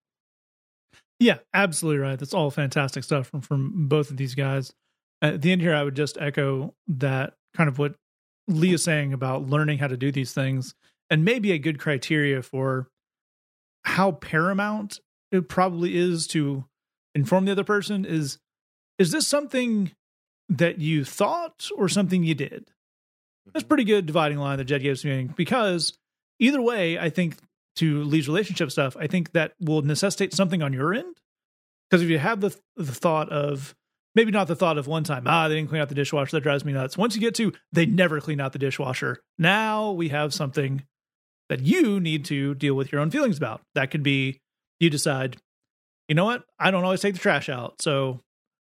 Yeah 1.19 1.39
absolutely 1.53 1.99
right 1.99 2.19
that's 2.19 2.33
all 2.33 2.51
fantastic 2.51 3.03
stuff 3.03 3.27
from 3.27 3.41
from 3.41 3.87
both 3.87 4.09
of 4.09 4.17
these 4.17 4.35
guys. 4.35 4.71
At 5.21 5.41
the 5.41 5.51
end 5.51 5.61
here 5.61 5.73
i 5.73 5.83
would 5.83 5.95
just 5.95 6.17
echo 6.19 6.73
that 6.87 7.33
kind 7.55 7.67
of 7.67 7.79
what 7.79 7.95
Leah 8.47 8.77
saying 8.77 9.13
about 9.13 9.47
learning 9.47 9.79
how 9.79 9.87
to 9.87 9.97
do 9.97 10.11
these 10.11 10.33
things 10.33 10.75
and 11.09 11.23
maybe 11.23 11.51
a 11.51 11.59
good 11.59 11.79
criteria 11.79 12.41
for 12.41 12.87
how 13.83 14.11
paramount 14.11 14.99
it 15.31 15.47
probably 15.49 15.97
is 15.97 16.27
to 16.27 16.65
inform 17.15 17.45
the 17.45 17.51
other 17.51 17.63
person 17.63 18.05
is 18.05 18.37
is 18.99 19.11
this 19.11 19.27
something 19.27 19.91
that 20.49 20.79
you 20.79 21.03
thought 21.03 21.69
or 21.75 21.89
something 21.89 22.23
you 22.23 22.35
did? 22.35 22.71
That's 23.45 23.63
mm-hmm. 23.63 23.67
pretty 23.67 23.83
good 23.85 24.05
dividing 24.05 24.37
line 24.37 24.57
that 24.57 24.65
Jed 24.65 24.83
gives 24.83 25.03
me 25.03 25.29
because 25.35 25.97
either 26.39 26.61
way, 26.61 26.99
I 26.99 27.09
think 27.09 27.37
to 27.77 28.03
Lee's 28.03 28.27
relationship 28.27 28.71
stuff, 28.71 28.95
I 28.97 29.07
think 29.07 29.31
that 29.31 29.53
will 29.59 29.81
necessitate 29.81 30.33
something 30.33 30.61
on 30.61 30.73
your 30.73 30.93
end. 30.93 31.15
Because 31.89 32.03
if 32.03 32.09
you 32.09 32.19
have 32.19 32.41
the 32.41 32.55
the 32.75 32.93
thought 32.93 33.29
of 33.29 33.75
maybe 34.15 34.31
not 34.31 34.47
the 34.47 34.55
thought 34.55 34.77
of 34.77 34.87
one 34.87 35.03
time, 35.03 35.23
ah, 35.25 35.47
they 35.47 35.55
didn't 35.55 35.69
clean 35.69 35.81
out 35.81 35.89
the 35.89 35.95
dishwasher. 35.95 36.35
That 36.35 36.43
drives 36.43 36.65
me 36.65 36.73
nuts. 36.73 36.97
Once 36.97 37.15
you 37.15 37.21
get 37.21 37.35
to 37.35 37.53
they 37.71 37.85
never 37.85 38.19
clean 38.21 38.39
out 38.39 38.53
the 38.53 38.59
dishwasher, 38.59 39.19
now 39.37 39.91
we 39.91 40.09
have 40.09 40.33
something 40.33 40.83
that 41.49 41.61
you 41.61 41.99
need 41.99 42.25
to 42.25 42.55
deal 42.55 42.75
with 42.75 42.91
your 42.91 43.01
own 43.01 43.11
feelings 43.11 43.37
about. 43.37 43.61
That 43.75 43.91
could 43.91 44.03
be 44.03 44.39
you 44.79 44.89
decide, 44.89 45.37
you 46.07 46.15
know 46.15 46.25
what? 46.25 46.43
I 46.59 46.71
don't 46.71 46.83
always 46.83 47.01
take 47.01 47.13
the 47.13 47.19
trash 47.19 47.49
out. 47.49 47.81
So 47.81 48.21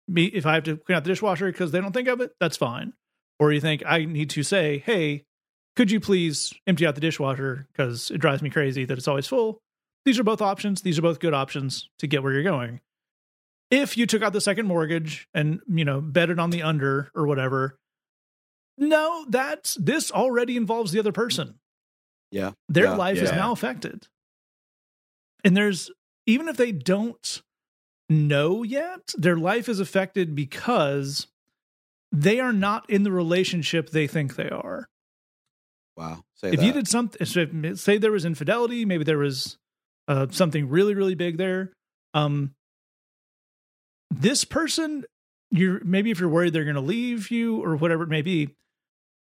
me 0.08 0.26
if 0.26 0.46
I 0.46 0.54
have 0.54 0.64
to 0.64 0.76
clean 0.76 0.96
out 0.96 1.04
the 1.04 1.10
dishwasher 1.10 1.50
because 1.50 1.72
they 1.72 1.80
don't 1.80 1.92
think 1.92 2.08
of 2.08 2.20
it, 2.20 2.32
that's 2.40 2.56
fine. 2.56 2.92
Or 3.38 3.52
you 3.52 3.60
think 3.60 3.82
I 3.86 4.04
need 4.04 4.30
to 4.30 4.42
say, 4.42 4.78
hey, 4.78 5.24
could 5.76 5.90
you 5.90 6.00
please 6.00 6.54
empty 6.66 6.86
out 6.86 6.94
the 6.94 7.00
dishwasher 7.00 7.66
because 7.72 8.10
it 8.10 8.18
drives 8.18 8.42
me 8.42 8.50
crazy 8.50 8.84
that 8.84 8.96
it's 8.96 9.08
always 9.08 9.26
full. 9.26 9.60
These 10.04 10.18
are 10.18 10.24
both 10.24 10.40
options. 10.40 10.82
These 10.82 10.98
are 10.98 11.02
both 11.02 11.20
good 11.20 11.34
options 11.34 11.90
to 11.98 12.06
get 12.06 12.22
where 12.22 12.32
you're 12.32 12.42
going. 12.42 12.80
If 13.70 13.96
you 13.96 14.06
took 14.06 14.22
out 14.22 14.32
the 14.32 14.40
second 14.40 14.66
mortgage 14.66 15.28
and 15.34 15.60
you 15.66 15.84
know 15.84 16.00
betted 16.00 16.38
on 16.38 16.50
the 16.50 16.62
under 16.62 17.10
or 17.14 17.26
whatever, 17.26 17.78
no, 18.78 19.24
that's 19.28 19.74
this 19.74 20.10
already 20.12 20.56
involves 20.56 20.92
the 20.92 20.98
other 20.98 21.12
person. 21.12 21.58
Yeah. 22.30 22.52
Their 22.68 22.84
Yeah. 22.84 22.96
life 22.96 23.18
is 23.18 23.32
now 23.32 23.52
affected. 23.52 24.06
And 25.44 25.56
there's 25.56 25.90
even 26.26 26.48
if 26.48 26.56
they 26.56 26.72
don't 26.72 27.42
know 28.08 28.62
yet, 28.62 29.14
their 29.16 29.36
life 29.36 29.68
is 29.68 29.80
affected 29.80 30.34
because 30.34 31.26
they 32.12 32.40
are 32.40 32.52
not 32.52 32.88
in 32.90 33.02
the 33.04 33.12
relationship 33.12 33.90
they 33.90 34.06
think 34.06 34.36
they 34.36 34.48
are. 34.48 34.88
Wow. 35.96 36.24
Say 36.34 36.48
if 36.50 36.60
that. 36.60 36.66
you 36.66 36.72
did 36.72 36.88
something, 36.88 37.76
say 37.76 37.98
there 37.98 38.12
was 38.12 38.24
infidelity, 38.24 38.84
maybe 38.84 39.04
there 39.04 39.18
was 39.18 39.56
uh, 40.08 40.26
something 40.30 40.68
really, 40.68 40.94
really 40.94 41.14
big 41.14 41.36
there. 41.38 41.72
Um, 42.12 42.54
this 44.10 44.44
person, 44.44 45.04
you're 45.50 45.82
maybe 45.84 46.10
if 46.10 46.20
you're 46.20 46.28
worried 46.28 46.52
they're 46.52 46.64
going 46.64 46.74
to 46.74 46.80
leave 46.80 47.30
you 47.30 47.62
or 47.62 47.76
whatever 47.76 48.04
it 48.04 48.08
may 48.08 48.22
be, 48.22 48.54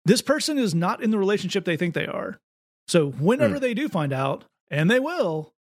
this 0.04 0.22
person 0.22 0.58
is 0.58 0.74
not 0.74 1.02
in 1.02 1.10
the 1.10 1.18
relationship 1.18 1.64
they 1.64 1.76
think 1.76 1.94
they 1.94 2.06
are. 2.06 2.38
So 2.88 3.10
whenever 3.10 3.54
hmm. 3.54 3.60
they 3.60 3.74
do 3.74 3.88
find 3.88 4.12
out, 4.12 4.44
and 4.70 4.90
they 4.90 5.00
will, 5.00 5.52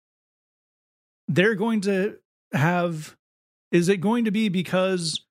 they're 1.28 1.55
going 1.55 1.82
to 1.82 2.18
have. 2.53 3.16
Is 3.72 3.88
it 3.88 3.97
going 3.97 4.26
to 4.26 4.32
be 4.32 4.49
because 4.49 5.24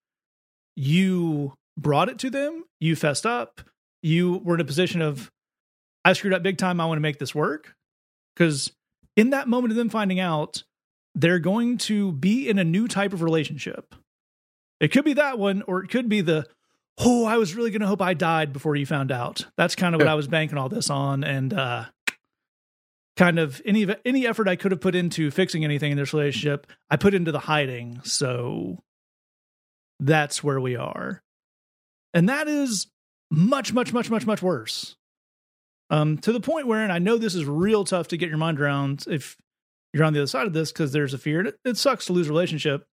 you 0.77 1.55
brought 1.77 2.09
it 2.09 2.21
to 2.21 2.31
them, 2.31 2.65
you 2.79 2.95
fessed 2.95 3.27
up, 3.27 3.61
you 4.01 4.41
were 4.45 4.55
in 4.55 4.61
a 4.61 4.65
position 4.65 5.03
of 5.03 5.29
I 6.05 6.13
screwed 6.13 6.33
up 6.33 6.43
big 6.43 6.59
time. 6.59 6.81
I 6.81 6.87
want 6.87 6.97
to 6.97 7.03
make 7.03 7.19
this 7.19 7.35
work. 7.35 7.75
Because 8.35 8.73
in 9.17 9.31
that 9.31 9.49
moment 9.49 9.73
of 9.73 9.77
them 9.77 9.89
finding 9.89 10.21
out, 10.21 10.63
they're 11.15 11.39
going 11.39 11.79
to 11.79 12.13
be 12.13 12.49
in 12.49 12.59
a 12.59 12.65
new 12.65 12.89
type 12.89 13.13
of 13.13 13.23
relationship. 13.23 13.95
It 14.81 14.93
could 14.93 15.05
be 15.05 15.15
that 15.15 15.39
one, 15.39 15.63
or 15.63 15.83
it 15.83 15.89
could 15.89 16.09
be 16.09 16.21
the, 16.21 16.47
oh, 16.99 17.25
I 17.25 17.37
was 17.37 17.55
really 17.55 17.71
going 17.71 17.81
to 17.81 17.89
hope 17.89 18.03
I 18.03 18.15
died 18.15 18.53
before 18.53 18.77
you 18.77 18.87
found 18.87 19.11
out. 19.11 19.47
That's 19.57 19.75
kind 19.75 19.95
of 19.95 20.01
what 20.01 20.09
I 20.09 20.15
was 20.15 20.29
banking 20.29 20.59
all 20.59 20.69
this 20.69 20.91
on. 20.91 21.25
And, 21.25 21.53
uh, 21.53 21.87
kind 23.17 23.41
of 23.41 23.61
any 23.67 23.85
any 24.05 24.29
effort 24.29 24.47
I 24.47 24.55
could 24.55 24.71
have 24.71 24.81
put 24.81 24.95
into 24.95 25.33
fixing 25.33 25.65
anything 25.65 25.91
in 25.91 25.99
this 25.99 26.15
relationship, 26.15 26.69
I 26.89 26.97
put 26.97 27.15
into 27.15 27.33
the 27.33 27.41
hiding. 27.41 28.01
So 28.05 28.79
that's 29.99 30.45
where 30.45 30.61
we 30.61 30.77
are. 30.77 31.21
And 32.15 32.29
that 32.29 32.47
is 32.47 32.87
much, 33.31 33.73
much, 33.73 33.93
much, 33.93 34.09
much, 34.09 34.25
much 34.25 34.41
worse. 34.41 34.95
Um, 35.91 36.19
to 36.19 36.33
the 36.33 36.41
point 36.41 36.67
where, 36.67 36.83
and 36.83 36.93
I 36.93 36.99
know 37.01 37.19
this 37.19 37.35
is 37.35 37.45
real 37.45 37.85
tough 37.85 38.09
to 38.09 38.17
get 38.17 38.29
your 38.29 38.39
mind 38.39 38.61
around 38.61 39.05
if 39.09 39.37
you're 39.93 40.05
on 40.05 40.13
the 40.13 40.21
other 40.21 40.27
side 40.27 40.47
of 40.47 40.53
this 40.53 40.73
because 40.73 40.93
there's 40.93 41.15
a 41.15 41.19
fear. 41.19 41.47
It, 41.47 41.59
it 41.65 41.77
sucks 41.77 42.07
to 42.07 42.13
lose 42.13 42.29
a 42.29 42.31
relationship. 42.31 42.87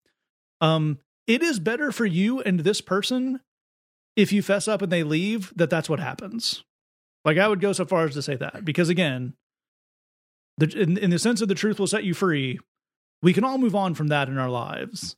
Um, 0.62 1.00
it 1.28 1.42
is 1.42 1.60
better 1.60 1.92
for 1.92 2.06
you 2.06 2.42
and 2.42 2.60
this 2.60 2.82
person 2.82 3.40
if 4.16 4.32
you 4.32 4.42
fess 4.42 4.68
up 4.68 4.82
and 4.82 4.92
they 4.92 5.04
leave 5.04 5.52
that 5.56 5.70
that's 5.70 5.90
what 5.90 6.00
happens. 6.00 6.64
Like 7.26 7.38
I 7.38 7.48
would 7.48 7.62
go 7.62 7.74
so 7.74 7.86
far 7.86 8.06
as 8.06 8.14
to 8.14 8.22
say 8.22 8.36
that 8.36 8.64
because 8.64 8.90
again, 8.90 9.34
the, 10.58 10.68
in, 10.80 10.98
in 10.98 11.10
the 11.10 11.20
sense 11.20 11.42
of 11.42 11.48
the 11.48 11.56
truth 11.56 11.80
will 11.80 11.88
set 11.88 12.04
you 12.04 12.14
free, 12.14 12.60
we 13.22 13.34
can 13.34 13.44
all 13.44 13.58
move 13.58 13.76
on 13.76 13.96
from 13.96 14.08
that 14.08 14.28
in 14.28 14.38
our 14.38 14.50
lives. 14.50 15.16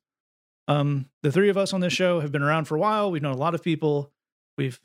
Um, 0.67 1.07
the 1.23 1.31
three 1.31 1.49
of 1.49 1.57
us 1.57 1.73
on 1.73 1.81
this 1.81 1.93
show 1.93 2.21
have 2.21 2.31
been 2.31 2.43
around 2.43 2.65
for 2.65 2.75
a 2.75 2.79
while. 2.79 3.11
We've 3.11 3.21
known 3.21 3.33
a 3.33 3.37
lot 3.37 3.55
of 3.55 3.63
people. 3.63 4.11
We've 4.57 4.79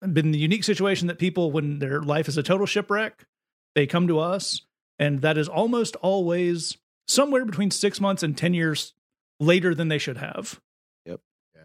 been 0.00 0.26
in 0.26 0.32
the 0.32 0.38
unique 0.38 0.64
situation 0.64 1.08
that 1.08 1.18
people, 1.18 1.50
when 1.50 1.78
their 1.78 2.00
life 2.00 2.28
is 2.28 2.36
a 2.36 2.42
total 2.42 2.66
shipwreck, 2.66 3.26
they 3.74 3.86
come 3.86 4.08
to 4.08 4.18
us, 4.18 4.62
and 4.98 5.22
that 5.22 5.38
is 5.38 5.48
almost 5.48 5.96
always 5.96 6.76
somewhere 7.06 7.44
between 7.44 7.70
six 7.70 8.00
months 8.00 8.22
and 8.22 8.36
10 8.36 8.54
years 8.54 8.94
later 9.40 9.74
than 9.74 9.88
they 9.88 9.98
should 9.98 10.16
have. 10.16 10.60
Yep. 11.04 11.20
Yeah. 11.54 11.62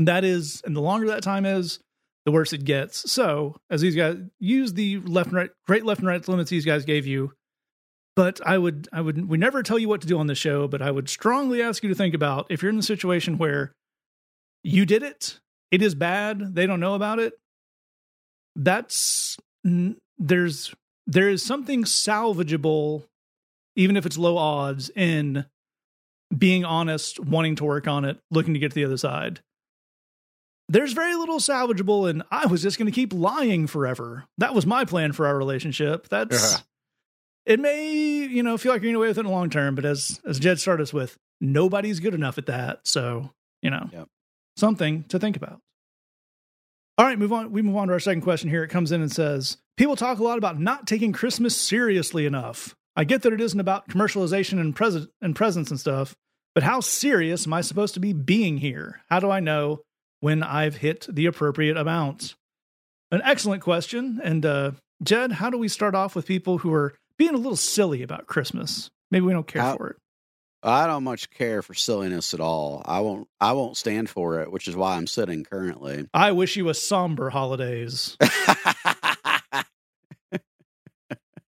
That 0.00 0.24
is, 0.24 0.62
and 0.64 0.74
the 0.74 0.80
longer 0.80 1.08
that 1.08 1.22
time 1.22 1.46
is, 1.46 1.80
the 2.26 2.32
worse 2.32 2.52
it 2.52 2.64
gets. 2.64 3.10
So, 3.10 3.56
as 3.70 3.80
these 3.80 3.96
guys 3.96 4.18
use 4.38 4.74
the 4.74 4.98
left 4.98 5.28
and 5.28 5.36
right, 5.36 5.50
great 5.66 5.84
left 5.84 6.00
and 6.00 6.08
right 6.08 6.26
limits 6.28 6.50
these 6.50 6.66
guys 6.66 6.84
gave 6.84 7.06
you, 7.06 7.32
but 8.14 8.40
I 8.46 8.58
would, 8.58 8.88
I 8.92 9.00
would, 9.00 9.28
we 9.28 9.38
never 9.38 9.62
tell 9.62 9.78
you 9.78 9.88
what 9.88 10.02
to 10.02 10.06
do 10.06 10.18
on 10.18 10.26
the 10.26 10.34
show, 10.34 10.68
but 10.68 10.82
I 10.82 10.90
would 10.90 11.08
strongly 11.08 11.62
ask 11.62 11.82
you 11.82 11.88
to 11.88 11.94
think 11.94 12.14
about 12.14 12.46
if 12.50 12.62
you're 12.62 12.70
in 12.70 12.76
the 12.76 12.82
situation 12.82 13.38
where 13.38 13.72
you 14.62 14.84
did 14.84 15.02
it, 15.02 15.40
it 15.70 15.80
is 15.80 15.94
bad, 15.94 16.54
they 16.54 16.66
don't 16.66 16.80
know 16.80 16.94
about 16.94 17.18
it. 17.18 17.32
That's 18.56 19.38
there's 20.18 20.74
there 21.10 21.28
is 21.28 21.44
something 21.44 21.82
salvageable, 21.84 23.04
even 23.76 23.96
if 23.96 24.06
it's 24.06 24.16
low 24.16 24.36
odds, 24.38 24.90
in 24.94 25.44
being 26.36 26.64
honest, 26.64 27.18
wanting 27.18 27.56
to 27.56 27.64
work 27.64 27.88
on 27.88 28.04
it, 28.04 28.18
looking 28.30 28.54
to 28.54 28.60
get 28.60 28.70
to 28.70 28.74
the 28.76 28.84
other 28.84 28.96
side. 28.96 29.40
There's 30.68 30.92
very 30.92 31.16
little 31.16 31.38
salvageable, 31.38 32.08
and 32.08 32.22
I 32.30 32.46
was 32.46 32.62
just 32.62 32.78
going 32.78 32.86
to 32.86 32.92
keep 32.94 33.12
lying 33.12 33.66
forever. 33.66 34.26
That 34.38 34.54
was 34.54 34.66
my 34.66 34.84
plan 34.84 35.10
for 35.12 35.26
our 35.26 35.36
relationship. 35.36 36.08
That's 36.08 36.52
Yeah. 36.52 36.58
it. 37.54 37.58
May 37.60 37.92
you 38.26 38.42
know 38.44 38.56
feel 38.56 38.70
like 38.70 38.76
you're 38.82 38.90
getting 38.92 38.96
away 38.96 39.08
with 39.08 39.18
it 39.18 39.22
in 39.22 39.26
the 39.26 39.32
long 39.32 39.50
term, 39.50 39.74
but 39.74 39.84
as 39.84 40.20
as 40.24 40.38
Jed 40.38 40.60
started 40.60 40.84
us 40.84 40.92
with, 40.92 41.18
nobody's 41.40 41.98
good 41.98 42.14
enough 42.14 42.38
at 42.38 42.46
that. 42.46 42.86
So 42.86 43.32
you 43.62 43.70
know, 43.70 43.90
Yep. 43.92 44.08
something 44.56 45.02
to 45.08 45.18
think 45.18 45.36
about. 45.36 45.60
All 47.00 47.06
right, 47.06 47.18
move 47.18 47.32
on. 47.32 47.50
We 47.50 47.62
move 47.62 47.78
on 47.78 47.86
to 47.86 47.94
our 47.94 47.98
second 47.98 48.20
question 48.20 48.50
here. 48.50 48.62
It 48.62 48.68
comes 48.68 48.92
in 48.92 49.00
and 49.00 49.10
says, 49.10 49.56
People 49.78 49.96
talk 49.96 50.18
a 50.18 50.22
lot 50.22 50.36
about 50.36 50.60
not 50.60 50.86
taking 50.86 51.14
Christmas 51.14 51.56
seriously 51.56 52.26
enough. 52.26 52.74
I 52.94 53.04
get 53.04 53.22
that 53.22 53.32
it 53.32 53.40
isn't 53.40 53.58
about 53.58 53.88
commercialization 53.88 54.60
and 54.60 54.76
present 54.76 55.08
and 55.22 55.34
presents 55.34 55.70
and 55.70 55.80
stuff, 55.80 56.14
but 56.54 56.62
how 56.62 56.80
serious 56.80 57.46
am 57.46 57.54
I 57.54 57.62
supposed 57.62 57.94
to 57.94 58.00
be 58.00 58.12
being 58.12 58.58
here? 58.58 59.00
How 59.08 59.18
do 59.18 59.30
I 59.30 59.40
know 59.40 59.80
when 60.20 60.42
I've 60.42 60.76
hit 60.76 61.06
the 61.08 61.24
appropriate 61.24 61.78
amount? 61.78 62.34
An 63.10 63.22
excellent 63.24 63.62
question. 63.62 64.20
And 64.22 64.44
uh 64.44 64.72
Jed, 65.02 65.32
how 65.32 65.48
do 65.48 65.56
we 65.56 65.68
start 65.68 65.94
off 65.94 66.14
with 66.14 66.26
people 66.26 66.58
who 66.58 66.70
are 66.74 66.92
being 67.16 67.32
a 67.32 67.38
little 67.38 67.56
silly 67.56 68.02
about 68.02 68.26
Christmas? 68.26 68.90
Maybe 69.10 69.24
we 69.24 69.32
don't 69.32 69.46
care 69.46 69.62
How- 69.62 69.78
for 69.78 69.88
it. 69.88 69.96
I 70.62 70.86
don't 70.86 71.04
much 71.04 71.30
care 71.30 71.62
for 71.62 71.74
silliness 71.74 72.34
at 72.34 72.40
all. 72.40 72.82
I 72.84 73.00
won't. 73.00 73.28
I 73.40 73.52
won't 73.52 73.76
stand 73.76 74.10
for 74.10 74.40
it, 74.40 74.52
which 74.52 74.68
is 74.68 74.76
why 74.76 74.96
I'm 74.96 75.06
sitting 75.06 75.44
currently. 75.44 76.06
I 76.12 76.32
wish 76.32 76.56
you 76.56 76.68
a 76.68 76.74
somber 76.74 77.30
holidays. 77.30 78.16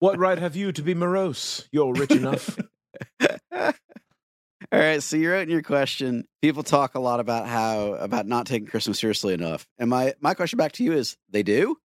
What 0.03 0.19
right 0.19 0.37
have 0.37 0.57
you 0.57 0.73
to 0.73 0.83
be 0.83 0.95
morose? 0.95 1.69
You're 1.71 1.93
rich 1.93 2.11
enough. 2.11 2.59
All 3.53 3.73
right, 4.73 5.01
so 5.01 5.17
you 5.17 5.31
wrote 5.31 5.43
in 5.43 5.51
your 5.51 5.63
question. 5.63 6.27
People 6.41 6.65
talk 6.65 6.97
a 6.97 6.99
lot 6.99 7.21
about 7.21 7.47
how 7.47 7.93
about 7.93 8.27
not 8.27 8.47
taking 8.47 8.67
Christmas 8.67 8.99
seriously 8.99 9.33
enough, 9.33 9.65
and 9.79 9.89
my 9.89 10.15
my 10.19 10.35
question 10.35 10.57
back 10.57 10.73
to 10.73 10.83
you 10.83 10.93
is: 10.93 11.17
they 11.31 11.45
do? 11.45 11.77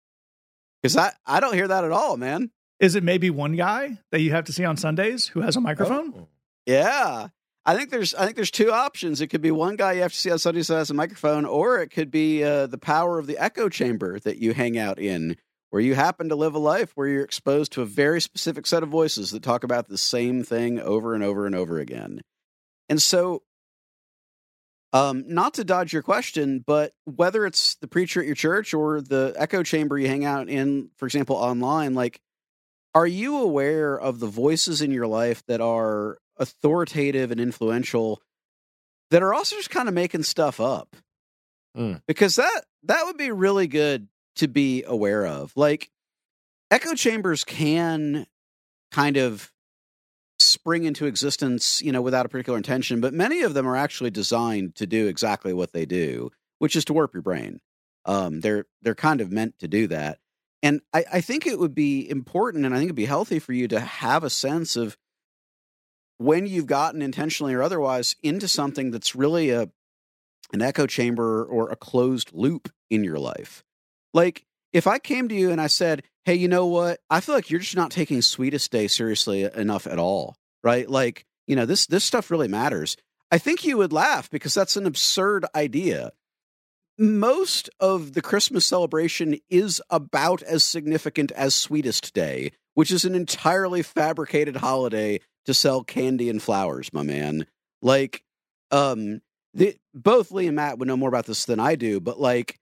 Because 0.81 0.97
I 0.97 1.11
I 1.27 1.39
don't 1.39 1.53
hear 1.53 1.67
that 1.67 1.83
at 1.83 1.91
all, 1.91 2.17
man. 2.17 2.49
Is 2.79 2.95
it 2.95 3.03
maybe 3.03 3.29
one 3.29 3.55
guy 3.55 3.99
that 4.09 4.21
you 4.21 4.31
have 4.31 4.45
to 4.45 4.51
see 4.51 4.65
on 4.65 4.77
Sundays 4.77 5.27
who 5.27 5.41
has 5.41 5.55
a 5.55 5.61
microphone? 5.61 6.11
Oh. 6.17 6.27
Yeah, 6.67 7.29
I 7.65 7.75
think 7.75 7.91
there's 7.91 8.13
I 8.13 8.25
think 8.25 8.35
there's 8.35 8.51
two 8.51 8.71
options. 8.71 9.21
It 9.21 9.27
could 9.27 9.41
be 9.41 9.51
one 9.51 9.77
guy 9.77 9.93
you 9.93 10.01
have 10.01 10.11
to 10.11 10.17
see 10.17 10.37
Sundays 10.37 10.67
that 10.67 10.75
has 10.75 10.89
a 10.91 10.93
microphone, 10.93 11.45
or 11.45 11.79
it 11.79 11.89
could 11.89 12.11
be 12.11 12.43
uh, 12.43 12.67
the 12.67 12.77
power 12.77 13.17
of 13.17 13.25
the 13.25 13.37
echo 13.37 13.69
chamber 13.69 14.19
that 14.19 14.37
you 14.37 14.53
hang 14.53 14.77
out 14.77 14.99
in, 14.99 15.37
where 15.69 15.81
you 15.81 15.95
happen 15.95 16.27
to 16.27 16.35
live 16.35 16.55
a 16.55 16.59
life 16.59 16.91
where 16.95 17.07
you're 17.07 17.23
exposed 17.23 17.71
to 17.71 17.81
a 17.81 17.85
very 17.85 18.19
specific 18.19 18.67
set 18.67 18.83
of 18.83 18.89
voices 18.89 19.31
that 19.31 19.43
talk 19.43 19.63
about 19.63 19.87
the 19.87 19.97
same 19.97 20.43
thing 20.43 20.77
over 20.77 21.15
and 21.15 21.23
over 21.23 21.45
and 21.45 21.55
over 21.55 21.79
again. 21.79 22.19
And 22.89 23.01
so, 23.01 23.43
um, 24.91 25.23
not 25.25 25.53
to 25.53 25.63
dodge 25.63 25.93
your 25.93 26.03
question, 26.03 26.65
but 26.67 26.91
whether 27.05 27.45
it's 27.45 27.75
the 27.75 27.87
preacher 27.87 28.19
at 28.19 28.25
your 28.25 28.35
church 28.35 28.73
or 28.73 28.99
the 28.99 29.33
echo 29.37 29.63
chamber 29.63 29.97
you 29.97 30.09
hang 30.09 30.25
out 30.25 30.49
in, 30.49 30.89
for 30.97 31.05
example, 31.05 31.37
online, 31.37 31.93
like, 31.93 32.19
are 32.93 33.07
you 33.07 33.37
aware 33.37 33.97
of 33.97 34.19
the 34.19 34.27
voices 34.27 34.81
in 34.81 34.91
your 34.91 35.07
life 35.07 35.45
that 35.47 35.61
are 35.61 36.17
authoritative 36.39 37.31
and 37.31 37.39
influential 37.39 38.21
that 39.11 39.23
are 39.23 39.33
also 39.33 39.55
just 39.55 39.69
kind 39.69 39.87
of 39.87 39.93
making 39.93 40.23
stuff 40.23 40.59
up? 40.59 40.95
Mm. 41.75 42.01
Because 42.07 42.35
that 42.37 42.65
that 42.83 43.05
would 43.05 43.17
be 43.17 43.31
really 43.31 43.67
good 43.67 44.07
to 44.37 44.47
be 44.47 44.83
aware 44.83 45.25
of. 45.25 45.51
Like, 45.55 45.89
echo 46.71 46.93
chambers 46.93 47.43
can 47.43 48.25
kind 48.91 49.17
of 49.17 49.51
spring 50.39 50.85
into 50.85 51.05
existence, 51.05 51.81
you 51.81 51.91
know, 51.91 52.01
without 52.01 52.25
a 52.25 52.29
particular 52.29 52.57
intention, 52.57 53.01
but 53.01 53.13
many 53.13 53.41
of 53.41 53.53
them 53.53 53.67
are 53.67 53.75
actually 53.75 54.11
designed 54.11 54.75
to 54.75 54.87
do 54.87 55.07
exactly 55.07 55.53
what 55.53 55.73
they 55.73 55.85
do, 55.85 56.31
which 56.59 56.75
is 56.75 56.85
to 56.85 56.93
warp 56.93 57.13
your 57.13 57.23
brain. 57.23 57.59
Um, 58.05 58.39
they're 58.41 58.65
they're 58.81 58.95
kind 58.95 59.21
of 59.21 59.31
meant 59.31 59.59
to 59.59 59.67
do 59.67 59.87
that. 59.87 60.19
And 60.63 60.81
I, 60.93 61.05
I 61.13 61.21
think 61.21 61.45
it 61.45 61.59
would 61.59 61.75
be 61.75 62.09
important 62.09 62.65
and 62.65 62.73
I 62.73 62.77
think 62.77 62.87
it'd 62.87 62.95
be 62.95 63.05
healthy 63.05 63.39
for 63.39 63.53
you 63.53 63.67
to 63.67 63.79
have 63.79 64.23
a 64.23 64.29
sense 64.29 64.75
of 64.75 64.97
when 66.17 66.47
you've 66.47 66.65
gotten 66.65 67.01
intentionally 67.01 67.53
or 67.53 67.61
otherwise 67.61 68.15
into 68.23 68.47
something 68.47 68.91
that's 68.91 69.15
really 69.15 69.49
a 69.49 69.69
an 70.53 70.61
echo 70.61 70.87
chamber 70.87 71.43
or 71.43 71.69
a 71.69 71.75
closed 71.75 72.31
loop 72.33 72.69
in 72.89 73.03
your 73.03 73.19
life. 73.19 73.63
Like 74.13 74.45
if 74.71 74.87
I 74.87 74.97
came 74.99 75.27
to 75.27 75.35
you 75.35 75.51
and 75.51 75.59
I 75.59 75.67
said, 75.67 76.03
"Hey, 76.25 76.35
you 76.35 76.47
know 76.47 76.65
what? 76.65 76.99
I 77.09 77.19
feel 77.19 77.35
like 77.35 77.49
you're 77.49 77.59
just 77.59 77.75
not 77.75 77.91
taking 77.91 78.21
Sweetest 78.21 78.71
Day 78.71 78.87
seriously 78.87 79.43
enough 79.43 79.87
at 79.87 79.99
all." 79.99 80.35
Right? 80.63 80.89
Like, 80.89 81.25
you 81.47 81.55
know, 81.55 81.65
this 81.65 81.85
this 81.85 82.03
stuff 82.03 82.31
really 82.31 82.47
matters. 82.47 82.97
I 83.31 83.37
think 83.37 83.65
you 83.65 83.77
would 83.77 83.91
laugh 83.91 84.29
because 84.29 84.53
that's 84.53 84.77
an 84.77 84.85
absurd 84.85 85.45
idea. 85.53 86.11
Most 86.97 87.69
of 87.79 88.13
the 88.13 88.21
Christmas 88.21 88.65
celebration 88.65 89.37
is 89.49 89.81
about 89.89 90.41
as 90.41 90.63
significant 90.63 91.31
as 91.33 91.53
Sweetest 91.53 92.13
Day, 92.13 92.51
which 92.73 92.91
is 92.91 93.05
an 93.05 93.13
entirely 93.13 93.83
fabricated 93.83 94.57
holiday 94.57 95.19
to 95.47 95.53
sell 95.53 95.83
candy 95.83 96.29
and 96.29 96.41
flowers, 96.41 96.93
my 96.93 97.03
man. 97.03 97.47
Like, 97.81 98.23
um, 98.69 99.21
the, 99.53 99.75
both 99.93 100.31
Lee 100.31 100.47
and 100.47 100.55
Matt 100.55 100.77
would 100.77 100.87
know 100.87 100.97
more 100.97 101.09
about 101.09 101.25
this 101.25 101.45
than 101.45 101.59
I 101.59 101.75
do, 101.75 101.99
but 101.99 102.19
like, 102.19 102.59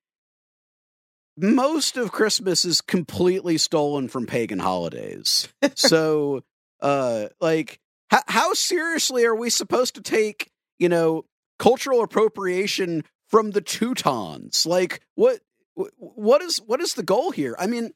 most 1.38 1.98
of 1.98 2.12
Christmas 2.12 2.64
is 2.64 2.82
completely 2.82 3.58
stolen 3.58 4.08
from 4.08 4.26
pagan 4.26 4.60
holidays. 4.60 5.50
so, 5.76 6.44
uh, 6.80 7.28
like, 7.42 7.80
how, 8.10 8.22
how 8.28 8.54
seriously 8.54 9.26
are 9.26 9.36
we 9.36 9.50
supposed 9.50 9.96
to 9.96 10.02
take, 10.02 10.52
you 10.80 10.88
know, 10.88 11.26
cultural 11.58 12.04
appropriation 12.04 13.04
from 13.28 13.52
the 13.52 13.62
Teutons? 13.62 14.66
Like, 14.66 15.02
what, 15.16 15.40
what 15.74 16.42
is, 16.42 16.58
what 16.60 16.82
is 16.82 16.94
the 16.94 17.04
goal 17.04 17.32
here? 17.32 17.56
I 17.60 17.68
mean, 17.68 17.92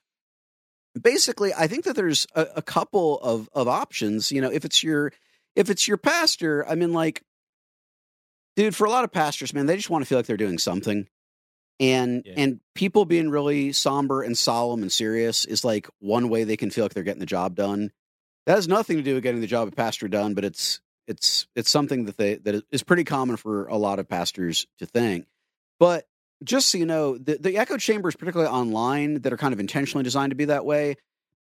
basically, 1.01 1.53
I 1.53 1.67
think 1.67 1.85
that 1.85 1.95
there's 1.95 2.27
a, 2.35 2.47
a 2.57 2.61
couple 2.61 3.19
of, 3.19 3.49
of 3.53 3.67
options. 3.67 4.31
You 4.31 4.41
know, 4.41 4.51
if 4.51 4.65
it's 4.65 4.83
your, 4.83 5.11
if 5.55 5.69
it's 5.69 5.87
your 5.87 5.97
pastor, 5.97 6.67
I 6.67 6.75
mean, 6.75 6.93
like, 6.93 7.23
dude, 8.55 8.75
for 8.75 8.85
a 8.85 8.89
lot 8.89 9.03
of 9.03 9.11
pastors, 9.11 9.53
man, 9.53 9.65
they 9.65 9.75
just 9.75 9.89
want 9.89 10.03
to 10.03 10.05
feel 10.05 10.17
like 10.17 10.25
they're 10.25 10.37
doing 10.37 10.57
something 10.57 11.07
and 11.79 12.23
yeah. 12.25 12.33
and 12.37 12.59
people 12.75 13.05
being 13.05 13.29
really 13.29 13.71
somber 13.71 14.21
and 14.21 14.37
solemn 14.37 14.81
and 14.81 14.91
serious 14.91 15.45
is 15.45 15.63
like 15.63 15.87
one 15.99 16.29
way 16.29 16.43
they 16.43 16.57
can 16.57 16.69
feel 16.69 16.83
like 16.85 16.93
they're 16.93 17.03
getting 17.03 17.19
the 17.19 17.25
job 17.25 17.55
done 17.55 17.91
that 18.45 18.55
has 18.55 18.67
nothing 18.67 18.97
to 18.97 19.03
do 19.03 19.13
with 19.15 19.23
getting 19.23 19.41
the 19.41 19.47
job 19.47 19.67
of 19.67 19.75
pastor 19.75 20.07
done 20.07 20.33
but 20.33 20.43
it's 20.43 20.81
it's 21.07 21.47
it's 21.55 21.69
something 21.69 22.05
that 22.05 22.17
they 22.17 22.35
that 22.35 22.63
is 22.71 22.83
pretty 22.83 23.03
common 23.03 23.37
for 23.37 23.67
a 23.67 23.77
lot 23.77 23.99
of 23.99 24.07
pastors 24.07 24.67
to 24.77 24.85
think 24.85 25.25
but 25.79 26.05
just 26.43 26.69
so 26.69 26.77
you 26.77 26.85
know 26.85 27.17
the, 27.17 27.37
the 27.37 27.57
echo 27.57 27.77
chambers 27.77 28.15
particularly 28.15 28.51
online 28.51 29.21
that 29.21 29.33
are 29.33 29.37
kind 29.37 29.53
of 29.53 29.59
intentionally 29.59 30.03
designed 30.03 30.31
to 30.31 30.35
be 30.35 30.45
that 30.45 30.65
way 30.65 30.95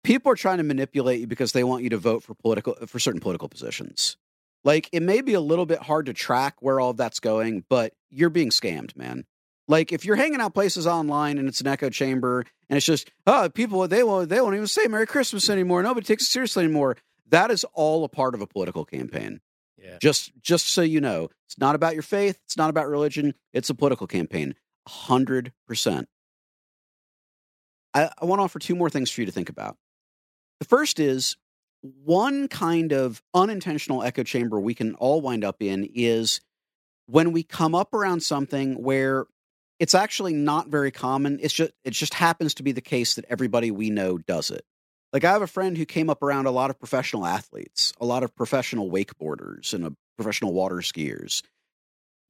people 0.04 0.30
are 0.32 0.36
trying 0.36 0.58
to 0.58 0.64
manipulate 0.64 1.20
you 1.20 1.26
because 1.26 1.52
they 1.52 1.64
want 1.64 1.82
you 1.82 1.90
to 1.90 1.98
vote 1.98 2.22
for 2.22 2.34
political 2.34 2.74
for 2.86 2.98
certain 2.98 3.20
political 3.20 3.48
positions 3.48 4.16
like 4.64 4.88
it 4.92 5.02
may 5.02 5.20
be 5.20 5.34
a 5.34 5.40
little 5.40 5.66
bit 5.66 5.80
hard 5.80 6.06
to 6.06 6.12
track 6.12 6.56
where 6.60 6.80
all 6.80 6.90
of 6.90 6.96
that's 6.96 7.20
going 7.20 7.64
but 7.68 7.92
you're 8.10 8.30
being 8.30 8.50
scammed 8.50 8.96
man 8.96 9.24
like 9.68 9.92
if 9.92 10.04
you're 10.04 10.16
hanging 10.16 10.40
out 10.40 10.54
places 10.54 10.86
online 10.86 11.38
and 11.38 11.46
it's 11.46 11.60
an 11.60 11.66
echo 11.66 11.90
chamber 11.90 12.44
and 12.68 12.76
it's 12.76 12.86
just 12.86 13.10
oh 13.26 13.48
people 13.50 13.86
they 13.86 14.02
won't 14.02 14.28
they 14.28 14.40
won't 14.40 14.54
even 14.54 14.66
say 14.66 14.86
Merry 14.86 15.06
Christmas 15.06 15.48
anymore. 15.50 15.82
Nobody 15.82 16.06
takes 16.06 16.24
it 16.24 16.30
seriously 16.30 16.64
anymore. 16.64 16.96
That 17.28 17.50
is 17.50 17.64
all 17.74 18.04
a 18.04 18.08
part 18.08 18.34
of 18.34 18.40
a 18.40 18.46
political 18.46 18.84
campaign. 18.84 19.40
Yeah. 19.76 19.98
Just 20.00 20.32
just 20.40 20.68
so 20.70 20.82
you 20.82 21.00
know, 21.00 21.28
it's 21.46 21.58
not 21.58 21.74
about 21.74 21.92
your 21.92 22.02
faith. 22.02 22.40
It's 22.46 22.56
not 22.56 22.70
about 22.70 22.88
religion. 22.88 23.34
It's 23.52 23.70
a 23.70 23.74
political 23.74 24.06
campaign. 24.06 24.54
Hundred 24.88 25.52
percent. 25.66 26.08
I, 27.94 28.10
I 28.20 28.24
want 28.24 28.40
to 28.40 28.44
offer 28.44 28.58
two 28.58 28.74
more 28.74 28.90
things 28.90 29.10
for 29.10 29.20
you 29.20 29.26
to 29.26 29.32
think 29.32 29.48
about. 29.48 29.76
The 30.60 30.66
first 30.66 30.98
is 30.98 31.36
one 31.82 32.48
kind 32.48 32.92
of 32.92 33.22
unintentional 33.34 34.02
echo 34.02 34.22
chamber 34.22 34.58
we 34.58 34.74
can 34.74 34.94
all 34.94 35.20
wind 35.20 35.44
up 35.44 35.62
in 35.62 35.88
is 35.94 36.40
when 37.06 37.32
we 37.32 37.42
come 37.42 37.74
up 37.74 37.94
around 37.94 38.22
something 38.22 38.82
where 38.82 39.26
it's 39.78 39.94
actually 39.94 40.34
not 40.34 40.68
very 40.68 40.90
common. 40.90 41.38
It's 41.40 41.54
just 41.54 41.72
it 41.84 41.92
just 41.92 42.14
happens 42.14 42.54
to 42.54 42.62
be 42.62 42.72
the 42.72 42.80
case 42.80 43.14
that 43.14 43.26
everybody 43.28 43.70
we 43.70 43.90
know 43.90 44.18
does 44.18 44.50
it. 44.50 44.64
Like 45.12 45.24
I 45.24 45.32
have 45.32 45.42
a 45.42 45.46
friend 45.46 45.78
who 45.78 45.86
came 45.86 46.10
up 46.10 46.22
around 46.22 46.46
a 46.46 46.50
lot 46.50 46.70
of 46.70 46.78
professional 46.78 47.24
athletes, 47.24 47.92
a 48.00 48.04
lot 48.04 48.22
of 48.22 48.34
professional 48.34 48.90
wakeboarders 48.90 49.72
and 49.72 49.86
a 49.86 49.92
professional 50.16 50.52
water 50.52 50.76
skiers. 50.76 51.42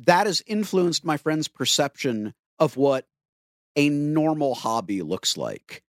That 0.01 0.27
has 0.27 0.43
influenced 0.47 1.05
my 1.05 1.17
friend's 1.17 1.49
perception 1.49 2.35
of 2.59 2.77
what 2.77 3.07
a 3.77 3.89
normal 3.89 4.55
hobby 4.55 5.03
looks 5.03 5.37
like. 5.37 5.83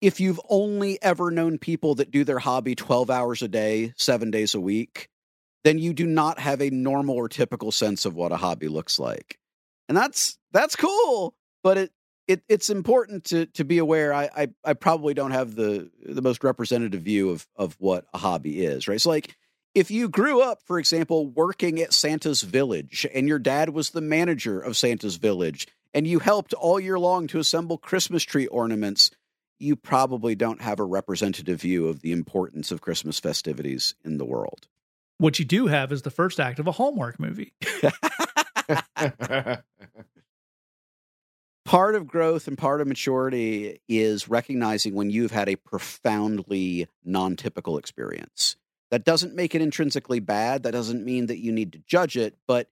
If 0.00 0.20
you've 0.20 0.40
only 0.48 1.00
ever 1.02 1.30
known 1.30 1.58
people 1.58 1.96
that 1.96 2.10
do 2.10 2.24
their 2.24 2.38
hobby 2.38 2.74
12 2.74 3.10
hours 3.10 3.42
a 3.42 3.48
day, 3.48 3.94
7 3.96 4.30
days 4.30 4.54
a 4.54 4.60
week, 4.60 5.08
then 5.62 5.78
you 5.78 5.94
do 5.94 6.06
not 6.06 6.38
have 6.38 6.60
a 6.60 6.70
normal 6.70 7.16
or 7.16 7.28
typical 7.28 7.72
sense 7.72 8.04
of 8.04 8.14
what 8.14 8.32
a 8.32 8.36
hobby 8.36 8.68
looks 8.68 8.98
like 8.98 9.38
and 9.88 9.96
that's 9.96 10.38
that's 10.52 10.76
cool. 10.76 11.34
But 11.62 11.78
it 11.78 11.92
it 12.26 12.42
it's 12.48 12.70
important 12.70 13.24
to 13.24 13.46
to 13.46 13.64
be 13.64 13.78
aware. 13.78 14.12
I, 14.12 14.28
I 14.36 14.48
I 14.64 14.72
probably 14.74 15.14
don't 15.14 15.32
have 15.32 15.54
the 15.54 15.90
the 16.04 16.22
most 16.22 16.44
representative 16.44 17.02
view 17.02 17.30
of 17.30 17.46
of 17.56 17.76
what 17.78 18.06
a 18.14 18.18
hobby 18.18 18.64
is, 18.64 18.88
right? 18.88 19.00
So 19.00 19.10
like 19.10 19.36
if 19.74 19.90
you 19.90 20.08
grew 20.08 20.40
up, 20.40 20.62
for 20.64 20.78
example, 20.78 21.26
working 21.26 21.80
at 21.80 21.92
Santa's 21.92 22.42
Village 22.42 23.06
and 23.12 23.26
your 23.26 23.40
dad 23.40 23.70
was 23.70 23.90
the 23.90 24.00
manager 24.00 24.60
of 24.60 24.76
Santa's 24.76 25.16
Village 25.16 25.66
and 25.94 26.06
you 26.06 26.18
helped 26.18 26.52
all 26.52 26.78
year 26.80 26.98
long 26.98 27.26
to 27.28 27.38
assemble 27.38 27.78
Christmas 27.78 28.24
tree 28.24 28.48
ornaments, 28.48 29.10
you 29.58 29.76
probably 29.76 30.34
don't 30.34 30.60
have 30.60 30.80
a 30.80 30.84
representative 30.84 31.62
view 31.62 31.86
of 31.88 32.00
the 32.00 32.12
importance 32.12 32.72
of 32.72 32.80
Christmas 32.80 33.20
festivities 33.20 33.94
in 34.04 34.18
the 34.18 34.24
world. 34.24 34.68
What 35.18 35.38
you 35.38 35.44
do 35.44 35.68
have 35.68 35.92
is 35.92 36.02
the 36.02 36.10
first 36.10 36.40
act 36.40 36.58
of 36.58 36.66
a 36.66 36.72
Hallmark 36.72 37.20
movie. 37.20 37.52
part 41.64 41.94
of 41.94 42.06
growth 42.06 42.48
and 42.48 42.58
part 42.58 42.80
of 42.80 42.88
maturity 42.88 43.80
is 43.88 44.28
recognizing 44.28 44.94
when 44.94 45.10
you've 45.10 45.30
had 45.30 45.48
a 45.48 45.56
profoundly 45.56 46.88
non 47.04 47.36
typical 47.36 47.78
experience. 47.78 48.56
That 48.90 49.04
doesn't 49.04 49.34
make 49.34 49.54
it 49.54 49.62
intrinsically 49.62 50.20
bad. 50.20 50.64
That 50.64 50.72
doesn't 50.72 51.04
mean 51.04 51.26
that 51.26 51.38
you 51.38 51.52
need 51.52 51.72
to 51.72 51.82
judge 51.86 52.16
it, 52.16 52.36
but 52.46 52.68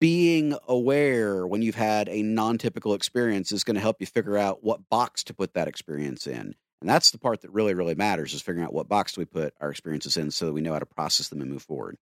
being 0.00 0.56
aware 0.68 1.46
when 1.46 1.62
you've 1.62 1.74
had 1.74 2.08
a 2.08 2.22
non 2.22 2.58
typical 2.58 2.94
experience 2.94 3.52
is 3.52 3.64
going 3.64 3.74
to 3.74 3.80
help 3.80 3.96
you 4.00 4.06
figure 4.06 4.36
out 4.36 4.62
what 4.62 4.88
box 4.88 5.24
to 5.24 5.34
put 5.34 5.54
that 5.54 5.68
experience 5.68 6.26
in. 6.26 6.54
And 6.80 6.88
that's 6.88 7.12
the 7.12 7.18
part 7.18 7.42
that 7.42 7.52
really, 7.52 7.74
really 7.74 7.94
matters 7.94 8.34
is 8.34 8.42
figuring 8.42 8.66
out 8.66 8.74
what 8.74 8.88
box 8.88 9.12
do 9.12 9.20
we 9.20 9.24
put 9.24 9.54
our 9.60 9.70
experiences 9.70 10.16
in 10.16 10.32
so 10.32 10.46
that 10.46 10.52
we 10.52 10.60
know 10.60 10.72
how 10.72 10.80
to 10.80 10.86
process 10.86 11.28
them 11.28 11.40
and 11.40 11.50
move 11.50 11.62
forward. 11.62 11.96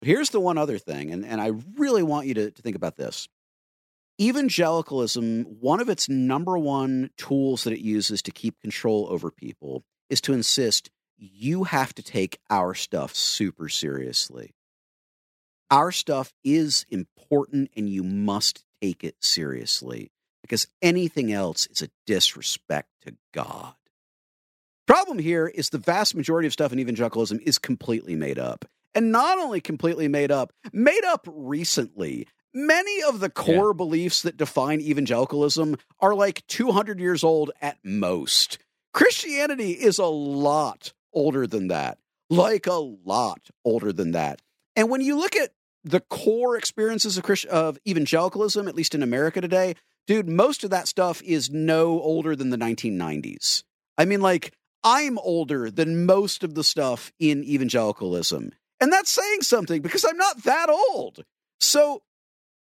But 0.00 0.08
here's 0.08 0.30
the 0.30 0.40
one 0.40 0.58
other 0.58 0.78
thing, 0.78 1.10
and, 1.10 1.24
and 1.24 1.40
I 1.40 1.52
really 1.76 2.02
want 2.02 2.26
you 2.26 2.34
to, 2.34 2.50
to 2.50 2.62
think 2.62 2.76
about 2.76 2.96
this. 2.96 3.28
Evangelicalism, 4.18 5.44
one 5.60 5.80
of 5.80 5.90
its 5.90 6.08
number 6.08 6.56
one 6.56 7.10
tools 7.18 7.64
that 7.64 7.74
it 7.74 7.80
uses 7.80 8.22
to 8.22 8.30
keep 8.30 8.58
control 8.60 9.06
over 9.10 9.30
people 9.30 9.84
is 10.08 10.22
to 10.22 10.32
insist 10.32 10.90
you 11.18 11.64
have 11.64 11.94
to 11.94 12.02
take 12.02 12.38
our 12.48 12.74
stuff 12.74 13.14
super 13.14 13.68
seriously. 13.68 14.54
Our 15.70 15.90
stuff 15.90 16.32
is 16.44 16.86
important 16.90 17.70
and 17.76 17.88
you 17.88 18.04
must 18.04 18.64
take 18.80 19.02
it 19.02 19.16
seriously 19.20 20.12
because 20.42 20.68
anything 20.80 21.32
else 21.32 21.66
is 21.66 21.82
a 21.82 21.90
disrespect 22.06 22.88
to 23.02 23.16
God. 23.32 23.74
Problem 24.86 25.18
here 25.18 25.48
is 25.48 25.70
the 25.70 25.78
vast 25.78 26.14
majority 26.14 26.46
of 26.46 26.52
stuff 26.52 26.72
in 26.72 26.78
evangelicalism 26.78 27.40
is 27.42 27.58
completely 27.58 28.14
made 28.14 28.38
up. 28.38 28.64
And 28.94 29.10
not 29.10 29.38
only 29.38 29.60
completely 29.60 30.06
made 30.06 30.30
up, 30.30 30.52
made 30.72 31.04
up 31.04 31.26
recently. 31.30 32.28
Many 32.54 33.02
of 33.02 33.18
the 33.18 33.28
core 33.28 33.70
yeah. 33.70 33.76
beliefs 33.76 34.22
that 34.22 34.36
define 34.36 34.80
evangelicalism 34.80 35.76
are 36.00 36.14
like 36.14 36.46
200 36.46 37.00
years 37.00 37.24
old 37.24 37.50
at 37.60 37.78
most. 37.82 38.58
Christianity 38.94 39.72
is 39.72 39.98
a 39.98 40.06
lot 40.06 40.92
older 41.12 41.46
than 41.46 41.68
that, 41.68 41.98
like 42.30 42.66
a 42.66 42.74
lot 42.74 43.50
older 43.64 43.92
than 43.92 44.12
that. 44.12 44.40
And 44.76 44.90
when 44.90 45.00
you 45.00 45.18
look 45.18 45.34
at 45.34 45.50
the 45.82 46.00
core 46.00 46.56
experiences 46.56 47.16
of, 47.16 47.24
Christ- 47.24 47.46
of 47.46 47.78
evangelicalism, 47.88 48.68
at 48.68 48.76
least 48.76 48.94
in 48.94 49.02
America 49.02 49.40
today, 49.40 49.74
dude, 50.06 50.28
most 50.28 50.62
of 50.62 50.70
that 50.70 50.86
stuff 50.86 51.22
is 51.22 51.50
no 51.50 52.00
older 52.00 52.36
than 52.36 52.50
the 52.50 52.58
1990s. 52.58 53.64
I 53.98 54.04
mean, 54.04 54.20
like, 54.20 54.52
I'm 54.84 55.18
older 55.18 55.70
than 55.70 56.06
most 56.06 56.44
of 56.44 56.54
the 56.54 56.62
stuff 56.62 57.12
in 57.18 57.42
evangelicalism. 57.42 58.52
And 58.80 58.92
that's 58.92 59.10
saying 59.10 59.42
something 59.42 59.80
because 59.80 60.04
I'm 60.04 60.18
not 60.18 60.44
that 60.44 60.68
old. 60.68 61.24
So 61.60 62.02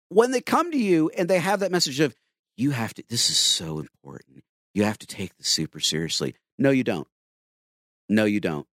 when 0.08 0.30
they 0.30 0.40
come 0.40 0.70
to 0.70 0.78
you 0.78 1.10
and 1.16 1.28
they 1.28 1.40
have 1.40 1.60
that 1.60 1.72
message 1.72 2.00
of, 2.00 2.14
you 2.56 2.70
have 2.70 2.94
to, 2.94 3.04
this 3.08 3.28
is 3.28 3.36
so 3.36 3.80
important. 3.80 4.44
You 4.72 4.84
have 4.84 4.98
to 4.98 5.06
take 5.06 5.36
this 5.36 5.48
super 5.48 5.80
seriously. 5.80 6.36
No, 6.58 6.70
you 6.70 6.84
don't. 6.84 7.08
No, 8.08 8.24
you 8.24 8.40
don't. 8.40 8.66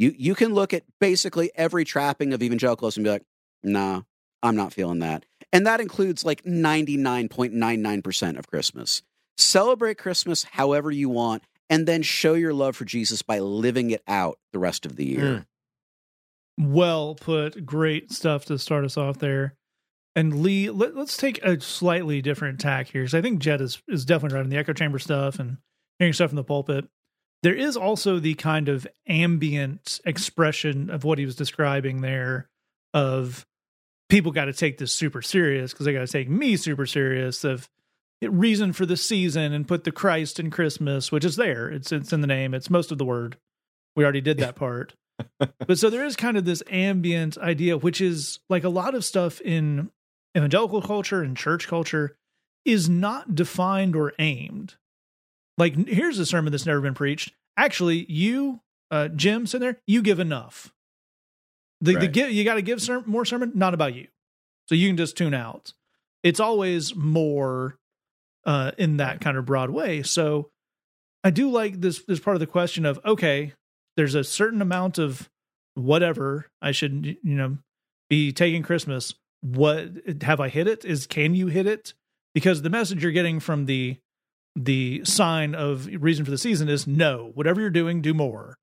You, 0.00 0.14
you 0.16 0.34
can 0.34 0.54
look 0.54 0.72
at 0.72 0.84
basically 0.98 1.50
every 1.54 1.84
trapping 1.84 2.32
of 2.32 2.42
evangelicalism 2.42 3.02
and 3.02 3.04
be 3.04 3.10
like, 3.10 3.26
nah, 3.62 4.00
I'm 4.42 4.56
not 4.56 4.72
feeling 4.72 5.00
that. 5.00 5.26
And 5.52 5.66
that 5.66 5.82
includes 5.82 6.24
like 6.24 6.42
99.99% 6.44 8.38
of 8.38 8.46
Christmas. 8.46 9.02
Celebrate 9.36 9.98
Christmas 9.98 10.44
however 10.44 10.90
you 10.90 11.10
want 11.10 11.42
and 11.68 11.86
then 11.86 12.00
show 12.00 12.32
your 12.32 12.54
love 12.54 12.76
for 12.76 12.86
Jesus 12.86 13.20
by 13.20 13.40
living 13.40 13.90
it 13.90 14.02
out 14.08 14.38
the 14.54 14.58
rest 14.58 14.86
of 14.86 14.96
the 14.96 15.04
year. 15.04 15.44
Mm. 16.58 16.72
Well 16.72 17.14
put. 17.14 17.66
Great 17.66 18.10
stuff 18.10 18.46
to 18.46 18.58
start 18.58 18.86
us 18.86 18.96
off 18.96 19.18
there. 19.18 19.54
And 20.16 20.42
Lee, 20.42 20.70
let, 20.70 20.96
us 20.96 21.18
take 21.18 21.44
a 21.44 21.60
slightly 21.60 22.22
different 22.22 22.58
tack 22.58 22.88
here, 22.88 23.02
because 23.02 23.12
I 23.14 23.20
think 23.20 23.38
Jed 23.38 23.60
is 23.60 23.82
is 23.86 24.06
definitely 24.06 24.36
right 24.36 24.44
in 24.44 24.50
the 24.50 24.56
echo 24.56 24.72
chamber 24.72 24.98
stuff 24.98 25.38
and 25.38 25.58
hearing 25.98 26.14
stuff 26.14 26.30
from 26.30 26.36
the 26.36 26.42
pulpit. 26.42 26.88
There 27.42 27.54
is 27.54 27.76
also 27.76 28.18
the 28.18 28.34
kind 28.34 28.68
of 28.68 28.86
ambient 29.06 30.00
expression 30.04 30.90
of 30.90 31.04
what 31.04 31.18
he 31.18 31.24
was 31.24 31.36
describing 31.36 32.02
there, 32.02 32.48
of 32.92 33.46
people 34.08 34.32
got 34.32 34.46
to 34.46 34.52
take 34.52 34.78
this 34.78 34.92
super 34.92 35.22
serious 35.22 35.72
because 35.72 35.86
they 35.86 35.92
got 35.92 36.06
to 36.06 36.12
take 36.12 36.28
me 36.28 36.56
super 36.56 36.84
serious. 36.84 37.44
Of 37.44 37.68
reason 38.22 38.72
for 38.72 38.84
the 38.84 38.96
season 38.96 39.52
and 39.52 39.66
put 39.66 39.84
the 39.84 39.92
Christ 39.92 40.38
in 40.38 40.50
Christmas, 40.50 41.10
which 41.10 41.24
is 41.24 41.36
there. 41.36 41.70
It's 41.70 41.92
it's 41.92 42.12
in 42.12 42.20
the 42.20 42.26
name. 42.26 42.52
It's 42.52 42.68
most 42.68 42.92
of 42.92 42.98
the 42.98 43.04
word. 43.04 43.38
We 43.96 44.04
already 44.04 44.20
did 44.20 44.38
that 44.38 44.56
part. 44.56 44.94
but 45.38 45.78
so 45.78 45.90
there 45.90 46.04
is 46.04 46.16
kind 46.16 46.36
of 46.36 46.44
this 46.44 46.62
ambient 46.70 47.38
idea, 47.38 47.78
which 47.78 48.00
is 48.00 48.40
like 48.48 48.64
a 48.64 48.68
lot 48.68 48.94
of 48.94 49.04
stuff 49.04 49.40
in 49.40 49.90
evangelical 50.36 50.82
culture 50.82 51.22
and 51.22 51.36
church 51.36 51.66
culture 51.66 52.16
is 52.64 52.88
not 52.88 53.34
defined 53.34 53.96
or 53.96 54.12
aimed. 54.18 54.76
Like 55.60 55.76
here's 55.88 56.18
a 56.18 56.24
sermon 56.24 56.52
that's 56.52 56.64
never 56.64 56.80
been 56.80 56.94
preached. 56.94 57.34
Actually, 57.54 58.06
you, 58.10 58.60
uh, 58.90 59.08
Jim, 59.08 59.46
sitting 59.46 59.66
there, 59.66 59.76
you 59.86 60.00
give 60.00 60.18
enough. 60.18 60.72
The, 61.82 61.94
right. 61.94 62.00
the 62.00 62.08
give 62.08 62.30
you 62.30 62.44
got 62.44 62.54
to 62.54 62.62
give 62.62 62.80
ser- 62.80 63.02
more 63.04 63.26
sermon, 63.26 63.52
not 63.54 63.74
about 63.74 63.94
you. 63.94 64.08
So 64.70 64.74
you 64.74 64.88
can 64.88 64.96
just 64.96 65.18
tune 65.18 65.34
out. 65.34 65.74
It's 66.22 66.40
always 66.40 66.94
more 66.96 67.76
uh, 68.46 68.72
in 68.78 68.96
that 68.96 69.20
kind 69.20 69.36
of 69.36 69.44
broad 69.44 69.68
way. 69.68 70.02
So 70.02 70.48
I 71.24 71.30
do 71.30 71.50
like 71.50 71.82
this 71.82 72.02
this 72.08 72.20
part 72.20 72.36
of 72.36 72.40
the 72.40 72.46
question 72.46 72.86
of 72.86 72.98
okay, 73.04 73.52
there's 73.98 74.14
a 74.14 74.24
certain 74.24 74.62
amount 74.62 74.96
of 74.96 75.28
whatever 75.74 76.46
I 76.62 76.72
should 76.72 77.04
you 77.04 77.18
know 77.22 77.58
be 78.08 78.32
taking 78.32 78.62
Christmas. 78.62 79.14
What 79.42 79.90
have 80.22 80.40
I 80.40 80.48
hit 80.48 80.66
it? 80.66 80.86
Is 80.86 81.06
can 81.06 81.34
you 81.34 81.48
hit 81.48 81.66
it? 81.66 81.92
Because 82.32 82.62
the 82.62 82.70
message 82.70 83.02
you're 83.02 83.12
getting 83.12 83.40
from 83.40 83.66
the 83.66 83.98
the 84.56 85.04
sign 85.04 85.54
of 85.54 85.86
reason 86.02 86.24
for 86.24 86.30
the 86.30 86.38
season 86.38 86.68
is 86.68 86.86
no. 86.86 87.30
Whatever 87.34 87.60
you're 87.60 87.70
doing, 87.70 88.02
do 88.02 88.14
more. 88.14 88.56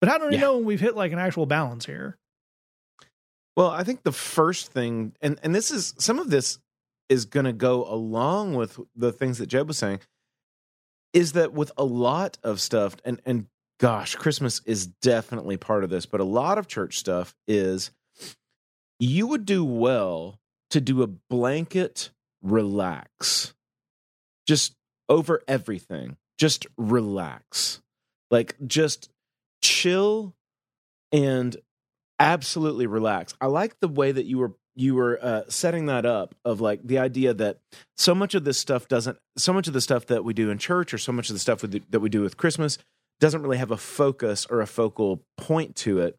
But 0.00 0.10
how 0.10 0.18
do 0.18 0.26
we 0.28 0.34
yeah. 0.34 0.40
know 0.40 0.56
when 0.56 0.66
we've 0.66 0.80
hit 0.80 0.96
like 0.96 1.12
an 1.12 1.18
actual 1.18 1.46
balance 1.46 1.86
here? 1.86 2.16
Well, 3.56 3.68
I 3.68 3.84
think 3.84 4.02
the 4.02 4.12
first 4.12 4.72
thing, 4.72 5.14
and 5.22 5.38
and 5.42 5.54
this 5.54 5.70
is 5.70 5.94
some 5.98 6.18
of 6.18 6.30
this 6.30 6.58
is 7.08 7.24
going 7.24 7.46
to 7.46 7.52
go 7.52 7.84
along 7.86 8.54
with 8.54 8.78
the 8.94 9.12
things 9.12 9.38
that 9.38 9.46
Jed 9.46 9.68
was 9.68 9.78
saying 9.78 10.00
is 11.16 11.32
that 11.32 11.54
with 11.54 11.72
a 11.78 11.84
lot 11.84 12.36
of 12.42 12.60
stuff 12.60 12.94
and 13.02 13.22
and 13.24 13.46
gosh 13.80 14.14
christmas 14.14 14.60
is 14.66 14.86
definitely 14.86 15.56
part 15.56 15.82
of 15.82 15.88
this 15.88 16.04
but 16.04 16.20
a 16.20 16.24
lot 16.24 16.58
of 16.58 16.68
church 16.68 16.98
stuff 16.98 17.34
is 17.48 17.90
you 18.98 19.26
would 19.26 19.46
do 19.46 19.64
well 19.64 20.38
to 20.70 20.80
do 20.80 21.02
a 21.02 21.06
blanket 21.06 22.10
relax 22.42 23.54
just 24.46 24.74
over 25.08 25.42
everything. 25.48 26.16
Just 26.38 26.66
relax. 26.76 27.80
Like 28.30 28.56
just 28.66 29.10
chill 29.62 30.34
and 31.12 31.56
absolutely 32.18 32.86
relax. 32.86 33.34
I 33.40 33.46
like 33.46 33.78
the 33.80 33.88
way 33.88 34.12
that 34.12 34.26
you 34.26 34.38
were 34.38 34.52
you 34.78 34.94
were 34.94 35.18
uh, 35.22 35.42
setting 35.48 35.86
that 35.86 36.04
up 36.04 36.34
of 36.44 36.60
like 36.60 36.86
the 36.86 36.98
idea 36.98 37.32
that 37.32 37.58
so 37.96 38.14
much 38.14 38.34
of 38.34 38.44
this 38.44 38.58
stuff 38.58 38.88
doesn't 38.88 39.16
so 39.38 39.52
much 39.52 39.68
of 39.68 39.72
the 39.72 39.80
stuff 39.80 40.06
that 40.06 40.22
we 40.22 40.34
do 40.34 40.50
in 40.50 40.58
church 40.58 40.92
or 40.92 40.98
so 40.98 41.12
much 41.12 41.30
of 41.30 41.34
the 41.34 41.40
stuff 41.40 41.62
that 41.62 42.00
we 42.00 42.10
do 42.10 42.20
with 42.20 42.36
christmas 42.36 42.76
doesn't 43.20 43.42
really 43.42 43.58
have 43.58 43.70
a 43.70 43.76
focus 43.76 44.46
or 44.48 44.60
a 44.60 44.66
focal 44.66 45.22
point 45.36 45.76
to 45.76 46.00
it. 46.00 46.18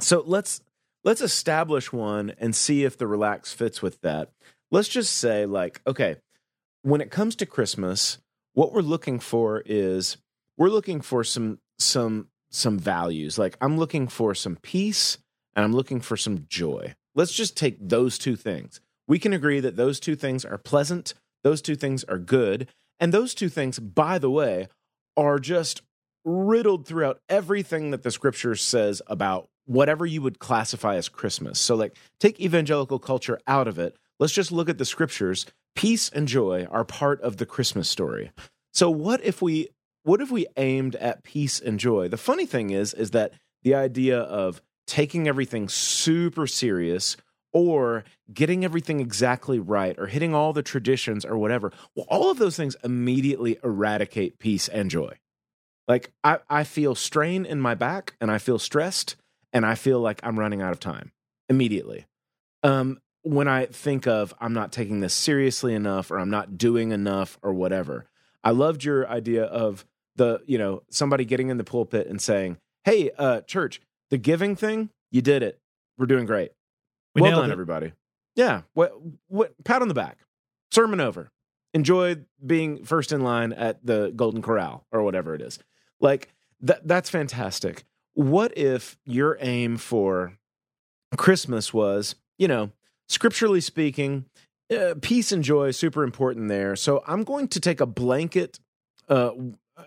So 0.00 0.22
let's 0.26 0.60
let's 1.04 1.20
establish 1.20 1.92
one 1.92 2.32
and 2.38 2.54
see 2.54 2.84
if 2.84 2.98
the 2.98 3.06
relax 3.06 3.52
fits 3.52 3.80
with 3.80 4.00
that. 4.00 4.30
Let's 4.70 4.88
just 4.88 5.16
say 5.16 5.46
like 5.46 5.80
okay 5.86 6.16
when 6.82 7.00
it 7.00 7.10
comes 7.10 7.36
to 7.36 7.46
christmas 7.46 8.18
what 8.54 8.72
we're 8.72 8.80
looking 8.80 9.18
for 9.18 9.62
is 9.66 10.16
we're 10.56 10.68
looking 10.68 11.00
for 11.00 11.24
some 11.24 11.58
some 11.78 12.28
some 12.50 12.78
values 12.78 13.38
like 13.38 13.56
i'm 13.60 13.78
looking 13.78 14.08
for 14.08 14.34
some 14.34 14.56
peace 14.56 15.18
and 15.54 15.64
i'm 15.64 15.72
looking 15.72 16.00
for 16.00 16.16
some 16.16 16.46
joy 16.48 16.94
Let's 17.14 17.32
just 17.32 17.56
take 17.56 17.76
those 17.80 18.18
two 18.18 18.36
things. 18.36 18.80
We 19.06 19.18
can 19.18 19.32
agree 19.32 19.60
that 19.60 19.76
those 19.76 19.98
two 19.98 20.14
things 20.14 20.44
are 20.44 20.58
pleasant, 20.58 21.14
those 21.42 21.60
two 21.60 21.74
things 21.74 22.04
are 22.04 22.18
good, 22.18 22.68
and 23.00 23.12
those 23.12 23.34
two 23.34 23.48
things, 23.48 23.78
by 23.78 24.18
the 24.18 24.30
way, 24.30 24.68
are 25.16 25.38
just 25.38 25.82
riddled 26.24 26.86
throughout 26.86 27.20
everything 27.28 27.90
that 27.90 28.02
the 28.02 28.10
scripture 28.10 28.54
says 28.54 29.02
about 29.06 29.48
whatever 29.64 30.06
you 30.06 30.22
would 30.22 30.38
classify 30.38 30.96
as 30.96 31.08
Christmas. 31.08 31.58
So, 31.58 31.74
like, 31.74 31.96
take 32.20 32.40
evangelical 32.40 32.98
culture 32.98 33.40
out 33.46 33.66
of 33.66 33.78
it. 33.78 33.96
Let's 34.18 34.32
just 34.32 34.52
look 34.52 34.68
at 34.68 34.78
the 34.78 34.84
scriptures. 34.84 35.46
Peace 35.74 36.10
and 36.10 36.28
joy 36.28 36.66
are 36.70 36.84
part 36.84 37.20
of 37.22 37.36
the 37.36 37.46
Christmas 37.46 37.88
story. 37.88 38.32
So, 38.72 38.90
what 38.90 39.22
if 39.24 39.40
we 39.40 39.68
what 40.02 40.20
if 40.20 40.30
we 40.30 40.46
aimed 40.56 40.96
at 40.96 41.22
peace 41.22 41.60
and 41.60 41.78
joy? 41.78 42.08
The 42.08 42.16
funny 42.16 42.46
thing 42.46 42.70
is, 42.70 42.94
is 42.94 43.10
that 43.10 43.32
the 43.62 43.74
idea 43.74 44.18
of 44.18 44.62
taking 44.86 45.28
everything 45.28 45.68
super 45.68 46.46
serious 46.46 47.16
or 47.52 48.04
getting 48.32 48.64
everything 48.64 49.00
exactly 49.00 49.58
right 49.58 49.98
or 49.98 50.06
hitting 50.06 50.34
all 50.34 50.52
the 50.52 50.62
traditions 50.62 51.24
or 51.24 51.36
whatever 51.36 51.72
well 51.94 52.06
all 52.08 52.30
of 52.30 52.38
those 52.38 52.56
things 52.56 52.76
immediately 52.84 53.58
eradicate 53.62 54.38
peace 54.38 54.68
and 54.68 54.90
joy 54.90 55.12
like 55.88 56.12
i, 56.24 56.38
I 56.48 56.64
feel 56.64 56.94
strain 56.94 57.44
in 57.44 57.60
my 57.60 57.74
back 57.74 58.16
and 58.20 58.30
i 58.30 58.38
feel 58.38 58.58
stressed 58.58 59.16
and 59.52 59.66
i 59.66 59.74
feel 59.74 60.00
like 60.00 60.20
i'm 60.22 60.38
running 60.38 60.62
out 60.62 60.72
of 60.72 60.80
time 60.80 61.12
immediately 61.48 62.06
um, 62.62 63.00
when 63.22 63.48
i 63.48 63.66
think 63.66 64.06
of 64.06 64.32
i'm 64.40 64.52
not 64.52 64.72
taking 64.72 65.00
this 65.00 65.14
seriously 65.14 65.74
enough 65.74 66.10
or 66.10 66.18
i'm 66.18 66.30
not 66.30 66.56
doing 66.56 66.92
enough 66.92 67.38
or 67.42 67.52
whatever 67.52 68.06
i 68.42 68.50
loved 68.50 68.84
your 68.84 69.08
idea 69.08 69.44
of 69.44 69.84
the 70.16 70.40
you 70.46 70.58
know 70.58 70.82
somebody 70.90 71.24
getting 71.24 71.48
in 71.48 71.56
the 71.56 71.64
pulpit 71.64 72.06
and 72.06 72.20
saying 72.20 72.56
hey 72.84 73.10
uh, 73.18 73.40
church 73.42 73.80
the 74.10 74.18
giving 74.18 74.56
thing, 74.56 74.90
you 75.10 75.22
did 75.22 75.42
it. 75.42 75.60
We're 75.96 76.06
doing 76.06 76.26
great. 76.26 76.52
We 77.14 77.22
well 77.22 77.40
done, 77.40 77.50
it. 77.50 77.52
everybody. 77.52 77.92
Yeah. 78.36 78.62
What, 78.74 78.92
what, 79.28 79.54
pat 79.64 79.82
on 79.82 79.88
the 79.88 79.94
back. 79.94 80.18
Sermon 80.70 81.00
over. 81.00 81.30
Enjoy 81.72 82.16
being 82.44 82.84
first 82.84 83.12
in 83.12 83.22
line 83.22 83.52
at 83.52 83.84
the 83.84 84.12
Golden 84.14 84.42
Corral 84.42 84.84
or 84.92 85.02
whatever 85.02 85.34
it 85.34 85.40
is. 85.40 85.58
Like, 86.00 86.32
that, 86.60 86.86
that's 86.86 87.08
fantastic. 87.08 87.84
What 88.14 88.56
if 88.58 88.98
your 89.04 89.38
aim 89.40 89.76
for 89.76 90.36
Christmas 91.16 91.72
was, 91.72 92.16
you 92.38 92.48
know, 92.48 92.70
scripturally 93.10 93.60
speaking, 93.60 94.24
uh, 94.70 94.94
peace 95.00 95.32
and 95.32 95.42
joy 95.42 95.68
is 95.68 95.76
super 95.76 96.04
important 96.04 96.48
there. 96.48 96.76
So 96.76 97.02
I'm 97.06 97.24
going 97.24 97.48
to 97.48 97.60
take 97.60 97.80
a 97.80 97.86
blanket 97.86 98.60
uh, 99.08 99.32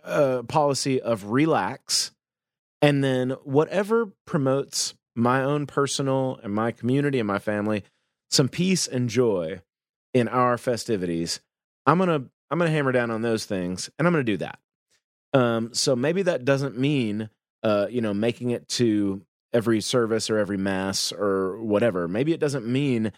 uh, 0.03 0.43
policy 0.43 1.01
of 1.01 1.31
relax 1.31 2.11
and 2.81 3.01
then 3.01 3.31
whatever 3.45 4.11
promotes 4.25 4.93
my 5.15 5.41
own 5.41 5.65
personal 5.65 6.39
and 6.43 6.53
my 6.53 6.71
community 6.71 7.17
and 7.17 7.27
my 7.27 7.39
family 7.39 7.83
some 8.29 8.49
peace 8.49 8.87
and 8.87 9.09
joy 9.09 9.61
in 10.13 10.27
our 10.27 10.57
festivities, 10.57 11.39
I'm 11.85 11.99
gonna 11.99 12.25
I'm 12.49 12.59
gonna 12.59 12.71
hammer 12.71 12.91
down 12.91 13.11
on 13.11 13.21
those 13.21 13.45
things, 13.45 13.89
and 13.97 14.07
I'm 14.07 14.13
gonna 14.13 14.23
do 14.23 14.37
that. 14.37 14.59
Um, 15.33 15.73
so 15.73 15.95
maybe 15.95 16.23
that 16.23 16.45
doesn't 16.45 16.77
mean 16.77 17.29
uh, 17.61 17.87
you 17.89 18.01
know 18.01 18.13
making 18.13 18.49
it 18.51 18.67
to 18.69 19.21
every 19.53 19.81
service 19.81 20.29
or 20.29 20.37
every 20.37 20.57
mass 20.57 21.11
or 21.11 21.61
whatever. 21.61 22.07
Maybe 22.07 22.33
it 22.33 22.39
doesn't 22.39 22.65
mean 22.65 23.11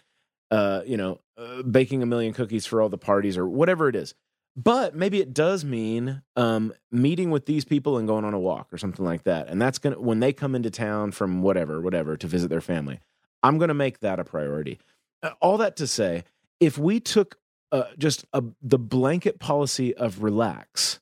uh, 0.50 0.82
you 0.86 0.96
know 0.96 1.20
uh, 1.36 1.62
baking 1.62 2.02
a 2.02 2.06
million 2.06 2.32
cookies 2.32 2.66
for 2.66 2.80
all 2.80 2.88
the 2.88 2.98
parties 2.98 3.36
or 3.36 3.48
whatever 3.48 3.88
it 3.88 3.96
is. 3.96 4.14
But 4.58 4.94
maybe 4.94 5.20
it 5.20 5.34
does 5.34 5.66
mean 5.66 6.22
um, 6.34 6.72
meeting 6.90 7.30
with 7.30 7.44
these 7.44 7.66
people 7.66 7.98
and 7.98 8.08
going 8.08 8.24
on 8.24 8.32
a 8.32 8.38
walk 8.38 8.72
or 8.72 8.78
something 8.78 9.04
like 9.04 9.24
that. 9.24 9.48
And 9.48 9.60
that's 9.60 9.78
gonna 9.78 10.00
when 10.00 10.20
they 10.20 10.32
come 10.32 10.54
into 10.54 10.70
town 10.70 11.12
from 11.12 11.42
whatever, 11.42 11.80
whatever, 11.80 12.16
to 12.16 12.26
visit 12.26 12.48
their 12.48 12.62
family. 12.62 13.00
I'm 13.42 13.58
gonna 13.58 13.74
make 13.74 14.00
that 14.00 14.18
a 14.18 14.24
priority. 14.24 14.78
Uh, 15.22 15.30
all 15.40 15.58
that 15.58 15.76
to 15.76 15.86
say, 15.86 16.24
if 16.58 16.78
we 16.78 17.00
took 17.00 17.38
uh, 17.70 17.84
just 17.98 18.24
a, 18.32 18.42
the 18.62 18.78
blanket 18.78 19.38
policy 19.38 19.94
of 19.94 20.22
relax, 20.22 21.00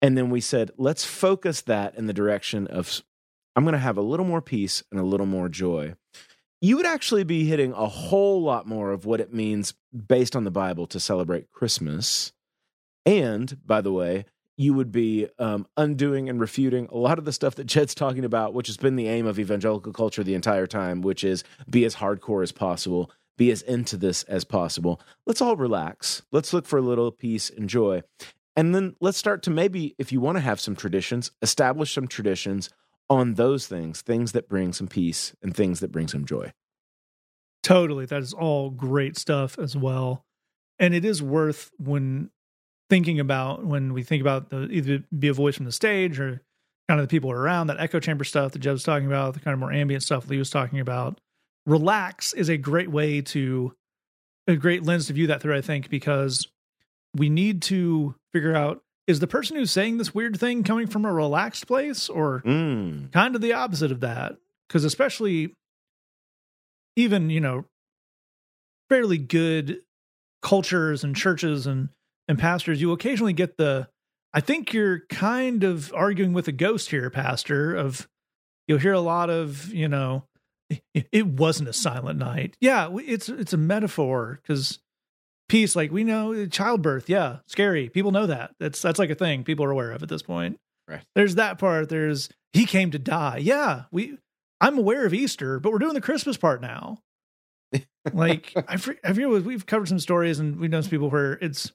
and 0.00 0.16
then 0.16 0.30
we 0.30 0.40
said, 0.40 0.70
let's 0.76 1.04
focus 1.04 1.62
that 1.62 1.96
in 1.96 2.06
the 2.06 2.12
direction 2.12 2.66
of 2.66 3.02
I'm 3.58 3.64
going 3.64 3.72
to 3.72 3.78
have 3.78 3.98
a 3.98 4.02
little 4.02 4.24
more 4.24 4.40
peace 4.40 4.84
and 4.92 5.00
a 5.00 5.02
little 5.02 5.26
more 5.26 5.48
joy. 5.48 5.96
You 6.60 6.76
would 6.76 6.86
actually 6.86 7.24
be 7.24 7.44
hitting 7.44 7.72
a 7.72 7.88
whole 7.88 8.40
lot 8.40 8.68
more 8.68 8.92
of 8.92 9.04
what 9.04 9.20
it 9.20 9.34
means 9.34 9.74
based 10.06 10.36
on 10.36 10.44
the 10.44 10.52
Bible 10.52 10.86
to 10.86 11.00
celebrate 11.00 11.50
Christmas 11.50 12.32
and 13.08 13.58
by 13.66 13.80
the 13.80 13.90
way, 13.90 14.26
you 14.58 14.74
would 14.74 14.92
be 14.92 15.28
um, 15.38 15.66
undoing 15.78 16.28
and 16.28 16.38
refuting 16.38 16.86
a 16.92 16.98
lot 16.98 17.18
of 17.18 17.24
the 17.24 17.32
stuff 17.32 17.54
that 17.54 17.64
Jed's 17.64 17.94
talking 17.94 18.24
about, 18.24 18.52
which 18.52 18.66
has 18.66 18.76
been 18.76 18.96
the 18.96 19.08
aim 19.08 19.24
of 19.24 19.38
evangelical 19.38 19.92
culture 19.92 20.22
the 20.22 20.34
entire 20.34 20.66
time, 20.66 21.00
which 21.00 21.24
is 21.24 21.42
be 21.70 21.86
as 21.86 21.96
hardcore 21.96 22.42
as 22.42 22.52
possible, 22.52 23.10
be 23.38 23.50
as 23.50 23.62
into 23.62 23.96
this 23.96 24.24
as 24.24 24.44
possible. 24.44 25.00
Let's 25.24 25.40
all 25.40 25.56
relax. 25.56 26.20
Let's 26.30 26.52
look 26.52 26.66
for 26.66 26.78
a 26.78 26.82
little 26.82 27.10
peace 27.10 27.48
and 27.48 27.66
joy. 27.66 28.02
And 28.56 28.74
then 28.74 28.94
let's 29.00 29.16
start 29.16 29.42
to 29.44 29.50
maybe, 29.50 29.94
if 29.96 30.12
you 30.12 30.20
want 30.20 30.36
to 30.36 30.42
have 30.42 30.60
some 30.60 30.76
traditions, 30.76 31.30
establish 31.40 31.94
some 31.94 32.08
traditions 32.08 32.68
on 33.10 33.34
those 33.34 33.66
things, 33.66 34.02
things 34.02 34.32
that 34.32 34.48
bring 34.48 34.72
some 34.72 34.88
peace 34.88 35.34
and 35.42 35.54
things 35.54 35.80
that 35.80 35.92
bring 35.92 36.08
some 36.08 36.24
joy. 36.24 36.52
Totally. 37.62 38.06
That 38.06 38.22
is 38.22 38.32
all 38.32 38.70
great 38.70 39.16
stuff 39.16 39.58
as 39.58 39.76
well. 39.76 40.24
And 40.78 40.94
it 40.94 41.04
is 41.04 41.22
worth 41.22 41.70
when 41.78 42.30
thinking 42.88 43.20
about 43.20 43.64
when 43.64 43.92
we 43.92 44.02
think 44.02 44.20
about 44.20 44.50
the 44.50 44.68
either 44.70 45.04
be 45.16 45.28
a 45.28 45.32
voice 45.32 45.56
from 45.56 45.66
the 45.66 45.72
stage 45.72 46.18
or 46.18 46.40
kind 46.88 47.00
of 47.00 47.06
the 47.06 47.10
people 47.10 47.30
around 47.30 47.66
that 47.66 47.80
echo 47.80 48.00
chamber 48.00 48.24
stuff 48.24 48.52
that 48.52 48.60
Jed 48.60 48.72
was 48.72 48.84
talking 48.84 49.06
about, 49.06 49.34
the 49.34 49.40
kind 49.40 49.52
of 49.52 49.58
more 49.58 49.72
ambient 49.72 50.02
stuff 50.02 50.28
Lee 50.28 50.38
was 50.38 50.50
talking 50.50 50.80
about. 50.80 51.20
Relax 51.66 52.32
is 52.32 52.48
a 52.48 52.56
great 52.56 52.90
way 52.90 53.20
to 53.20 53.74
a 54.46 54.56
great 54.56 54.82
lens 54.82 55.06
to 55.06 55.12
view 55.12 55.26
that 55.26 55.42
through, 55.42 55.56
I 55.56 55.60
think, 55.60 55.90
because 55.90 56.48
we 57.14 57.28
need 57.28 57.60
to 57.62 58.14
figure 58.32 58.54
out 58.54 58.82
is 59.08 59.18
the 59.18 59.26
person 59.26 59.56
who's 59.56 59.72
saying 59.72 59.96
this 59.98 60.14
weird 60.14 60.38
thing 60.38 60.62
coming 60.62 60.86
from 60.86 61.04
a 61.04 61.12
relaxed 61.12 61.66
place 61.66 62.08
or 62.08 62.42
Mm. 62.46 63.10
kind 63.10 63.34
of 63.34 63.40
the 63.40 63.52
opposite 63.54 63.90
of 63.90 64.00
that 64.00 64.36
because 64.68 64.84
especially 64.84 65.54
even 66.96 67.30
you 67.30 67.40
know 67.40 67.64
fairly 68.88 69.18
good 69.18 69.80
cultures 70.42 71.04
and 71.04 71.16
churches 71.16 71.66
and 71.66 71.88
and 72.28 72.38
pastors 72.38 72.80
you 72.80 72.92
occasionally 72.92 73.32
get 73.32 73.56
the 73.56 73.88
i 74.34 74.40
think 74.40 74.72
you're 74.72 75.00
kind 75.08 75.64
of 75.64 75.92
arguing 75.94 76.32
with 76.32 76.46
a 76.48 76.52
ghost 76.52 76.90
here 76.90 77.10
pastor 77.10 77.74
of 77.74 78.08
you'll 78.66 78.78
hear 78.78 78.92
a 78.92 79.00
lot 79.00 79.30
of 79.30 79.72
you 79.72 79.88
know 79.88 80.24
it, 80.94 81.08
it 81.12 81.26
wasn't 81.26 81.68
a 81.68 81.72
silent 81.72 82.18
night 82.18 82.56
yeah 82.60 82.88
it's 82.98 83.28
it's 83.28 83.52
a 83.52 83.56
metaphor 83.58 84.38
because 84.42 84.78
peace 85.48 85.74
like 85.74 85.90
we 85.90 86.04
know 86.04 86.46
childbirth 86.46 87.08
yeah 87.08 87.38
scary. 87.46 87.88
People 87.88 88.12
know 88.12 88.26
that. 88.26 88.54
That's 88.60 88.80
that's 88.80 88.98
like 88.98 89.10
a 89.10 89.14
thing 89.14 89.44
people 89.44 89.64
are 89.64 89.70
aware 89.70 89.92
of 89.92 90.02
at 90.02 90.08
this 90.08 90.22
point. 90.22 90.58
Right. 90.86 91.02
there's 91.14 91.34
that 91.34 91.58
part. 91.58 91.88
There's 91.88 92.28
he 92.52 92.64
came 92.64 92.90
to 92.92 92.98
die. 92.98 93.38
Yeah 93.38 93.84
we 93.90 94.18
i'm 94.60 94.76
aware 94.76 95.06
of 95.06 95.14
easter 95.14 95.60
but 95.60 95.70
we're 95.70 95.78
doing 95.78 95.94
the 95.94 96.00
christmas 96.00 96.36
part 96.36 96.60
now. 96.60 96.98
Like 98.12 98.54
i 98.56 98.78
I 99.04 99.12
we've 99.12 99.66
covered 99.66 99.88
some 99.88 99.98
stories 99.98 100.38
and 100.38 100.58
we've 100.58 100.70
known 100.70 100.82
some 100.82 100.90
people 100.90 101.10
where 101.10 101.34
it's 101.34 101.72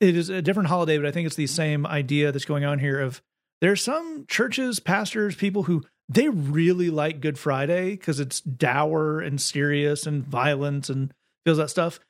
it 0.00 0.16
is 0.16 0.28
a 0.28 0.42
different 0.42 0.68
holiday 0.68 0.96
but 0.96 1.06
i 1.06 1.12
think 1.12 1.26
it's 1.26 1.36
the 1.36 1.46
same 1.46 1.86
idea 1.86 2.32
that's 2.32 2.44
going 2.44 2.64
on 2.64 2.80
here 2.80 3.00
of 3.00 3.22
there's 3.60 3.82
some 3.82 4.24
churches 4.28 4.80
pastors 4.80 5.36
people 5.36 5.64
who 5.64 5.84
they 6.08 6.28
really 6.28 6.90
like 6.90 7.20
good 7.20 7.38
friday 7.38 7.90
because 7.90 8.18
it's 8.18 8.40
dour 8.40 9.20
and 9.20 9.40
serious 9.40 10.04
and 10.06 10.26
violent 10.26 10.88
and 10.88 11.14
feels 11.44 11.58
that 11.58 11.70
stuff 11.70 12.00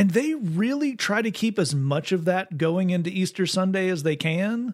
and 0.00 0.12
they 0.12 0.32
really 0.32 0.96
try 0.96 1.20
to 1.20 1.30
keep 1.30 1.58
as 1.58 1.74
much 1.74 2.10
of 2.10 2.24
that 2.24 2.56
going 2.56 2.88
into 2.88 3.10
easter 3.10 3.44
sunday 3.44 3.90
as 3.90 4.02
they 4.02 4.16
can. 4.16 4.72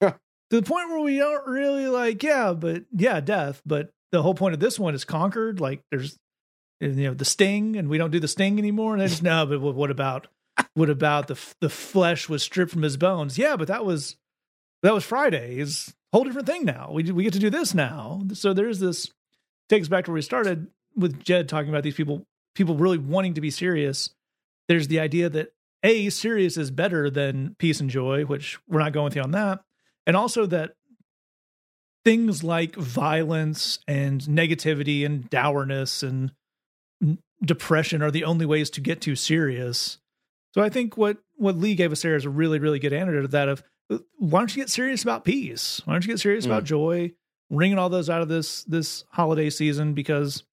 Yeah. 0.00 0.12
to 0.50 0.60
the 0.60 0.62
point 0.62 0.88
where 0.88 1.00
we 1.00 1.18
don't 1.18 1.46
really 1.46 1.86
like 1.86 2.22
yeah 2.22 2.54
but 2.54 2.84
yeah 2.90 3.20
death 3.20 3.60
but 3.66 3.90
the 4.10 4.22
whole 4.22 4.34
point 4.34 4.54
of 4.54 4.60
this 4.60 4.78
one 4.78 4.94
is 4.94 5.04
conquered 5.04 5.60
like 5.60 5.82
there's 5.90 6.18
you 6.80 6.88
know 6.88 7.14
the 7.14 7.26
sting 7.26 7.76
and 7.76 7.88
we 7.88 7.98
don't 7.98 8.10
do 8.10 8.20
the 8.20 8.28
sting 8.28 8.58
anymore 8.58 8.94
and 8.94 9.02
they 9.02 9.06
just 9.06 9.22
no 9.22 9.44
but 9.44 9.60
what 9.60 9.90
about 9.90 10.28
what 10.72 10.88
about 10.88 11.28
the 11.28 11.38
the 11.60 11.68
flesh 11.68 12.28
was 12.28 12.42
stripped 12.42 12.72
from 12.72 12.82
his 12.82 12.96
bones? 12.96 13.36
Yeah 13.36 13.56
but 13.56 13.68
that 13.68 13.84
was 13.84 14.16
that 14.82 14.94
was 14.94 15.04
friday 15.04 15.58
is 15.58 15.94
a 16.12 16.16
whole 16.16 16.24
different 16.24 16.46
thing 16.46 16.64
now. 16.64 16.90
We 16.90 17.12
we 17.12 17.22
get 17.22 17.34
to 17.34 17.38
do 17.38 17.50
this 17.50 17.74
now. 17.74 18.22
So 18.32 18.54
there's 18.54 18.80
this 18.80 19.10
takes 19.68 19.88
back 19.88 20.06
to 20.06 20.10
where 20.10 20.16
we 20.16 20.22
started 20.22 20.68
with 20.96 21.22
jed 21.22 21.50
talking 21.50 21.68
about 21.68 21.82
these 21.82 21.94
people 21.94 22.24
people 22.54 22.76
really 22.76 22.98
wanting 22.98 23.34
to 23.34 23.42
be 23.42 23.50
serious 23.50 24.10
there's 24.68 24.88
the 24.88 25.00
idea 25.00 25.28
that 25.28 25.52
a 25.82 26.08
serious 26.10 26.56
is 26.56 26.70
better 26.70 27.10
than 27.10 27.54
peace 27.58 27.80
and 27.80 27.90
joy 27.90 28.24
which 28.24 28.58
we're 28.68 28.78
not 28.78 28.92
going 28.92 29.04
with 29.04 29.16
you 29.16 29.22
on 29.22 29.32
that 29.32 29.60
and 30.06 30.16
also 30.16 30.46
that 30.46 30.74
things 32.04 32.44
like 32.44 32.76
violence 32.76 33.78
and 33.88 34.20
negativity 34.22 35.04
and 35.04 35.28
dourness 35.30 36.02
and 36.02 36.32
depression 37.42 38.02
are 38.02 38.10
the 38.10 38.24
only 38.24 38.46
ways 38.46 38.70
to 38.70 38.80
get 38.80 39.00
too 39.00 39.16
serious. 39.16 39.98
So 40.52 40.62
I 40.62 40.68
think 40.68 40.96
what 40.96 41.18
what 41.36 41.56
Lee 41.56 41.74
gave 41.74 41.92
us 41.92 42.02
there 42.02 42.16
is 42.16 42.24
a 42.24 42.30
really 42.30 42.58
really 42.58 42.78
good 42.78 42.92
antidote 42.92 43.22
to 43.22 43.28
that. 43.28 43.48
Of 43.48 43.62
why 44.18 44.40
don't 44.40 44.54
you 44.54 44.62
get 44.62 44.70
serious 44.70 45.02
about 45.02 45.24
peace? 45.24 45.80
Why 45.84 45.94
don't 45.94 46.04
you 46.04 46.12
get 46.12 46.20
serious 46.20 46.46
about 46.46 46.64
mm. 46.64 46.68
joy? 46.68 47.12
Wringing 47.50 47.78
all 47.78 47.88
those 47.88 48.10
out 48.10 48.22
of 48.22 48.28
this 48.28 48.64
this 48.64 49.04
holiday 49.10 49.50
season 49.50 49.94
because 49.94 50.44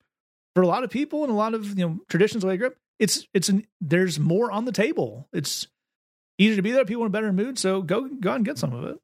for 0.56 0.62
a 0.62 0.68
lot 0.68 0.84
of 0.84 0.90
people 0.90 1.24
and 1.24 1.32
a 1.32 1.36
lot 1.36 1.54
of 1.54 1.78
you 1.78 1.88
know 1.88 2.00
traditions 2.10 2.44
where 2.44 2.54
they 2.54 2.58
grew 2.58 2.68
up, 2.68 2.76
it's 3.02 3.28
it's 3.34 3.50
an 3.50 3.66
there's 3.82 4.20
more 4.20 4.52
on 4.52 4.66
the 4.66 4.72
table. 4.72 5.28
It's 5.34 5.68
easier 6.38 6.56
to 6.56 6.62
be 6.62 6.72
there. 6.72 6.86
People 6.86 7.04
in 7.04 7.08
a 7.08 7.10
better 7.10 7.34
mood, 7.34 7.58
so 7.58 7.82
go 7.82 8.08
go 8.08 8.34
and 8.34 8.46
get 8.46 8.60
some 8.60 8.74
of 8.74 8.86
it. 8.86 8.98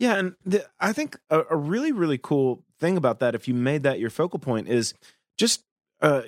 Yeah, 0.00 0.14
and 0.14 0.34
the, 0.44 0.66
I 0.80 0.92
think 0.92 1.18
a, 1.30 1.42
a 1.50 1.56
really, 1.56 1.92
really 1.92 2.18
cool 2.18 2.64
thing 2.80 2.96
about 2.96 3.20
that, 3.20 3.34
if 3.34 3.46
you 3.46 3.54
made 3.54 3.84
that 3.84 4.00
your 4.00 4.10
focal 4.10 4.38
point, 4.38 4.68
is 4.68 4.94
just 5.38 5.62
uh, 6.00 6.22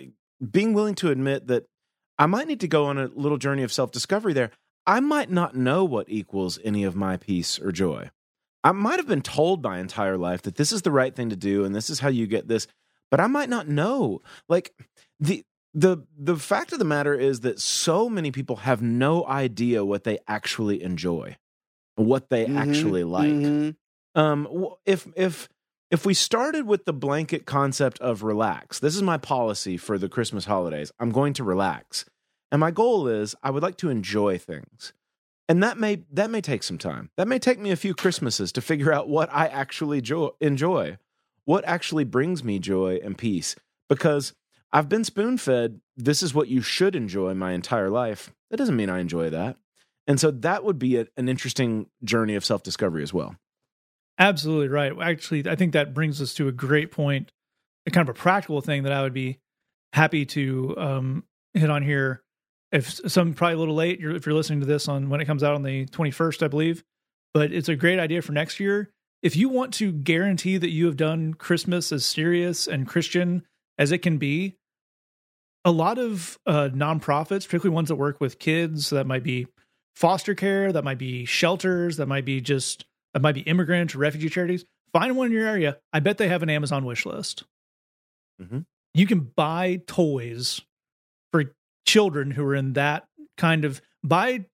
being 0.50 0.74
willing 0.74 0.94
to 0.96 1.10
admit 1.10 1.48
that 1.48 1.64
I 2.18 2.26
might 2.26 2.46
need 2.46 2.60
to 2.60 2.68
go 2.68 2.84
on 2.84 2.98
a 2.98 3.06
little 3.14 3.38
journey 3.38 3.62
of 3.62 3.72
self 3.72 3.90
discovery 3.90 4.34
there. 4.34 4.50
I 4.86 5.00
might 5.00 5.30
not 5.30 5.56
know 5.56 5.84
what 5.84 6.08
equals 6.08 6.58
any 6.62 6.84
of 6.84 6.94
my 6.94 7.16
peace 7.16 7.58
or 7.58 7.72
joy. 7.72 8.10
I 8.62 8.72
might 8.72 8.98
have 8.98 9.08
been 9.08 9.22
told 9.22 9.62
my 9.62 9.78
entire 9.78 10.18
life 10.18 10.42
that 10.42 10.56
this 10.56 10.70
is 10.70 10.82
the 10.82 10.92
right 10.92 11.14
thing 11.14 11.30
to 11.30 11.36
do 11.36 11.64
and 11.64 11.74
this 11.74 11.88
is 11.88 12.00
how 12.00 12.08
you 12.08 12.26
get 12.26 12.46
this, 12.46 12.66
but 13.10 13.20
I 13.20 13.26
might 13.26 13.48
not 13.48 13.68
know. 13.68 14.22
Like 14.48 14.72
the 15.18 15.44
the 15.78 15.98
the 16.18 16.36
fact 16.36 16.72
of 16.72 16.78
the 16.78 16.84
matter 16.86 17.14
is 17.14 17.40
that 17.40 17.60
so 17.60 18.08
many 18.08 18.30
people 18.32 18.56
have 18.56 18.80
no 18.80 19.26
idea 19.26 19.84
what 19.84 20.04
they 20.04 20.18
actually 20.26 20.82
enjoy, 20.82 21.36
what 21.96 22.30
they 22.30 22.46
Mhm, 22.46 22.56
actually 22.56 23.04
like. 23.04 23.30
Mhm. 23.30 23.76
um 24.14 24.66
if 24.86 25.06
if 25.14 25.48
if 25.90 26.06
we 26.06 26.14
started 26.14 26.66
with 26.66 26.84
the 26.86 26.92
blanket 26.94 27.44
concept 27.44 27.98
of 28.00 28.22
relax 28.22 28.78
this 28.80 28.96
is 28.96 29.02
my 29.02 29.18
policy 29.18 29.76
for 29.76 29.98
the 29.98 30.08
christmas 30.08 30.46
holidays 30.46 30.90
i'm 30.98 31.10
going 31.10 31.34
to 31.34 31.44
relax. 31.44 32.06
And 32.50 32.60
my 32.60 32.70
goal 32.70 33.06
is 33.08 33.34
i 33.42 33.50
would 33.50 33.62
like 33.62 33.76
to 33.78 33.90
enjoy 33.90 34.38
things. 34.38 34.94
And 35.48 35.62
that 35.62 35.78
may 35.78 36.04
that 36.10 36.30
may 36.30 36.40
take 36.40 36.62
some 36.62 36.78
time. 36.78 37.10
That 37.18 37.28
may 37.28 37.38
take 37.38 37.58
me 37.60 37.70
a 37.70 37.76
few 37.76 37.94
christmases 37.94 38.50
to 38.52 38.62
figure 38.62 38.92
out 38.92 39.08
what 39.10 39.28
i 39.32 39.46
actually 39.46 40.00
jo- 40.00 40.36
enjoy 40.40 40.96
what 41.44 41.64
actually 41.66 42.04
brings 42.04 42.42
me 42.42 42.58
joy 42.58 42.98
and 43.04 43.16
peace. 43.18 43.54
Because 43.88 44.32
i've 44.72 44.88
been 44.88 45.04
spoon-fed 45.04 45.80
this 45.96 46.22
is 46.22 46.34
what 46.34 46.48
you 46.48 46.60
should 46.60 46.94
enjoy 46.94 47.34
my 47.34 47.52
entire 47.52 47.90
life 47.90 48.32
that 48.50 48.56
doesn't 48.56 48.76
mean 48.76 48.90
i 48.90 48.98
enjoy 48.98 49.30
that 49.30 49.56
and 50.08 50.20
so 50.20 50.30
that 50.30 50.62
would 50.62 50.78
be 50.78 50.96
a, 50.96 51.06
an 51.16 51.28
interesting 51.28 51.86
journey 52.04 52.34
of 52.34 52.44
self-discovery 52.44 53.02
as 53.02 53.12
well 53.12 53.36
Absolutely 54.18 54.68
right. 54.68 54.92
Actually, 55.00 55.48
I 55.48 55.56
think 55.56 55.72
that 55.74 55.92
brings 55.92 56.22
us 56.22 56.32
to 56.34 56.48
a 56.48 56.52
great 56.52 56.90
point, 56.90 57.32
a 57.86 57.90
kind 57.90 58.08
of 58.08 58.14
a 58.14 58.18
practical 58.18 58.60
thing 58.60 58.84
that 58.84 58.92
I 58.92 59.02
would 59.02 59.12
be 59.12 59.38
happy 59.92 60.24
to 60.26 60.74
um, 60.78 61.24
hit 61.52 61.70
on 61.70 61.82
here. 61.82 62.22
If 62.72 62.90
some 63.10 63.34
probably 63.34 63.54
a 63.54 63.58
little 63.58 63.74
late, 63.74 64.00
you're, 64.00 64.14
if 64.14 64.26
you're 64.26 64.34
listening 64.34 64.60
to 64.60 64.66
this 64.66 64.88
on 64.88 65.10
when 65.10 65.20
it 65.20 65.26
comes 65.26 65.42
out 65.42 65.54
on 65.54 65.62
the 65.62 65.86
21st, 65.86 66.42
I 66.42 66.48
believe, 66.48 66.82
but 67.34 67.52
it's 67.52 67.68
a 67.68 67.76
great 67.76 67.98
idea 67.98 68.22
for 68.22 68.32
next 68.32 68.58
year. 68.58 68.90
If 69.22 69.36
you 69.36 69.48
want 69.48 69.74
to 69.74 69.92
guarantee 69.92 70.56
that 70.56 70.70
you 70.70 70.86
have 70.86 70.96
done 70.96 71.34
Christmas 71.34 71.92
as 71.92 72.04
serious 72.04 72.66
and 72.66 72.88
Christian 72.88 73.44
as 73.78 73.92
it 73.92 73.98
can 73.98 74.18
be, 74.18 74.56
a 75.64 75.70
lot 75.70 75.98
of 75.98 76.38
uh, 76.46 76.68
nonprofits, 76.72 77.44
particularly 77.44 77.74
ones 77.74 77.88
that 77.88 77.96
work 77.96 78.20
with 78.20 78.38
kids, 78.38 78.90
that 78.90 79.06
might 79.06 79.24
be 79.24 79.46
foster 79.96 80.34
care, 80.34 80.72
that 80.72 80.84
might 80.84 80.98
be 80.98 81.24
shelters, 81.24 81.96
that 81.96 82.06
might 82.06 82.24
be 82.24 82.40
just 82.40 82.84
that 83.14 83.22
might 83.22 83.34
be 83.34 83.40
immigrant 83.40 83.94
or 83.94 83.98
refugee 83.98 84.28
charities. 84.28 84.64
Find 84.92 85.16
one 85.16 85.26
in 85.28 85.32
your 85.32 85.46
area. 85.46 85.78
I 85.92 86.00
bet 86.00 86.18
they 86.18 86.28
have 86.28 86.42
an 86.42 86.50
Amazon 86.50 86.84
wish 86.84 87.06
list. 87.06 87.44
Mhm. 88.40 88.66
You 88.94 89.06
can 89.06 89.20
buy 89.20 89.82
toys 89.86 90.60
for 91.32 91.54
children 91.86 92.30
who 92.32 92.44
are 92.44 92.54
in 92.54 92.74
that 92.74 93.08
kind 93.36 93.64
of 93.64 93.80
buy 94.04 94.46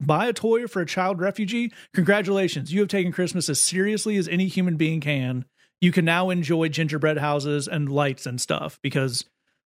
buy 0.00 0.26
a 0.26 0.32
toy 0.32 0.66
for 0.66 0.80
a 0.80 0.86
child 0.86 1.20
refugee. 1.20 1.72
Congratulations, 1.94 2.72
you 2.72 2.80
have 2.80 2.88
taken 2.88 3.12
Christmas 3.12 3.48
as 3.48 3.60
seriously 3.60 4.16
as 4.16 4.28
any 4.28 4.46
human 4.46 4.76
being 4.76 5.00
can. 5.00 5.44
You 5.80 5.92
can 5.92 6.04
now 6.04 6.30
enjoy 6.30 6.68
gingerbread 6.68 7.18
houses 7.18 7.66
and 7.66 7.90
lights 7.90 8.26
and 8.26 8.40
stuff 8.40 8.78
because 8.82 9.24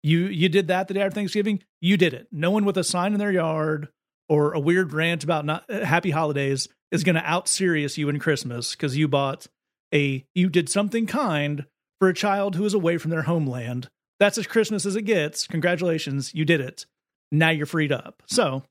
you 0.02 0.26
you 0.26 0.48
did 0.48 0.68
that 0.68 0.88
the 0.88 0.94
day 0.94 1.02
after 1.02 1.14
Thanksgiving. 1.14 1.62
You 1.80 1.96
did 1.96 2.14
it. 2.14 2.28
No 2.32 2.50
one 2.50 2.64
with 2.64 2.78
a 2.78 2.84
sign 2.84 3.12
in 3.12 3.18
their 3.18 3.32
yard 3.32 3.88
or 4.28 4.52
a 4.52 4.60
weird 4.60 4.92
rant 4.92 5.24
about 5.24 5.44
not 5.44 5.64
uh, 5.68 5.84
happy 5.84 6.10
holidays 6.10 6.68
is 6.90 7.04
going 7.04 7.16
to 7.16 7.30
out 7.30 7.48
serious 7.48 7.98
you 7.98 8.08
in 8.08 8.18
Christmas 8.18 8.72
because 8.72 8.96
you 8.96 9.08
bought 9.08 9.46
a 9.92 10.24
you 10.34 10.48
did 10.48 10.68
something 10.68 11.06
kind 11.06 11.66
for 11.98 12.08
a 12.08 12.14
child 12.14 12.56
who 12.56 12.64
is 12.64 12.74
away 12.74 12.96
from 12.96 13.10
their 13.10 13.22
homeland. 13.22 13.88
That's 14.18 14.38
as 14.38 14.46
Christmas 14.46 14.86
as 14.86 14.96
it 14.96 15.02
gets. 15.02 15.46
Congratulations, 15.46 16.34
you 16.34 16.44
did 16.44 16.60
it. 16.60 16.86
Now 17.32 17.50
you're 17.50 17.66
freed 17.66 17.92
up. 17.92 18.22
So 18.26 18.62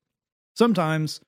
sometimes, 0.56 1.22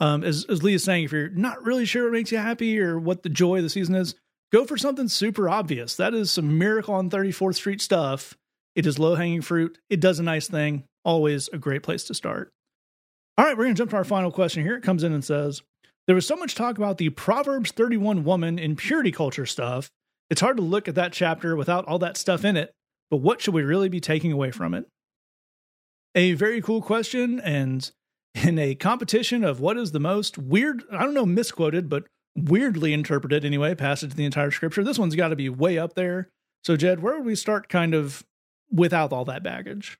um, 0.00 0.24
as 0.24 0.44
as 0.48 0.62
Lee 0.62 0.74
is 0.74 0.84
saying, 0.84 1.04
if 1.04 1.12
you're 1.12 1.28
not 1.28 1.62
really 1.62 1.84
sure 1.84 2.04
what 2.04 2.12
makes 2.12 2.32
you 2.32 2.38
happy 2.38 2.80
or 2.80 2.98
what 2.98 3.22
the 3.22 3.28
joy 3.28 3.58
of 3.58 3.62
the 3.62 3.70
season 3.70 3.94
is, 3.94 4.14
go 4.52 4.64
for 4.64 4.76
something 4.76 5.08
super 5.08 5.48
obvious. 5.48 5.96
That 5.96 6.14
is 6.14 6.30
some 6.30 6.58
miracle 6.58 6.94
on 6.94 7.10
34th 7.10 7.56
Street 7.56 7.80
stuff. 7.80 8.36
It 8.74 8.86
is 8.86 8.98
low 8.98 9.14
hanging 9.14 9.42
fruit. 9.42 9.78
It 9.90 10.00
does 10.00 10.18
a 10.18 10.22
nice 10.22 10.48
thing. 10.48 10.84
Always 11.04 11.48
a 11.52 11.58
great 11.58 11.82
place 11.82 12.04
to 12.04 12.14
start. 12.14 12.50
All 13.36 13.44
right, 13.44 13.56
we're 13.56 13.64
going 13.64 13.74
to 13.74 13.78
jump 13.78 13.90
to 13.90 13.96
our 13.96 14.04
final 14.04 14.30
question 14.30 14.62
here. 14.62 14.76
It 14.76 14.82
comes 14.82 15.02
in 15.02 15.12
and 15.12 15.24
says, 15.24 15.62
There 16.06 16.14
was 16.14 16.26
so 16.26 16.36
much 16.36 16.54
talk 16.54 16.76
about 16.76 16.98
the 16.98 17.10
Proverbs 17.10 17.72
31 17.72 18.24
woman 18.24 18.58
in 18.58 18.76
purity 18.76 19.10
culture 19.10 19.46
stuff. 19.46 19.90
It's 20.30 20.40
hard 20.40 20.56
to 20.58 20.62
look 20.62 20.88
at 20.88 20.94
that 20.94 21.12
chapter 21.12 21.56
without 21.56 21.86
all 21.86 21.98
that 21.98 22.16
stuff 22.16 22.44
in 22.44 22.56
it, 22.56 22.72
but 23.10 23.18
what 23.18 23.40
should 23.40 23.54
we 23.54 23.62
really 23.62 23.88
be 23.88 24.00
taking 24.00 24.32
away 24.32 24.50
from 24.50 24.74
it? 24.74 24.86
A 26.14 26.32
very 26.34 26.62
cool 26.62 26.82
question, 26.82 27.40
and 27.40 27.90
in 28.34 28.58
a 28.58 28.74
competition 28.74 29.44
of 29.44 29.60
what 29.60 29.76
is 29.76 29.92
the 29.92 30.00
most 30.00 30.38
weird, 30.38 30.84
I 30.90 31.04
don't 31.04 31.14
know, 31.14 31.26
misquoted, 31.26 31.88
but 31.88 32.04
weirdly 32.36 32.92
interpreted 32.92 33.44
anyway, 33.44 33.74
passage 33.74 34.10
of 34.10 34.16
the 34.16 34.24
entire 34.24 34.50
scripture, 34.50 34.84
this 34.84 34.98
one's 34.98 35.14
got 35.14 35.28
to 35.28 35.36
be 35.36 35.48
way 35.48 35.78
up 35.78 35.94
there. 35.94 36.28
So, 36.64 36.76
Jed, 36.76 37.00
where 37.02 37.16
would 37.16 37.26
we 37.26 37.34
start 37.34 37.68
kind 37.68 37.94
of 37.94 38.24
without 38.70 39.12
all 39.12 39.24
that 39.26 39.42
baggage? 39.42 39.98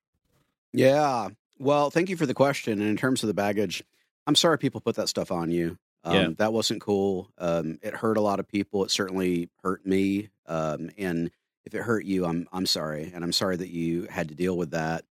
Yeah. 0.73 1.29
Well, 1.59 1.91
thank 1.91 2.09
you 2.09 2.17
for 2.17 2.27
the 2.27 2.35
question. 2.35 2.81
And 2.81 2.89
in 2.89 2.97
terms 2.97 3.23
of 3.23 3.27
the 3.27 3.35
baggage, 3.35 3.83
I'm 4.27 4.35
sorry 4.35 4.59
people 4.59 4.81
put 4.81 4.97
that 4.97 5.09
stuff 5.09 5.31
on 5.31 5.51
you. 5.51 5.79
Um, 6.05 6.15
Yeah. 6.15 6.29
That 6.39 6.53
wasn't 6.53 6.81
cool. 6.81 7.31
Um, 7.39 7.79
it 7.83 7.95
hurt 7.95 8.17
a 8.17 8.21
lot 8.23 8.41
of 8.41 8.49
people. 8.49 8.85
It 8.85 8.91
certainly 8.91 9.51
hurt 9.63 9.85
me. 9.87 10.31
Um, 10.47 10.91
and 10.99 11.31
if 11.65 11.75
it 11.75 11.83
hurt 11.83 12.05
you, 12.05 12.25
I'm 12.25 12.49
I'm 12.53 12.67
sorry, 12.67 13.13
and 13.15 13.23
I'm 13.23 13.33
sorry 13.33 13.57
that 13.57 13.71
you 13.71 14.09
had 14.11 14.29
to 14.31 14.35
deal 14.35 14.57
with 14.57 14.73
that. 14.73 15.05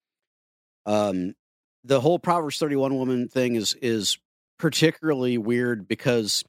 Um, 0.86 1.34
the 1.84 2.01
whole 2.01 2.19
Proverbs 2.19 2.57
31 2.57 2.95
woman 2.95 3.28
thing 3.30 3.55
is 3.55 3.74
is 3.82 4.17
particularly 4.59 5.38
weird 5.38 5.88
because 5.88 6.43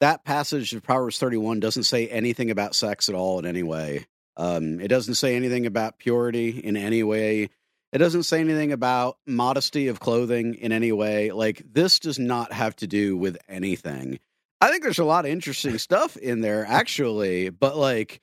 that 0.00 0.24
passage 0.24 0.74
of 0.74 0.82
Proverbs 0.82 1.18
31 1.18 1.60
doesn't 1.60 1.84
say 1.84 2.08
anything 2.08 2.50
about 2.50 2.74
sex 2.74 3.08
at 3.08 3.14
all 3.14 3.38
in 3.38 3.46
any 3.46 3.62
way. 3.62 4.06
Um, 4.36 4.80
it 4.80 4.88
doesn't 4.88 5.14
say 5.14 5.34
anything 5.34 5.66
about 5.66 5.98
purity 5.98 6.50
in 6.50 6.76
any 6.76 7.02
way. 7.02 7.50
It 7.92 7.98
doesn't 7.98 8.24
say 8.24 8.40
anything 8.40 8.70
about 8.70 9.18
modesty 9.26 9.88
of 9.88 9.98
clothing 9.98 10.54
in 10.54 10.72
any 10.72 10.92
way. 10.92 11.32
Like 11.32 11.62
this 11.72 11.98
does 11.98 12.18
not 12.18 12.52
have 12.52 12.76
to 12.76 12.86
do 12.86 13.16
with 13.16 13.38
anything. 13.48 14.20
I 14.60 14.70
think 14.70 14.82
there's 14.82 14.98
a 14.98 15.04
lot 15.04 15.24
of 15.24 15.30
interesting 15.30 15.78
stuff 15.78 16.16
in 16.16 16.40
there 16.40 16.64
actually, 16.66 17.48
but 17.50 17.76
like 17.76 18.20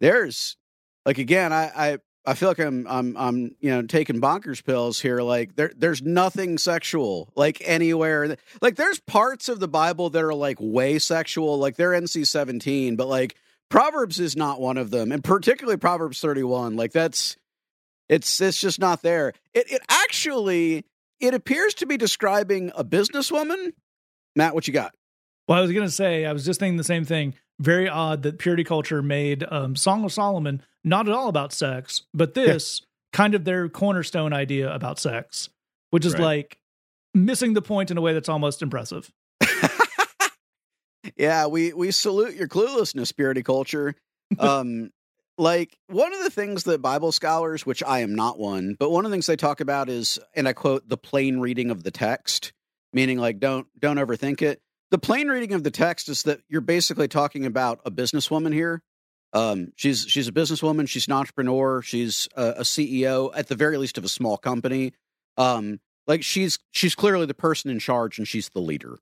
there's 0.00 0.56
like 1.04 1.18
again, 1.18 1.52
I 1.52 1.70
I, 1.74 1.98
I 2.28 2.34
feel 2.34 2.50
like 2.50 2.58
I'm 2.58 2.86
I'm 2.86 3.16
I'm 3.16 3.56
you 3.58 3.70
know 3.70 3.80
taking 3.80 4.20
bonkers 4.20 4.62
pills 4.62 5.00
here. 5.00 5.22
Like 5.22 5.56
there 5.56 5.72
there's 5.74 6.02
nothing 6.02 6.58
sexual 6.58 7.32
like 7.34 7.62
anywhere. 7.64 8.36
Like 8.60 8.76
there's 8.76 9.00
parts 9.00 9.48
of 9.48 9.60
the 9.60 9.68
Bible 9.68 10.10
that 10.10 10.22
are 10.22 10.34
like 10.34 10.58
way 10.60 10.98
sexual, 10.98 11.58
like 11.58 11.76
they're 11.76 11.92
NC-17, 11.92 12.98
but 12.98 13.08
like 13.08 13.36
Proverbs 13.70 14.20
is 14.20 14.36
not 14.36 14.60
one 14.60 14.76
of 14.76 14.90
them, 14.90 15.10
and 15.10 15.24
particularly 15.24 15.78
Proverbs 15.78 16.20
31. 16.20 16.76
Like 16.76 16.92
that's 16.92 17.38
it's 18.10 18.42
it's 18.42 18.60
just 18.60 18.78
not 18.78 19.00
there. 19.00 19.32
It 19.54 19.72
it 19.72 19.82
actually 19.88 20.84
it 21.20 21.32
appears 21.32 21.72
to 21.74 21.86
be 21.86 21.96
describing 21.96 22.72
a 22.76 22.84
businesswoman. 22.84 23.72
Matt, 24.36 24.54
what 24.54 24.68
you 24.68 24.74
got? 24.74 24.94
Well, 25.48 25.58
I 25.58 25.62
was 25.62 25.72
going 25.72 25.86
to 25.86 25.90
say, 25.90 26.26
I 26.26 26.32
was 26.32 26.44
just 26.44 26.60
thinking 26.60 26.76
the 26.76 26.84
same 26.84 27.04
thing. 27.04 27.34
Very 27.58 27.88
odd 27.88 28.22
that 28.22 28.38
purity 28.38 28.64
culture 28.64 29.02
made 29.02 29.44
um, 29.50 29.74
Song 29.74 30.04
of 30.04 30.12
Solomon 30.12 30.62
not 30.84 31.08
at 31.08 31.14
all 31.14 31.28
about 31.28 31.52
sex, 31.52 32.02
but 32.14 32.34
this 32.34 32.82
kind 33.12 33.34
of 33.34 33.44
their 33.44 33.68
cornerstone 33.68 34.32
idea 34.32 34.72
about 34.72 34.98
sex, 34.98 35.48
which 35.90 36.04
is 36.04 36.12
Right. 36.12 36.22
like 36.22 36.58
missing 37.14 37.54
the 37.54 37.62
point 37.62 37.90
in 37.90 37.98
a 37.98 38.00
way 38.00 38.12
that's 38.12 38.28
almost 38.28 38.62
impressive. 38.62 39.10
yeah, 41.16 41.46
we 41.46 41.72
we 41.72 41.90
salute 41.90 42.34
your 42.34 42.48
cluelessness, 42.48 43.14
purity 43.14 43.42
culture. 43.42 43.94
Um, 44.38 44.90
like 45.38 45.74
one 45.86 46.12
of 46.12 46.22
the 46.22 46.28
things 46.28 46.64
that 46.64 46.82
Bible 46.82 47.12
scholars, 47.12 47.64
which 47.64 47.82
I 47.82 48.00
am 48.00 48.14
not 48.14 48.38
one, 48.38 48.76
but 48.78 48.90
one 48.90 49.06
of 49.06 49.10
the 49.10 49.14
things 49.14 49.24
they 49.24 49.36
talk 49.36 49.60
about 49.60 49.88
is, 49.88 50.18
and 50.36 50.46
I 50.46 50.52
quote, 50.52 50.86
the 50.86 50.98
plain 50.98 51.40
reading 51.40 51.70
of 51.70 51.82
the 51.82 51.90
text, 51.90 52.52
meaning 52.92 53.16
like 53.16 53.38
don't 53.38 53.66
don't 53.80 53.96
overthink 53.96 54.42
it. 54.42 54.60
The 54.90 54.98
plain 54.98 55.28
reading 55.28 55.52
of 55.52 55.64
the 55.64 55.70
text 55.70 56.08
is 56.08 56.22
that 56.22 56.40
you're 56.48 56.60
basically 56.60 57.08
talking 57.08 57.44
about 57.44 57.80
a 57.84 57.90
businesswoman 57.90 58.54
here. 58.54 58.82
Um, 59.34 59.72
she's 59.76 60.06
she's 60.08 60.28
a 60.28 60.32
businesswoman. 60.32 60.88
She's 60.88 61.06
an 61.06 61.12
entrepreneur. 61.12 61.82
She's 61.82 62.28
a, 62.34 62.48
a 62.58 62.62
CEO 62.62 63.30
at 63.34 63.48
the 63.48 63.54
very 63.54 63.76
least 63.76 63.98
of 63.98 64.04
a 64.04 64.08
small 64.08 64.38
company. 64.38 64.94
Um, 65.36 65.80
like 66.06 66.22
she's 66.22 66.58
she's 66.70 66.94
clearly 66.94 67.26
the 67.26 67.34
person 67.34 67.70
in 67.70 67.78
charge 67.78 68.18
and 68.18 68.26
she's 68.26 68.48
the 68.48 68.60
leader. 68.60 68.98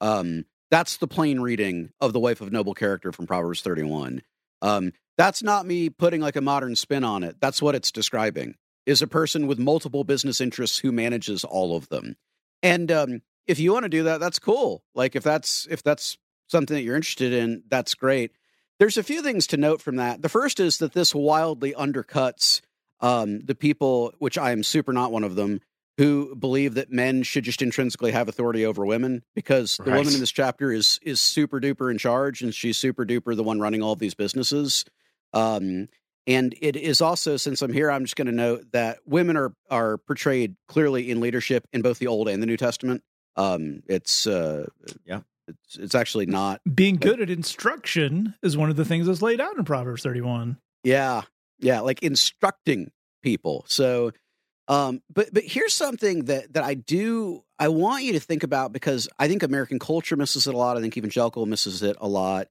Um, 0.00 0.44
that's 0.70 0.96
the 0.96 1.06
plain 1.06 1.40
reading 1.40 1.90
of 2.00 2.12
the 2.12 2.20
wife 2.20 2.40
of 2.40 2.52
noble 2.52 2.74
character 2.74 3.12
from 3.12 3.26
Proverbs 3.26 3.62
31. 3.62 4.22
Um, 4.60 4.92
that's 5.16 5.42
not 5.42 5.66
me 5.66 5.88
putting 5.88 6.20
like 6.20 6.36
a 6.36 6.40
modern 6.40 6.76
spin 6.76 7.04
on 7.04 7.22
it. 7.22 7.36
That's 7.40 7.62
what 7.62 7.74
it's 7.74 7.92
describing 7.92 8.56
is 8.86 9.02
a 9.02 9.06
person 9.06 9.46
with 9.46 9.58
multiple 9.58 10.02
business 10.02 10.40
interests 10.40 10.78
who 10.78 10.90
manages 10.90 11.44
all 11.44 11.76
of 11.76 11.88
them. 11.90 12.16
And 12.62 12.90
um, 12.90 13.22
if 13.48 13.58
you 13.58 13.72
want 13.72 13.84
to 13.84 13.88
do 13.88 14.04
that, 14.04 14.20
that's 14.20 14.38
cool. 14.38 14.84
Like 14.94 15.16
if 15.16 15.24
that's 15.24 15.66
if 15.70 15.82
that's 15.82 16.18
something 16.48 16.76
that 16.76 16.82
you're 16.82 16.96
interested 16.96 17.32
in, 17.32 17.64
that's 17.68 17.94
great. 17.94 18.32
There's 18.78 18.96
a 18.96 19.02
few 19.02 19.22
things 19.22 19.48
to 19.48 19.56
note 19.56 19.82
from 19.82 19.96
that. 19.96 20.22
The 20.22 20.28
first 20.28 20.60
is 20.60 20.78
that 20.78 20.92
this 20.92 21.14
wildly 21.14 21.72
undercuts 21.72 22.60
um, 23.00 23.40
the 23.40 23.56
people, 23.56 24.12
which 24.18 24.38
I 24.38 24.52
am 24.52 24.62
super 24.62 24.92
not 24.92 25.10
one 25.10 25.24
of 25.24 25.34
them, 25.34 25.60
who 25.96 26.36
believe 26.36 26.74
that 26.74 26.92
men 26.92 27.24
should 27.24 27.42
just 27.42 27.60
intrinsically 27.60 28.12
have 28.12 28.28
authority 28.28 28.64
over 28.64 28.86
women 28.86 29.24
because 29.34 29.78
the 29.78 29.90
woman 29.90 30.14
in 30.14 30.20
this 30.20 30.30
chapter 30.30 30.70
is 30.70 31.00
is 31.02 31.20
super 31.20 31.60
duper 31.60 31.90
in 31.90 31.98
charge 31.98 32.42
and 32.42 32.54
she's 32.54 32.78
super 32.78 33.04
duper 33.04 33.34
the 33.34 33.42
one 33.42 33.58
running 33.58 33.82
all 33.82 33.92
of 33.92 33.98
these 33.98 34.14
businesses. 34.14 34.84
Um, 35.32 35.88
and 36.26 36.54
it 36.60 36.76
is 36.76 37.00
also, 37.00 37.38
since 37.38 37.62
I'm 37.62 37.72
here, 37.72 37.90
I'm 37.90 38.04
just 38.04 38.14
going 38.14 38.26
to 38.26 38.32
note 38.32 38.72
that 38.72 38.98
women 39.06 39.36
are 39.36 39.54
are 39.70 39.96
portrayed 39.96 40.56
clearly 40.68 41.10
in 41.10 41.20
leadership 41.20 41.66
in 41.72 41.80
both 41.80 41.98
the 41.98 42.06
Old 42.06 42.28
and 42.28 42.42
the 42.42 42.46
New 42.46 42.58
Testament. 42.58 43.02
Um, 43.38 43.82
it's 43.88 44.26
uh, 44.26 44.66
Yeah. 45.06 45.20
it's 45.46 45.76
it's 45.78 45.94
actually 45.94 46.26
not. 46.26 46.60
Being 46.74 46.96
good 46.96 47.20
at 47.22 47.30
instruction 47.30 48.34
is 48.42 48.56
one 48.56 48.68
of 48.68 48.76
the 48.76 48.84
things 48.84 49.06
that's 49.06 49.22
laid 49.22 49.40
out 49.40 49.56
in 49.56 49.64
Proverbs 49.64 50.02
31. 50.02 50.58
Yeah, 50.84 51.22
yeah, 51.58 51.80
like 51.80 52.02
instructing 52.02 52.90
people. 53.22 53.64
So, 53.68 54.12
um, 54.68 55.00
but 55.12 55.32
but 55.32 55.44
here's 55.44 55.72
something 55.74 56.24
that 56.26 56.52
that 56.54 56.64
I 56.64 56.74
do 56.74 57.44
I 57.58 57.68
want 57.68 58.04
you 58.04 58.12
to 58.14 58.20
think 58.20 58.42
about 58.42 58.72
because 58.72 59.08
I 59.18 59.28
think 59.28 59.42
American 59.42 59.78
culture 59.78 60.16
misses 60.16 60.46
it 60.46 60.54
a 60.54 60.58
lot. 60.58 60.76
I 60.76 60.80
think 60.80 60.96
evangelical 60.96 61.46
misses 61.46 61.82
it 61.82 61.96
a 62.00 62.08
lot. 62.08 62.48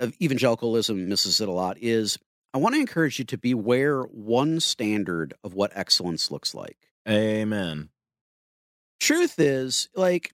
Of 0.00 0.12
evangelicalism 0.20 1.08
misses 1.08 1.40
it 1.40 1.48
a 1.48 1.52
lot. 1.52 1.78
Is 1.80 2.18
I 2.52 2.58
want 2.58 2.74
to 2.74 2.80
encourage 2.80 3.18
you 3.18 3.24
to 3.26 3.38
beware 3.38 4.02
one 4.02 4.58
standard 4.60 5.34
of 5.44 5.54
what 5.54 5.70
excellence 5.74 6.30
looks 6.30 6.54
like. 6.54 6.76
Amen. 7.08 7.90
Truth 9.04 9.38
is, 9.38 9.90
like 9.94 10.32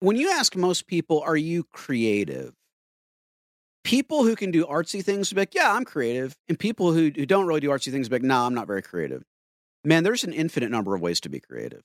when 0.00 0.16
you 0.16 0.30
ask 0.30 0.54
most 0.54 0.86
people, 0.86 1.22
"Are 1.22 1.34
you 1.34 1.64
creative?" 1.64 2.52
People 3.84 4.22
who 4.22 4.36
can 4.36 4.50
do 4.50 4.66
artsy 4.66 5.02
things 5.02 5.32
be 5.32 5.40
like, 5.40 5.54
"Yeah, 5.54 5.72
I'm 5.72 5.86
creative," 5.86 6.36
and 6.46 6.58
people 6.58 6.92
who 6.92 7.04
who 7.04 7.24
don't 7.24 7.46
really 7.46 7.60
do 7.60 7.70
artsy 7.70 7.90
things 7.90 8.10
be 8.10 8.16
like, 8.16 8.22
"No, 8.22 8.44
I'm 8.44 8.52
not 8.52 8.66
very 8.66 8.82
creative." 8.82 9.24
Man, 9.82 10.04
there's 10.04 10.24
an 10.24 10.34
infinite 10.34 10.70
number 10.70 10.94
of 10.94 11.00
ways 11.00 11.20
to 11.20 11.30
be 11.30 11.40
creative. 11.40 11.80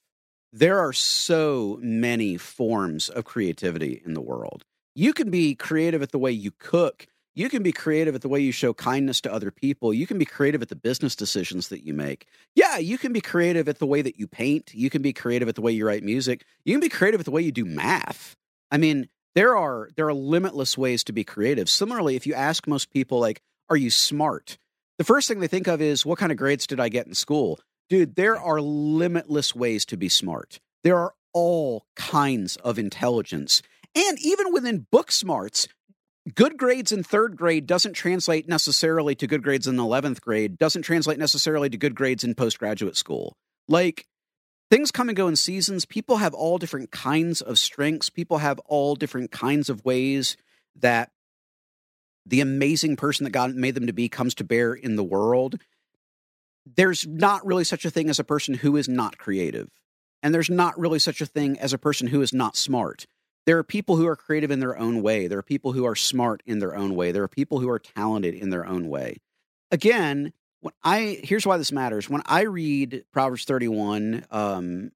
There 0.52 0.80
are 0.80 0.92
so 0.92 1.80
many 1.82 2.36
forms 2.36 3.08
of 3.08 3.24
creativity 3.24 4.02
in 4.06 4.16
the 4.16 4.22
world. 4.22 4.66
You 4.96 5.14
can 5.14 5.30
be 5.30 5.56
creative 5.56 6.02
at 6.02 6.12
the 6.12 6.20
way 6.20 6.32
you 6.34 6.52
cook. 6.52 7.08
You 7.36 7.50
can 7.50 7.64
be 7.64 7.74
creative 7.74 8.16
at 8.16 8.22
the 8.22 8.30
way 8.30 8.40
you 8.40 8.54
show 8.54 8.74
kindness 8.74 9.20
to 9.22 9.34
other 9.34 9.52
people. 9.52 9.94
You 9.94 10.08
can 10.08 10.18
be 10.18 10.26
creative 10.26 10.62
at 10.62 10.70
the 10.70 10.76
business 10.76 11.18
decisions 11.18 11.68
that 11.68 11.86
you 11.86 11.94
make. 11.94 12.28
Yeah, 12.56 12.78
you 12.78 12.98
can 12.98 13.12
be 13.12 13.20
creative 13.20 13.68
at 13.68 13.80
the 13.80 13.86
way 13.86 14.02
that 14.02 14.18
you 14.18 14.26
paint. 14.26 14.74
You 14.74 14.90
can 14.90 15.02
be 15.02 15.12
creative 15.12 15.50
at 15.50 15.56
the 15.56 15.62
way 15.62 15.74
you 15.74 15.86
write 15.86 16.02
music. 16.02 16.46
You 16.64 16.74
can 16.74 16.80
be 16.80 16.88
creative 16.88 17.20
at 17.20 17.26
the 17.26 17.32
way 17.32 17.42
you 17.42 17.52
do 17.52 17.66
math. 17.66 18.38
I 18.72 18.78
mean, 18.78 19.10
there 19.36 19.58
are 19.58 19.90
there 19.98 20.08
are 20.08 20.14
limitless 20.14 20.78
ways 20.78 21.04
to 21.04 21.12
be 21.12 21.26
creative. 21.26 21.70
Similarly, 21.70 22.16
if 22.16 22.26
you 22.26 22.34
ask 22.34 22.68
most 22.68 22.90
people 22.90 23.20
like, 23.20 23.42
"Are 23.70 23.76
you 23.76 23.90
smart?" 23.90 24.58
The 24.98 25.04
first 25.04 25.28
thing 25.28 25.42
they 25.42 25.48
think 25.48 25.68
of 25.68 25.82
is, 25.82 26.06
"What 26.06 26.20
kind 26.20 26.32
of 26.32 26.38
grades 26.38 26.66
did 26.66 26.80
I 26.80 26.88
get 26.88 27.06
in 27.06 27.14
school?" 27.16 27.60
Dude, 27.90 28.16
there 28.16 28.40
are 28.40 28.62
limitless 28.62 29.54
ways 29.54 29.84
to 29.86 29.98
be 29.98 30.08
smart. 30.08 30.62
There 30.84 30.98
are 30.98 31.14
all 31.34 31.86
kinds 31.98 32.56
of 32.58 32.80
intelligence. 32.80 33.62
And 33.94 34.18
even 34.20 34.54
within 34.54 34.88
book 34.90 35.12
smarts, 35.12 35.68
good 36.34 36.58
grades 36.58 36.92
in 36.92 37.04
third 37.04 37.36
grade 37.36 37.68
doesn't 37.68 37.94
translate 37.94 38.48
necessarily 38.48 39.16
to 39.16 39.28
good 39.28 39.44
grades 39.44 39.68
in 39.68 39.76
11th 39.76 40.22
grade, 40.22 40.58
doesn't 40.58 40.82
translate 40.82 41.20
necessarily 41.20 41.70
to 41.70 41.78
good 41.78 41.96
grades 41.96 42.24
in 42.24 42.34
postgraduate 42.34 42.98
school. 42.98 43.36
Like, 43.68 44.08
things 44.72 44.92
come 44.92 45.10
and 45.10 45.16
go 45.16 45.28
in 45.28 45.36
seasons. 45.36 45.86
People 45.86 46.18
have 46.18 46.34
all 46.34 46.58
different 46.58 46.92
kinds 46.92 47.42
of 47.42 47.60
strengths. 47.60 48.10
People 48.10 48.40
have 48.40 48.60
all 48.66 48.96
different 48.96 49.32
kinds 49.32 49.70
of 49.70 49.86
ways 49.86 50.38
that 50.78 51.12
the 52.26 52.42
amazing 52.42 52.96
person 52.96 53.24
that 53.24 53.30
God 53.30 53.54
made 53.56 53.76
them 53.76 53.88
to 53.88 53.94
be 53.94 54.10
comes 54.10 54.34
to 54.36 54.44
bear 54.44 54.74
in 54.74 54.96
the 54.96 55.04
world. 55.04 55.60
There's 56.66 57.06
not 57.06 57.46
really 57.46 57.64
such 57.64 57.86
a 57.86 57.92
thing 57.92 58.10
as 58.10 58.18
a 58.18 58.24
person 58.24 58.56
who 58.56 58.76
is 58.78 58.90
not 58.90 59.20
creative. 59.20 59.70
And 60.24 60.34
there's 60.34 60.50
not 60.50 60.80
really 60.80 60.98
such 60.98 61.22
a 61.22 61.28
thing 61.28 61.60
as 61.60 61.72
a 61.72 61.78
person 61.78 62.08
who 62.08 62.22
is 62.22 62.34
not 62.34 62.56
smart. 62.56 63.06
There 63.46 63.58
are 63.58 63.64
people 63.64 63.96
who 63.96 64.08
are 64.08 64.16
creative 64.16 64.52
in 64.52 64.60
their 64.60 64.78
own 64.78 65.02
way. 65.02 65.28
There 65.28 65.38
are 65.38 65.44
people 65.44 65.72
who 65.74 65.86
are 65.86 65.96
smart 65.96 66.42
in 66.46 66.60
their 66.60 66.76
own 66.76 66.96
way. 66.96 67.12
There 67.12 67.24
are 67.24 67.28
people 67.28 67.60
who 67.60 67.70
are 67.70 67.80
talented 67.80 68.34
in 68.34 68.50
their 68.50 68.66
own 68.66 68.90
way. 68.90 69.18
Again, 69.72 70.34
when 70.62 70.74
I 70.84 71.20
here's 71.24 71.46
why 71.46 71.58
this 71.58 71.72
matters. 71.72 72.10
When 72.10 72.24
I 72.26 72.42
read 72.42 73.06
Proverbs 73.12 73.46
31, 73.46 74.26
um, 74.32 74.92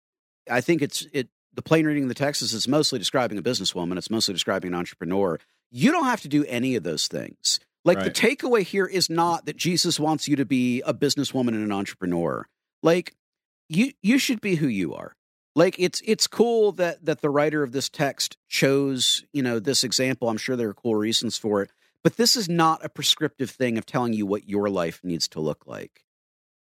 I 0.50 0.62
think 0.62 0.82
it's 0.82 1.06
it 1.14 1.30
the 1.54 1.62
plain 1.62 1.86
reading 1.86 2.04
of 2.04 2.10
the 2.10 2.16
text 2.16 2.42
is 2.42 2.54
it's 2.54 2.68
mostly 2.68 2.98
describing 2.98 3.38
a 3.38 3.42
businesswoman. 3.44 3.98
It's 3.98 4.10
mostly 4.10 4.34
describing 4.34 4.70
an 4.70 4.76
entrepreneur. 4.76 5.40
You 5.72 5.92
don't 5.92 6.06
have 6.06 6.22
to 6.22 6.28
do 6.28 6.44
any 6.46 6.76
of 6.76 6.84
those 6.84 7.08
things. 7.08 7.60
Like 7.86 8.04
the 8.04 8.12
takeaway 8.12 8.64
here 8.64 8.86
is 8.86 9.10
not 9.10 9.46
that 9.46 9.56
Jesus 9.56 10.00
wants 10.00 10.28
you 10.28 10.36
to 10.36 10.46
be 10.46 10.82
a 10.82 10.94
businesswoman 10.94 11.50
and 11.50 11.64
an 11.64 11.72
entrepreneur. 11.72 12.48
Like 12.84 13.16
you 13.68 13.94
you 14.02 14.18
should 14.18 14.42
be 14.42 14.56
who 14.56 14.68
you 14.68 14.94
are. 14.94 15.16
Like 15.60 15.76
it's 15.78 16.02
it's 16.06 16.26
cool 16.26 16.72
that 16.74 17.04
that 17.04 17.20
the 17.20 17.30
writer 17.30 17.64
of 17.64 17.74
this 17.74 17.90
text 17.90 18.38
chose, 18.48 19.26
you 19.34 19.44
know, 19.44 19.60
this 19.60 19.84
example. 19.84 20.30
I'm 20.30 20.38
sure 20.38 20.56
there 20.56 20.70
are 20.70 20.74
cool 20.74 20.96
reasons 20.96 21.38
for 21.38 21.62
it, 21.62 21.70
but 22.02 22.16
this 22.16 22.38
is 22.38 22.48
not 22.48 22.86
a 22.86 22.88
prescriptive 22.88 23.50
thing 23.50 23.78
of 23.78 23.86
telling 23.86 24.14
you 24.14 24.26
what 24.26 24.48
your 24.48 24.70
life 24.70 25.02
needs 25.04 25.28
to 25.28 25.42
look 25.42 25.68
like. 25.68 26.06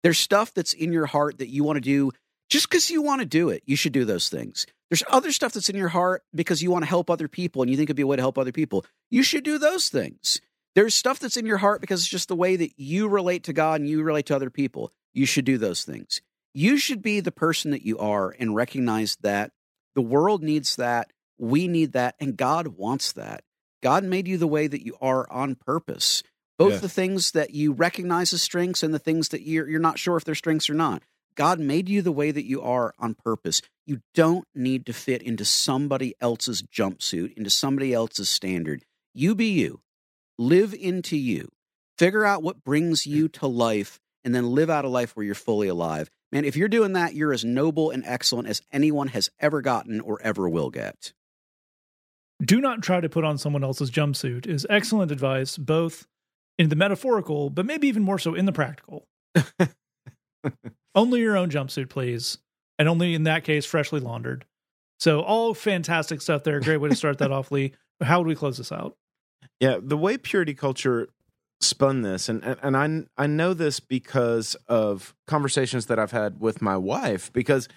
There's 0.01 0.17
stuff 0.17 0.51
that's 0.51 0.73
in 0.73 0.91
your 0.91 1.05
heart 1.05 1.37
that 1.37 1.49
you 1.49 1.63
want 1.63 1.77
to 1.77 1.81
do 1.81 2.09
just 2.49 2.67
because 2.67 2.89
you 2.89 3.03
want 3.03 3.21
to 3.21 3.27
do 3.27 3.49
it. 3.49 3.61
You 3.67 3.75
should 3.75 3.93
do 3.93 4.03
those 4.03 4.29
things. 4.29 4.65
There's 4.89 5.03
other 5.11 5.31
stuff 5.31 5.53
that's 5.53 5.69
in 5.69 5.75
your 5.77 5.89
heart 5.89 6.23
because 6.33 6.63
you 6.63 6.71
want 6.71 6.83
to 6.83 6.89
help 6.89 7.11
other 7.11 7.27
people 7.27 7.61
and 7.61 7.69
you 7.69 7.77
think 7.77 7.91
it'd 7.91 7.97
be 7.97 8.01
a 8.01 8.07
way 8.07 8.15
to 8.15 8.23
help 8.23 8.39
other 8.39 8.51
people. 8.51 8.83
You 9.11 9.21
should 9.21 9.43
do 9.43 9.59
those 9.59 9.89
things. 9.89 10.41
There's 10.73 10.95
stuff 10.95 11.19
that's 11.19 11.37
in 11.37 11.45
your 11.45 11.57
heart 11.57 11.81
because 11.81 11.99
it's 11.99 12.09
just 12.09 12.29
the 12.29 12.35
way 12.35 12.55
that 12.55 12.71
you 12.77 13.09
relate 13.09 13.43
to 13.43 13.53
God 13.53 13.79
and 13.79 13.87
you 13.87 14.01
relate 14.01 14.25
to 14.25 14.35
other 14.35 14.49
people. 14.49 14.91
You 15.13 15.27
should 15.27 15.45
do 15.45 15.59
those 15.59 15.83
things. 15.83 16.19
You 16.53 16.77
should 16.77 17.01
be 17.01 17.19
the 17.19 17.31
person 17.31 17.71
that 17.71 17.85
you 17.85 17.99
are 17.99 18.35
and 18.39 18.55
recognize 18.55 19.17
that 19.21 19.51
the 19.95 20.01
world 20.01 20.43
needs 20.43 20.75
that. 20.77 21.11
We 21.37 21.67
need 21.67 21.93
that. 21.93 22.15
And 22.19 22.35
God 22.37 22.69
wants 22.69 23.11
that. 23.13 23.43
God 23.83 24.03
made 24.03 24.27
you 24.27 24.37
the 24.37 24.47
way 24.47 24.67
that 24.67 24.85
you 24.85 24.95
are 25.01 25.31
on 25.31 25.55
purpose. 25.55 26.23
Both 26.57 26.73
Yeah. 26.73 26.79
the 26.79 26.89
things 26.89 27.31
that 27.31 27.51
you 27.51 27.71
recognize 27.71 28.33
as 28.33 28.41
strengths 28.41 28.81
and 28.81 28.93
the 28.93 28.99
things 28.99 29.29
that 29.29 29.43
you're, 29.43 29.69
you're 29.69 29.79
not 29.79 29.99
sure 29.99 30.17
if 30.17 30.23
they're 30.23 30.33
strengths 30.35 30.69
or 30.69 30.73
not. 30.73 31.03
God 31.35 31.59
made 31.59 31.87
you 31.87 32.01
the 32.01 32.11
way 32.11 32.31
that 32.31 32.45
you 32.45 32.61
are 32.63 32.95
on 32.97 33.13
purpose. 33.13 33.61
You 33.85 34.01
don't 34.15 34.47
need 34.55 34.87
to 34.87 34.93
fit 34.93 35.21
into 35.21 35.45
somebody 35.45 36.15
else's 36.19 36.63
jumpsuit, 36.63 37.37
into 37.37 37.51
somebody 37.51 37.93
else's 37.93 38.27
standard. 38.27 38.83
You 39.13 39.35
be 39.35 39.49
you. 39.49 39.81
Live 40.39 40.73
into 40.73 41.15
you. 41.15 41.49
Figure 41.97 42.25
out 42.25 42.41
what 42.41 42.63
brings 42.63 43.03
mm. 43.03 43.07
you 43.07 43.27
to 43.29 43.47
life 43.47 43.99
and 44.23 44.33
then 44.33 44.51
live 44.51 44.69
out 44.69 44.85
a 44.85 44.89
life 44.89 45.15
where 45.15 45.25
you're 45.25 45.35
fully 45.35 45.67
alive. 45.67 46.09
Man, 46.31 46.43
if 46.43 46.57
you're 46.57 46.67
doing 46.67 46.93
that, 46.93 47.15
you're 47.15 47.33
as 47.33 47.45
noble 47.45 47.89
and 47.89 48.03
excellent 48.05 48.47
as 48.47 48.61
anyone 48.71 49.09
has 49.09 49.29
ever 49.39 49.61
gotten 49.61 50.01
or 50.01 50.21
ever 50.21 50.49
will 50.49 50.69
get. 50.69 51.13
Do 52.43 52.61
not 52.61 52.83
try 52.83 53.01
to 53.01 53.09
put 53.09 53.23
on 53.23 53.37
someone 53.37 53.63
else's 53.63 53.89
jumpsuit 53.89 54.45
is 54.45 54.67
excellent 54.69 55.11
advice, 55.11 55.57
both 55.57 56.05
in 56.57 56.69
the 56.69 56.75
metaphorical, 56.75 57.49
but 57.49 57.65
maybe 57.65 57.87
even 57.87 58.03
more 58.03 58.19
so 58.19 58.35
in 58.35 58.45
the 58.45 58.51
practical. 58.51 59.07
only 60.95 61.21
your 61.21 61.37
own 61.37 61.49
jumpsuit, 61.49 61.89
please. 61.89 62.37
And 62.77 62.87
only 62.87 63.15
in 63.15 63.23
that 63.23 63.43
case, 63.43 63.65
freshly 63.65 63.99
laundered. 63.99 64.45
So, 64.99 65.21
all 65.21 65.53
fantastic 65.53 66.21
stuff 66.21 66.43
there. 66.43 66.59
Great 66.59 66.77
way 66.77 66.89
to 66.89 66.95
start 66.95 67.19
that 67.19 67.31
off, 67.31 67.51
Lee. 67.51 67.73
How 68.01 68.19
would 68.19 68.27
we 68.27 68.35
close 68.35 68.57
this 68.57 68.71
out? 68.71 68.95
Yeah, 69.59 69.77
the 69.81 69.97
way 69.97 70.17
purity 70.17 70.53
culture 70.53 71.07
spun 71.59 72.01
this, 72.01 72.29
and 72.29 72.43
and, 72.43 72.57
and 72.61 73.07
I 73.17 73.23
I 73.23 73.27
know 73.27 73.53
this 73.53 73.79
because 73.79 74.55
of 74.67 75.15
conversations 75.25 75.87
that 75.87 75.99
I've 75.99 76.11
had 76.11 76.39
with 76.39 76.61
my 76.61 76.77
wife. 76.77 77.31
Because 77.33 77.67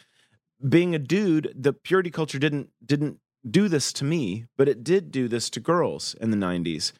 being 0.67 0.95
a 0.95 0.99
dude, 0.99 1.53
the 1.57 1.73
purity 1.73 2.11
culture 2.11 2.39
didn't 2.39 2.71
didn't 2.85 3.19
do 3.49 3.69
this 3.69 3.93
to 3.95 4.05
me, 4.05 4.47
but 4.57 4.69
it 4.69 4.85
did 4.85 5.11
do 5.11 5.29
this 5.29 5.49
to 5.51 5.61
girls 5.61 6.15
in 6.21 6.31
the 6.31 6.37
'90s. 6.37 6.93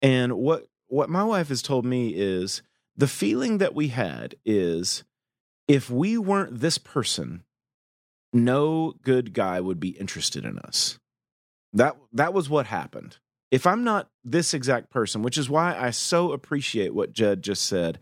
And 0.00 0.34
what 0.34 0.66
what 0.88 1.10
my 1.10 1.24
wife 1.24 1.48
has 1.48 1.62
told 1.62 1.84
me 1.84 2.10
is 2.10 2.62
the 2.96 3.08
feeling 3.08 3.58
that 3.58 3.74
we 3.74 3.88
had 3.88 4.34
is 4.44 5.04
if 5.66 5.88
we 5.88 6.18
weren't 6.18 6.60
this 6.60 6.78
person, 6.78 7.44
no 8.32 8.94
good 9.02 9.32
guy 9.32 9.60
would 9.60 9.80
be 9.80 9.90
interested 9.90 10.44
in 10.44 10.58
us. 10.58 10.98
That 11.72 11.96
that 12.12 12.34
was 12.34 12.50
what 12.50 12.66
happened 12.66 13.18
if 13.52 13.66
I'm 13.66 13.84
not 13.84 14.08
this 14.24 14.54
exact 14.54 14.90
person, 14.90 15.22
which 15.22 15.36
is 15.36 15.50
why 15.50 15.76
I 15.78 15.90
so 15.90 16.32
appreciate 16.32 16.94
what 16.94 17.12
Jed 17.12 17.42
just 17.42 17.64
said, 17.64 18.00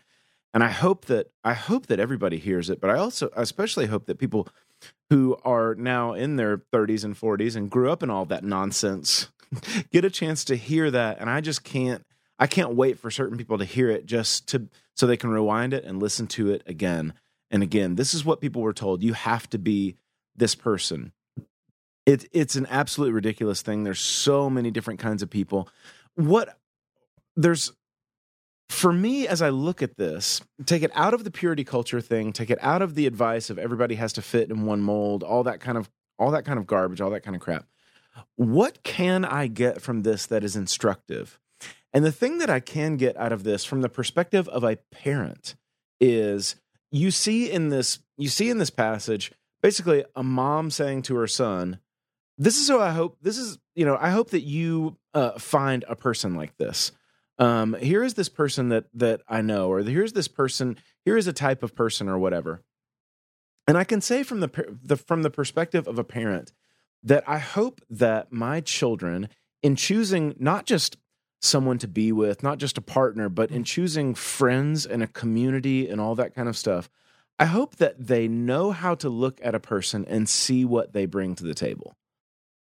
and 0.54 0.62
I 0.62 0.70
hope 0.70 1.06
that 1.06 1.32
I 1.44 1.54
hope 1.54 1.88
that 1.88 1.98
everybody 1.98 2.38
hears 2.38 2.70
it, 2.70 2.80
but 2.80 2.88
I 2.88 2.94
also 2.94 3.30
I 3.36 3.42
especially 3.42 3.86
hope 3.86 4.06
that 4.06 4.18
people 4.18 4.48
who 5.10 5.36
are 5.44 5.74
now 5.74 6.14
in 6.14 6.36
their 6.36 6.58
30s 6.72 7.04
and 7.04 7.18
40s 7.18 7.56
and 7.56 7.68
grew 7.68 7.90
up 7.90 8.02
in 8.02 8.10
all 8.10 8.24
that 8.26 8.44
nonsense 8.44 9.28
get 9.90 10.04
a 10.04 10.10
chance 10.10 10.44
to 10.46 10.56
hear 10.56 10.90
that 10.90 11.18
and 11.20 11.28
I 11.28 11.42
just 11.42 11.64
can't 11.64 12.04
I 12.38 12.46
can't 12.46 12.74
wait 12.74 12.98
for 12.98 13.10
certain 13.10 13.36
people 13.36 13.58
to 13.58 13.64
hear 13.64 13.90
it 13.90 14.06
just 14.06 14.48
to 14.48 14.68
so 14.94 15.06
they 15.06 15.16
can 15.16 15.30
rewind 15.30 15.74
it 15.74 15.84
and 15.84 16.00
listen 16.00 16.28
to 16.28 16.50
it 16.50 16.62
again 16.66 17.12
and 17.50 17.62
again. 17.62 17.96
This 17.96 18.14
is 18.14 18.24
what 18.24 18.40
people 18.40 18.62
were 18.62 18.72
told. 18.72 19.02
You 19.02 19.12
have 19.14 19.50
to 19.50 19.58
be 19.58 19.96
this 20.36 20.54
person 20.54 21.12
it, 22.06 22.26
it's 22.32 22.56
an 22.56 22.66
absolutely 22.70 23.12
ridiculous 23.12 23.62
thing. 23.62 23.84
There's 23.84 24.00
so 24.00 24.50
many 24.50 24.70
different 24.70 25.00
kinds 25.00 25.22
of 25.22 25.30
people. 25.30 25.68
What 26.14 26.58
there's 27.36 27.72
for 28.68 28.92
me 28.92 29.26
as 29.26 29.42
I 29.42 29.48
look 29.48 29.82
at 29.82 29.96
this, 29.96 30.40
take 30.64 30.82
it 30.82 30.92
out 30.94 31.12
of 31.12 31.24
the 31.24 31.30
purity 31.30 31.64
culture 31.64 32.00
thing, 32.00 32.32
take 32.32 32.50
it 32.50 32.58
out 32.62 32.82
of 32.82 32.94
the 32.94 33.06
advice 33.06 33.50
of 33.50 33.58
everybody 33.58 33.96
has 33.96 34.12
to 34.14 34.22
fit 34.22 34.48
in 34.48 34.64
one 34.64 34.80
mold, 34.80 35.22
all 35.22 35.42
that 35.44 35.60
kind 35.60 35.76
of 35.76 35.90
all 36.18 36.30
that 36.30 36.44
kind 36.44 36.58
of 36.58 36.66
garbage, 36.66 37.00
all 37.00 37.10
that 37.10 37.22
kind 37.22 37.34
of 37.34 37.42
crap. 37.42 37.66
What 38.36 38.82
can 38.82 39.24
I 39.24 39.46
get 39.46 39.80
from 39.80 40.02
this 40.02 40.26
that 40.26 40.44
is 40.44 40.56
instructive? 40.56 41.38
And 41.92 42.04
the 42.04 42.12
thing 42.12 42.38
that 42.38 42.50
I 42.50 42.60
can 42.60 42.96
get 42.96 43.16
out 43.16 43.32
of 43.32 43.42
this 43.42 43.64
from 43.64 43.80
the 43.80 43.88
perspective 43.88 44.48
of 44.48 44.62
a 44.62 44.76
parent 44.90 45.56
is 46.00 46.56
you 46.92 47.10
see 47.10 47.50
in 47.50 47.68
this 47.68 47.98
you 48.16 48.28
see 48.28 48.50
in 48.50 48.58
this 48.58 48.70
passage 48.70 49.32
basically 49.62 50.04
a 50.14 50.22
mom 50.22 50.70
saying 50.70 51.02
to 51.02 51.16
her 51.16 51.26
son, 51.26 51.80
this 52.40 52.56
is 52.56 52.70
how 52.70 52.80
I 52.80 52.90
hope 52.90 53.18
this 53.20 53.36
is, 53.36 53.58
you 53.74 53.84
know, 53.84 53.98
I 54.00 54.10
hope 54.10 54.30
that 54.30 54.40
you 54.40 54.96
uh, 55.12 55.38
find 55.38 55.84
a 55.86 55.94
person 55.94 56.34
like 56.34 56.56
this. 56.56 56.90
Um, 57.38 57.74
here 57.74 58.02
is 58.02 58.14
this 58.14 58.30
person 58.30 58.70
that 58.70 58.86
that 58.94 59.20
I 59.28 59.42
know, 59.42 59.70
or 59.70 59.82
here's 59.82 60.14
this 60.14 60.26
person, 60.26 60.78
here 61.04 61.18
is 61.18 61.26
a 61.26 61.34
type 61.34 61.62
of 61.62 61.74
person, 61.74 62.08
or 62.08 62.18
whatever. 62.18 62.62
And 63.66 63.76
I 63.76 63.84
can 63.84 64.00
say 64.00 64.22
from 64.22 64.40
the, 64.40 64.78
the 64.82 64.96
from 64.96 65.22
the 65.22 65.30
perspective 65.30 65.86
of 65.86 65.98
a 65.98 66.04
parent 66.04 66.52
that 67.02 67.24
I 67.26 67.38
hope 67.38 67.82
that 67.90 68.32
my 68.32 68.62
children, 68.62 69.28
in 69.62 69.76
choosing 69.76 70.34
not 70.38 70.64
just 70.64 70.96
someone 71.42 71.78
to 71.78 71.88
be 71.88 72.10
with, 72.10 72.42
not 72.42 72.58
just 72.58 72.78
a 72.78 72.82
partner, 72.82 73.28
but 73.28 73.50
in 73.50 73.64
choosing 73.64 74.14
friends 74.14 74.86
and 74.86 75.02
a 75.02 75.06
community 75.06 75.88
and 75.88 76.00
all 76.00 76.14
that 76.14 76.34
kind 76.34 76.48
of 76.48 76.56
stuff, 76.56 76.88
I 77.38 77.44
hope 77.44 77.76
that 77.76 78.06
they 78.06 78.28
know 78.28 78.70
how 78.70 78.94
to 78.96 79.10
look 79.10 79.40
at 79.42 79.54
a 79.54 79.60
person 79.60 80.06
and 80.06 80.26
see 80.26 80.64
what 80.64 80.94
they 80.94 81.04
bring 81.04 81.34
to 81.36 81.44
the 81.44 81.54
table. 81.54 81.96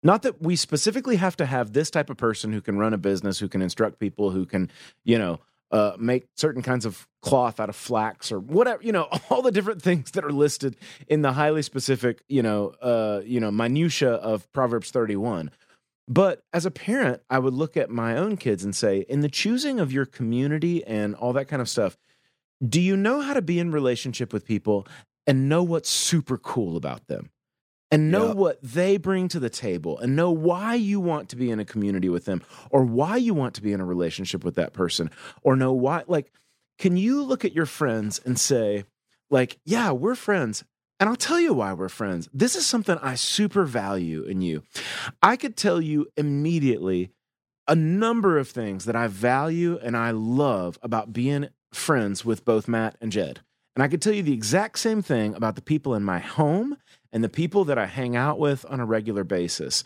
Not 0.05 0.21
that 0.21 0.39
we 0.39 0.55
specifically 0.55 1.15
have 1.15 1.35
to 1.37 1.47
have 1.47 1.73
this 1.73 1.89
type 1.89 2.11
of 2.11 2.17
person 2.17 2.53
who 2.53 2.61
can 2.61 2.77
run 2.77 2.93
a 2.93 2.97
business, 2.97 3.39
who 3.39 3.49
can 3.49 3.63
instruct 3.63 3.97
people, 3.97 4.29
who 4.29 4.45
can, 4.45 4.69
you 5.03 5.17
know, 5.17 5.39
uh, 5.71 5.93
make 5.97 6.27
certain 6.37 6.61
kinds 6.61 6.85
of 6.85 7.07
cloth 7.23 7.59
out 7.59 7.69
of 7.69 7.75
flax 7.75 8.31
or 8.31 8.39
whatever, 8.39 8.83
you 8.83 8.91
know, 8.91 9.09
all 9.31 9.41
the 9.41 9.51
different 9.51 9.81
things 9.81 10.11
that 10.11 10.23
are 10.23 10.31
listed 10.31 10.75
in 11.07 11.23
the 11.23 11.33
highly 11.33 11.63
specific, 11.63 12.21
you 12.29 12.43
know, 12.43 12.67
uh, 12.83 13.21
you 13.25 13.39
know, 13.39 13.49
minutia 13.49 14.11
of 14.11 14.49
Proverbs 14.53 14.91
31. 14.91 15.49
But 16.07 16.43
as 16.53 16.67
a 16.67 16.71
parent, 16.71 17.23
I 17.31 17.39
would 17.39 17.55
look 17.55 17.75
at 17.75 17.89
my 17.89 18.15
own 18.15 18.37
kids 18.37 18.63
and 18.63 18.75
say, 18.75 19.07
in 19.09 19.21
the 19.21 19.27
choosing 19.27 19.79
of 19.79 19.91
your 19.91 20.05
community 20.05 20.85
and 20.85 21.15
all 21.15 21.33
that 21.33 21.47
kind 21.47 21.63
of 21.63 21.67
stuff, 21.67 21.97
do 22.63 22.79
you 22.79 22.95
know 22.95 23.21
how 23.21 23.33
to 23.33 23.41
be 23.41 23.57
in 23.57 23.71
relationship 23.71 24.31
with 24.31 24.45
people 24.45 24.87
and 25.25 25.49
know 25.49 25.63
what's 25.63 25.89
super 25.89 26.37
cool 26.37 26.77
about 26.77 27.07
them? 27.07 27.31
And 27.95 28.11
know 28.11 28.27
Yep. 28.27 28.35
what 28.35 28.61
they 28.61 28.97
bring 28.97 29.27
to 29.29 29.39
the 29.39 29.49
table 29.49 29.97
and 29.99 30.15
know 30.15 30.31
why 30.31 30.75
you 30.75 30.99
want 30.99 31.29
to 31.29 31.35
be 31.35 31.49
in 31.49 31.59
a 31.59 31.65
community 31.65 32.09
with 32.09 32.25
them 32.25 32.41
or 32.69 32.83
why 32.83 33.15
you 33.17 33.33
want 33.33 33.55
to 33.55 33.61
be 33.61 33.71
in 33.71 33.79
a 33.79 33.85
relationship 33.85 34.43
with 34.43 34.55
that 34.55 34.73
person 34.73 35.09
or 35.43 35.55
know 35.55 35.71
why 35.71 36.03
like 36.07 36.31
can 36.77 36.97
you 36.97 37.23
look 37.23 37.45
at 37.45 37.53
your 37.53 37.65
friends 37.65 38.19
and 38.25 38.37
say 38.39 38.83
like 39.29 39.57
yeah 39.65 39.91
we're 39.91 40.15
friends 40.15 40.63
and 40.99 41.09
I'll 41.09 41.15
tell 41.15 41.39
you 41.39 41.53
why 41.53 41.73
we're 41.73 41.89
friends. 41.89 42.29
This 42.33 42.55
is 42.55 42.65
something 42.65 42.97
I 43.01 43.15
super 43.15 43.65
value 43.65 44.23
in 44.23 44.41
you. 44.41 44.63
I 45.21 45.35
could 45.35 45.57
tell 45.57 45.81
you 45.81 46.07
immediately 46.15 47.11
a 47.67 47.75
number 47.75 48.37
of 48.37 48.47
things 48.49 48.85
that 48.85 48.95
I 48.95 49.07
value 49.07 49.77
and 49.81 49.97
I 49.97 50.11
love 50.11 50.79
about 50.81 51.11
being 51.11 51.49
friends 51.73 52.23
with 52.23 52.45
both 52.45 52.67
Matt 52.67 52.95
and 53.01 53.11
Jed. 53.11 53.41
And 53.75 53.83
I 53.83 53.89
could 53.89 54.01
tell 54.01 54.13
you 54.13 54.23
the 54.23 54.33
exact 54.33 54.79
same 54.79 55.01
thing 55.01 55.35
about 55.35 55.55
the 55.55 55.61
people 55.61 55.95
in 55.95 56.03
my 56.03 56.19
home 56.19 56.77
and 57.15 57.23
the 57.23 57.29
people 57.29 57.63
that 57.63 57.79
I 57.79 57.85
hang 57.85 58.15
out 58.17 58.37
with 58.37 58.65
on 58.69 58.81
a 58.81 58.85
regular 58.85 59.23
basis. 59.23 59.85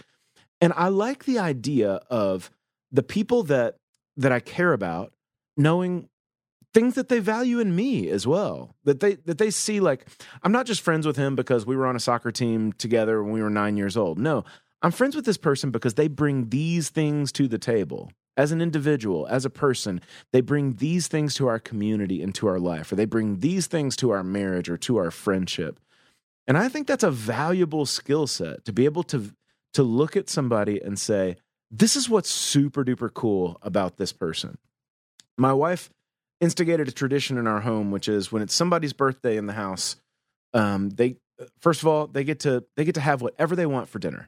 And 0.60 0.74
I 0.76 0.88
like 0.90 1.26
the 1.26 1.38
idea 1.38 2.02
of 2.10 2.50
the 2.92 3.04
people 3.04 3.44
that 3.44 3.78
that 4.18 4.34
I 4.34 4.40
care 4.42 4.74
about 4.74 5.14
knowing 5.56 6.10
things 6.74 6.96
that 6.96 7.08
they 7.08 7.20
value 7.20 7.60
in 7.60 7.76
me 7.76 8.10
as 8.10 8.26
well. 8.26 8.76
That 8.84 9.00
they 9.00 9.14
that 9.26 9.38
they 9.38 9.52
see 9.52 9.80
like 9.80 10.08
I'm 10.42 10.52
not 10.52 10.66
just 10.66 10.82
friends 10.82 11.06
with 11.06 11.18
him 11.18 11.36
because 11.36 11.68
we 11.68 11.78
were 11.78 11.86
on 11.86 11.96
a 11.96 12.00
soccer 12.00 12.32
team 12.32 12.74
together 12.74 13.24
when 13.24 13.32
we 13.32 13.44
were 13.44 13.50
9 13.52 13.78
years 13.78 13.96
old. 13.96 14.18
No, 14.18 14.44
I'm 14.82 14.92
friends 14.92 15.16
with 15.16 15.26
this 15.26 15.38
person 15.38 15.70
because 15.70 15.94
they 15.94 16.08
bring 16.08 16.50
these 16.50 16.90
things 16.90 17.32
to 17.34 17.48
the 17.48 17.60
table. 17.60 18.12
As 18.38 18.52
an 18.52 18.62
individual, 18.62 19.28
as 19.28 19.46
a 19.46 19.50
person, 19.50 20.02
they 20.32 20.42
bring 20.42 20.78
these 20.78 21.08
things 21.08 21.36
to 21.36 21.48
our 21.48 21.60
community 21.60 22.24
and 22.24 22.34
to 22.36 22.48
our 22.48 22.60
life, 22.60 22.92
or 22.92 22.96
they 22.96 23.06
bring 23.06 23.40
these 23.40 23.68
things 23.68 23.96
to 23.98 24.10
our 24.10 24.24
marriage 24.24 24.70
or 24.70 24.78
to 24.78 24.98
our 24.98 25.12
friendship. 25.12 25.80
And 26.50 26.58
I 26.58 26.68
think 26.68 26.88
that's 26.88 27.04
a 27.04 27.12
valuable 27.12 27.86
skill 27.86 28.26
set 28.26 28.66
to 28.66 28.74
be 28.74 28.86
able 28.86 29.04
to 29.04 29.32
to 29.74 29.84
look 29.84 30.18
at 30.18 30.28
somebody 30.28 30.82
and 30.82 30.98
say, 30.98 31.38
this 31.70 31.96
is 31.96 32.10
what's 32.10 32.30
super 32.30 32.84
duper 32.84 33.14
cool 33.14 33.60
about 33.62 33.98
this 33.98 34.12
person. 34.12 34.58
My 35.38 35.54
wife 35.54 35.92
instigated 36.42 36.88
a 36.88 36.92
tradition 36.92 37.38
in 37.38 37.46
our 37.46 37.60
home, 37.60 37.92
which 37.92 38.08
is 38.08 38.32
when 38.32 38.42
it's 38.42 38.56
somebody's 38.56 38.94
birthday 38.94 39.38
in 39.38 39.46
the 39.46 39.54
house, 39.54 39.98
um, 40.56 40.90
they 40.90 41.18
first 41.60 41.84
of 41.84 41.88
all 41.88 42.08
they 42.08 42.24
get 42.24 42.40
to 42.40 42.66
they 42.76 42.84
get 42.84 42.96
to 42.96 43.02
have 43.02 43.22
whatever 43.22 43.56
they 43.56 43.68
want 43.68 43.88
for 43.88 44.00
dinner. 44.00 44.28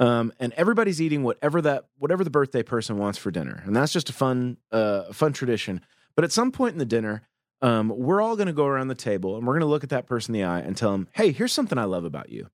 Um, 0.00 0.32
and 0.40 0.52
everybody's 0.54 1.00
eating 1.00 1.22
whatever 1.22 1.62
that 1.62 1.84
whatever 1.98 2.24
the 2.24 2.30
birthday 2.30 2.64
person 2.64 2.98
wants 2.98 3.16
for 3.16 3.30
dinner, 3.30 3.62
and 3.64 3.76
that's 3.76 3.92
just 3.92 4.10
a 4.10 4.12
fun 4.12 4.56
uh, 4.72 5.12
fun 5.12 5.32
tradition. 5.32 5.82
But 6.16 6.24
at 6.24 6.32
some 6.32 6.50
point 6.50 6.72
in 6.72 6.78
the 6.78 6.84
dinner, 6.84 7.22
um, 7.64 7.88
we're 7.88 8.20
all 8.20 8.36
going 8.36 8.46
to 8.46 8.52
go 8.52 8.66
around 8.66 8.88
the 8.88 8.94
table 8.94 9.36
and 9.36 9.46
we're 9.46 9.54
going 9.54 9.60
to 9.60 9.66
look 9.66 9.84
at 9.84 9.88
that 9.88 10.06
person 10.06 10.34
in 10.34 10.40
the 10.40 10.46
eye 10.46 10.60
and 10.60 10.76
tell 10.76 10.92
them, 10.92 11.08
"Hey, 11.12 11.32
here's 11.32 11.52
something 11.52 11.78
I 11.78 11.84
love 11.84 12.04
about 12.04 12.28
you." 12.28 12.48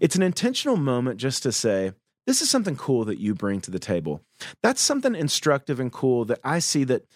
It's 0.00 0.14
an 0.14 0.22
intentional 0.22 0.76
moment 0.76 1.18
just 1.18 1.42
to 1.42 1.50
say, 1.50 1.94
"This 2.28 2.40
is 2.40 2.48
something 2.48 2.76
cool 2.76 3.04
that 3.06 3.18
you 3.18 3.34
bring 3.34 3.60
to 3.62 3.72
the 3.72 3.80
table." 3.80 4.22
That's 4.62 4.80
something 4.80 5.16
instructive 5.16 5.80
and 5.80 5.90
cool 5.90 6.24
that 6.26 6.38
I 6.44 6.60
see 6.60 6.84
that 6.84 7.06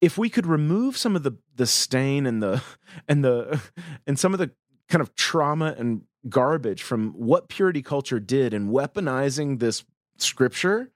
if 0.00 0.16
we 0.16 0.30
could 0.30 0.46
remove 0.46 0.96
some 0.96 1.14
of 1.14 1.24
the 1.24 1.36
the 1.54 1.66
stain 1.66 2.24
and 2.24 2.42
the 2.42 2.62
and 3.08 3.22
the 3.22 3.60
and 4.06 4.18
some 4.18 4.32
of 4.32 4.38
the 4.38 4.52
kind 4.88 5.02
of 5.02 5.14
trauma 5.14 5.74
and 5.76 6.04
garbage 6.30 6.82
from 6.82 7.12
what 7.12 7.48
purity 7.48 7.82
culture 7.82 8.18
did 8.18 8.54
in 8.54 8.70
weaponizing 8.70 9.58
this 9.58 9.84
scripture 10.16 10.90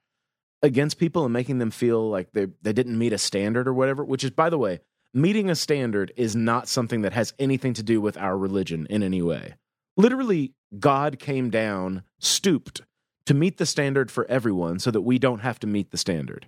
against 0.63 0.97
people 0.97 1.23
and 1.23 1.33
making 1.33 1.59
them 1.59 1.69
feel 1.69 2.09
like 2.09 2.31
they 2.31 2.47
they 2.63 2.73
didn't 2.73 2.97
meet 2.97 3.13
a 3.13 3.17
standard 3.19 3.67
or 3.67 3.73
whatever 3.73 4.03
which 4.03 4.23
is 4.23 4.31
by 4.31 4.49
the 4.49 4.57
way 4.57 4.79
meeting 5.13 5.49
a 5.49 5.55
standard 5.55 6.11
is 6.15 6.35
not 6.35 6.67
something 6.67 7.01
that 7.01 7.13
has 7.13 7.33
anything 7.39 7.73
to 7.73 7.83
do 7.83 7.99
with 7.99 8.17
our 8.17 8.37
religion 8.37 8.87
in 8.89 9.03
any 9.03 9.21
way. 9.21 9.55
Literally 9.97 10.53
god 10.79 11.17
came 11.19 11.49
down 11.49 12.03
stooped 12.19 12.81
to 13.25 13.33
meet 13.33 13.57
the 13.57 13.65
standard 13.65 14.11
for 14.11 14.25
everyone 14.29 14.79
so 14.79 14.91
that 14.91 15.01
we 15.01 15.17
don't 15.17 15.39
have 15.39 15.59
to 15.59 15.67
meet 15.67 15.91
the 15.91 15.97
standard. 15.97 16.47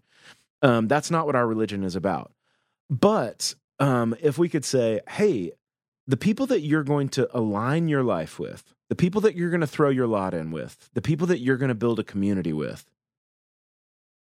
Um, 0.61 0.87
that's 0.87 1.09
not 1.09 1.25
what 1.25 1.35
our 1.35 1.47
religion 1.47 1.83
is 1.83 1.95
about. 1.95 2.31
But 2.89 3.55
um, 3.79 4.15
if 4.21 4.37
we 4.37 4.49
could 4.49 4.65
say 4.65 5.01
hey 5.09 5.51
the 6.07 6.17
people 6.17 6.47
that 6.47 6.61
you're 6.61 6.83
going 6.83 7.09
to 7.09 7.29
align 7.35 7.87
your 7.87 8.03
life 8.03 8.39
with, 8.39 8.73
the 8.89 8.95
people 8.95 9.21
that 9.21 9.35
you're 9.35 9.49
going 9.49 9.61
to 9.61 9.67
throw 9.67 9.89
your 9.89 10.07
lot 10.07 10.33
in 10.33 10.51
with, 10.51 10.89
the 10.93 11.01
people 11.01 11.27
that 11.27 11.39
you're 11.39 11.57
going 11.57 11.69
to 11.69 11.75
build 11.75 11.99
a 11.99 12.03
community 12.03 12.51
with, 12.51 12.85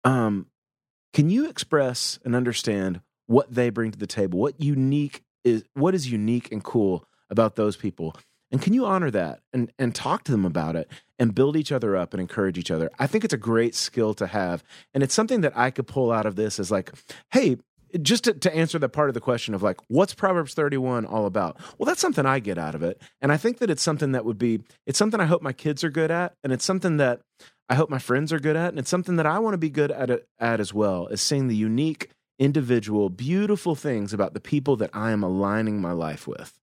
um, 0.04 0.48
can 1.14 1.30
you 1.30 1.48
express 1.50 2.20
and 2.26 2.36
understand 2.36 3.02
what 3.28 3.54
they 3.54 3.70
bring 3.70 3.92
to 3.92 4.00
the 4.00 4.08
table? 4.08 4.40
What 4.40 4.60
unique 4.60 5.24
is 5.44 5.64
what 5.74 5.96
is 5.96 6.12
unique 6.12 6.52
and 6.52 6.64
cool 6.64 7.06
about 7.30 7.56
those 7.56 7.76
people? 7.76 8.16
And 8.52 8.62
can 8.62 8.74
you 8.74 8.86
honor 8.86 9.12
that 9.12 9.42
and 9.54 9.72
and 9.80 9.96
talk 9.96 10.24
to 10.26 10.32
them 10.32 10.46
about 10.46 10.76
it 10.76 10.90
and 11.18 11.34
build 11.34 11.56
each 11.56 11.72
other 11.72 11.96
up 11.96 12.14
and 12.14 12.22
encourage 12.22 12.58
each 12.58 12.72
other? 12.72 12.90
I 13.00 13.08
think 13.08 13.24
it's 13.24 13.34
a 13.34 13.38
great 13.38 13.76
skill 13.76 14.14
to 14.16 14.28
have. 14.28 14.64
And 14.94 15.04
it's 15.04 15.14
something 15.14 15.42
that 15.42 15.58
I 15.58 15.72
could 15.72 15.88
pull 15.88 16.12
out 16.12 16.26
of 16.26 16.36
this 16.36 16.60
as 16.60 16.70
like, 16.70 16.92
hey, 17.32 17.58
just 18.02 18.26
to, 18.26 18.34
to, 18.34 18.56
answer 18.56 18.80
that 18.80 18.90
part 18.90 19.10
of 19.10 19.14
the 19.14 19.22
question 19.22 19.54
of 19.54 19.64
like 19.64 19.78
what's 19.88 20.14
proverbs 20.14 20.54
31 20.54 21.06
all 21.06 21.26
about 21.26 21.58
well 21.78 21.86
that's 21.86 22.00
something 22.00 22.26
i 22.26 22.40
get 22.40 22.58
out 22.58 22.76
of 22.76 22.84
it 22.84 23.02
and 23.22 23.32
i 23.32 23.38
think 23.38 23.58
that 23.58 23.70
it's 23.70 23.82
something 23.82 24.14
that 24.14 24.24
would 24.24 24.38
be 24.38 24.62
it's 24.86 25.00
something 25.00 25.20
i 25.20 25.26
hope 25.26 25.42
my 25.42 25.54
kids 25.54 25.84
are 25.84 25.90
good 25.90 26.12
at 26.12 26.34
and 26.44 26.54
it's 26.54 26.64
something 26.66 26.98
that 26.98 27.22
i 27.70 27.76
hope 27.76 27.90
my 27.90 28.00
friends 28.00 28.32
are 28.32 28.40
good 28.40 28.56
at 28.56 28.70
and 28.70 28.80
it's 28.80 28.90
something 28.90 29.16
that 29.16 29.26
i 29.26 29.40
want 29.40 29.54
to 29.54 29.58
be 29.58 29.70
good 29.70 29.92
at, 29.92 30.10
at 30.40 30.60
as 30.60 30.74
well 30.74 31.08
is 31.08 31.22
seeing 31.22 31.48
the 31.48 31.56
unique 31.56 32.10
individual 32.42 33.10
beautiful 33.10 33.76
things 33.76 34.12
about 34.12 34.34
the 34.34 34.42
people 34.42 34.76
that 34.76 34.90
i 34.94 35.12
am 35.12 35.24
aligning 35.24 35.80
my 35.80 35.92
life 35.92 36.28
with 36.28 36.60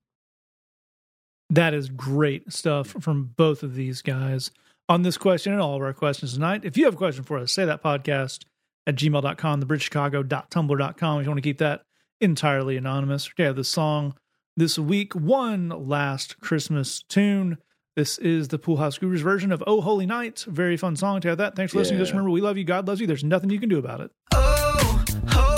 that 1.48 1.72
is 1.72 1.88
great 1.88 2.52
stuff 2.52 2.88
from 3.00 3.32
both 3.36 3.62
of 3.62 3.74
these 3.74 4.02
guys 4.02 4.50
on 4.90 5.02
this 5.02 5.16
question 5.16 5.52
and 5.52 5.62
all 5.62 5.76
of 5.76 5.82
our 5.82 5.94
questions 5.94 6.34
tonight 6.34 6.64
if 6.64 6.76
you 6.76 6.84
have 6.84 6.94
a 6.94 6.98
question 6.98 7.22
for 7.22 7.38
us 7.38 7.52
say 7.52 7.64
that 7.64 7.82
podcast 7.82 8.44
at 8.88 8.96
gmail.com, 8.96 9.62
thebridgechicago.tumblr.com 9.62 11.20
if 11.20 11.24
you 11.24 11.30
want 11.30 11.38
to 11.38 11.42
keep 11.42 11.58
that 11.58 11.82
entirely 12.20 12.76
anonymous. 12.76 13.28
Okay, 13.28 13.52
the 13.52 13.62
song 13.62 14.14
this 14.56 14.78
week, 14.78 15.14
one 15.14 15.68
last 15.68 16.40
Christmas 16.40 17.02
tune. 17.02 17.58
This 17.96 18.16
is 18.18 18.48
the 18.48 18.58
Poolhouse 18.58 18.98
Gurus 18.98 19.20
version 19.20 19.52
of 19.52 19.62
Oh 19.66 19.80
Holy 19.82 20.06
Night. 20.06 20.44
Very 20.48 20.76
fun 20.76 20.96
song 20.96 21.20
to 21.20 21.28
have 21.28 21.38
that. 21.38 21.54
Thanks 21.54 21.72
for 21.72 21.78
listening. 21.78 21.98
Just 21.98 22.12
remember, 22.12 22.30
we 22.30 22.40
love 22.40 22.56
you. 22.56 22.64
God 22.64 22.88
loves 22.88 23.00
you. 23.00 23.06
There's 23.06 23.24
nothing 23.24 23.50
you 23.50 23.60
can 23.60 23.68
do 23.68 23.78
about 23.78 24.00
it. 24.00 24.10
Oh, 24.32 25.04
holy 25.28 25.57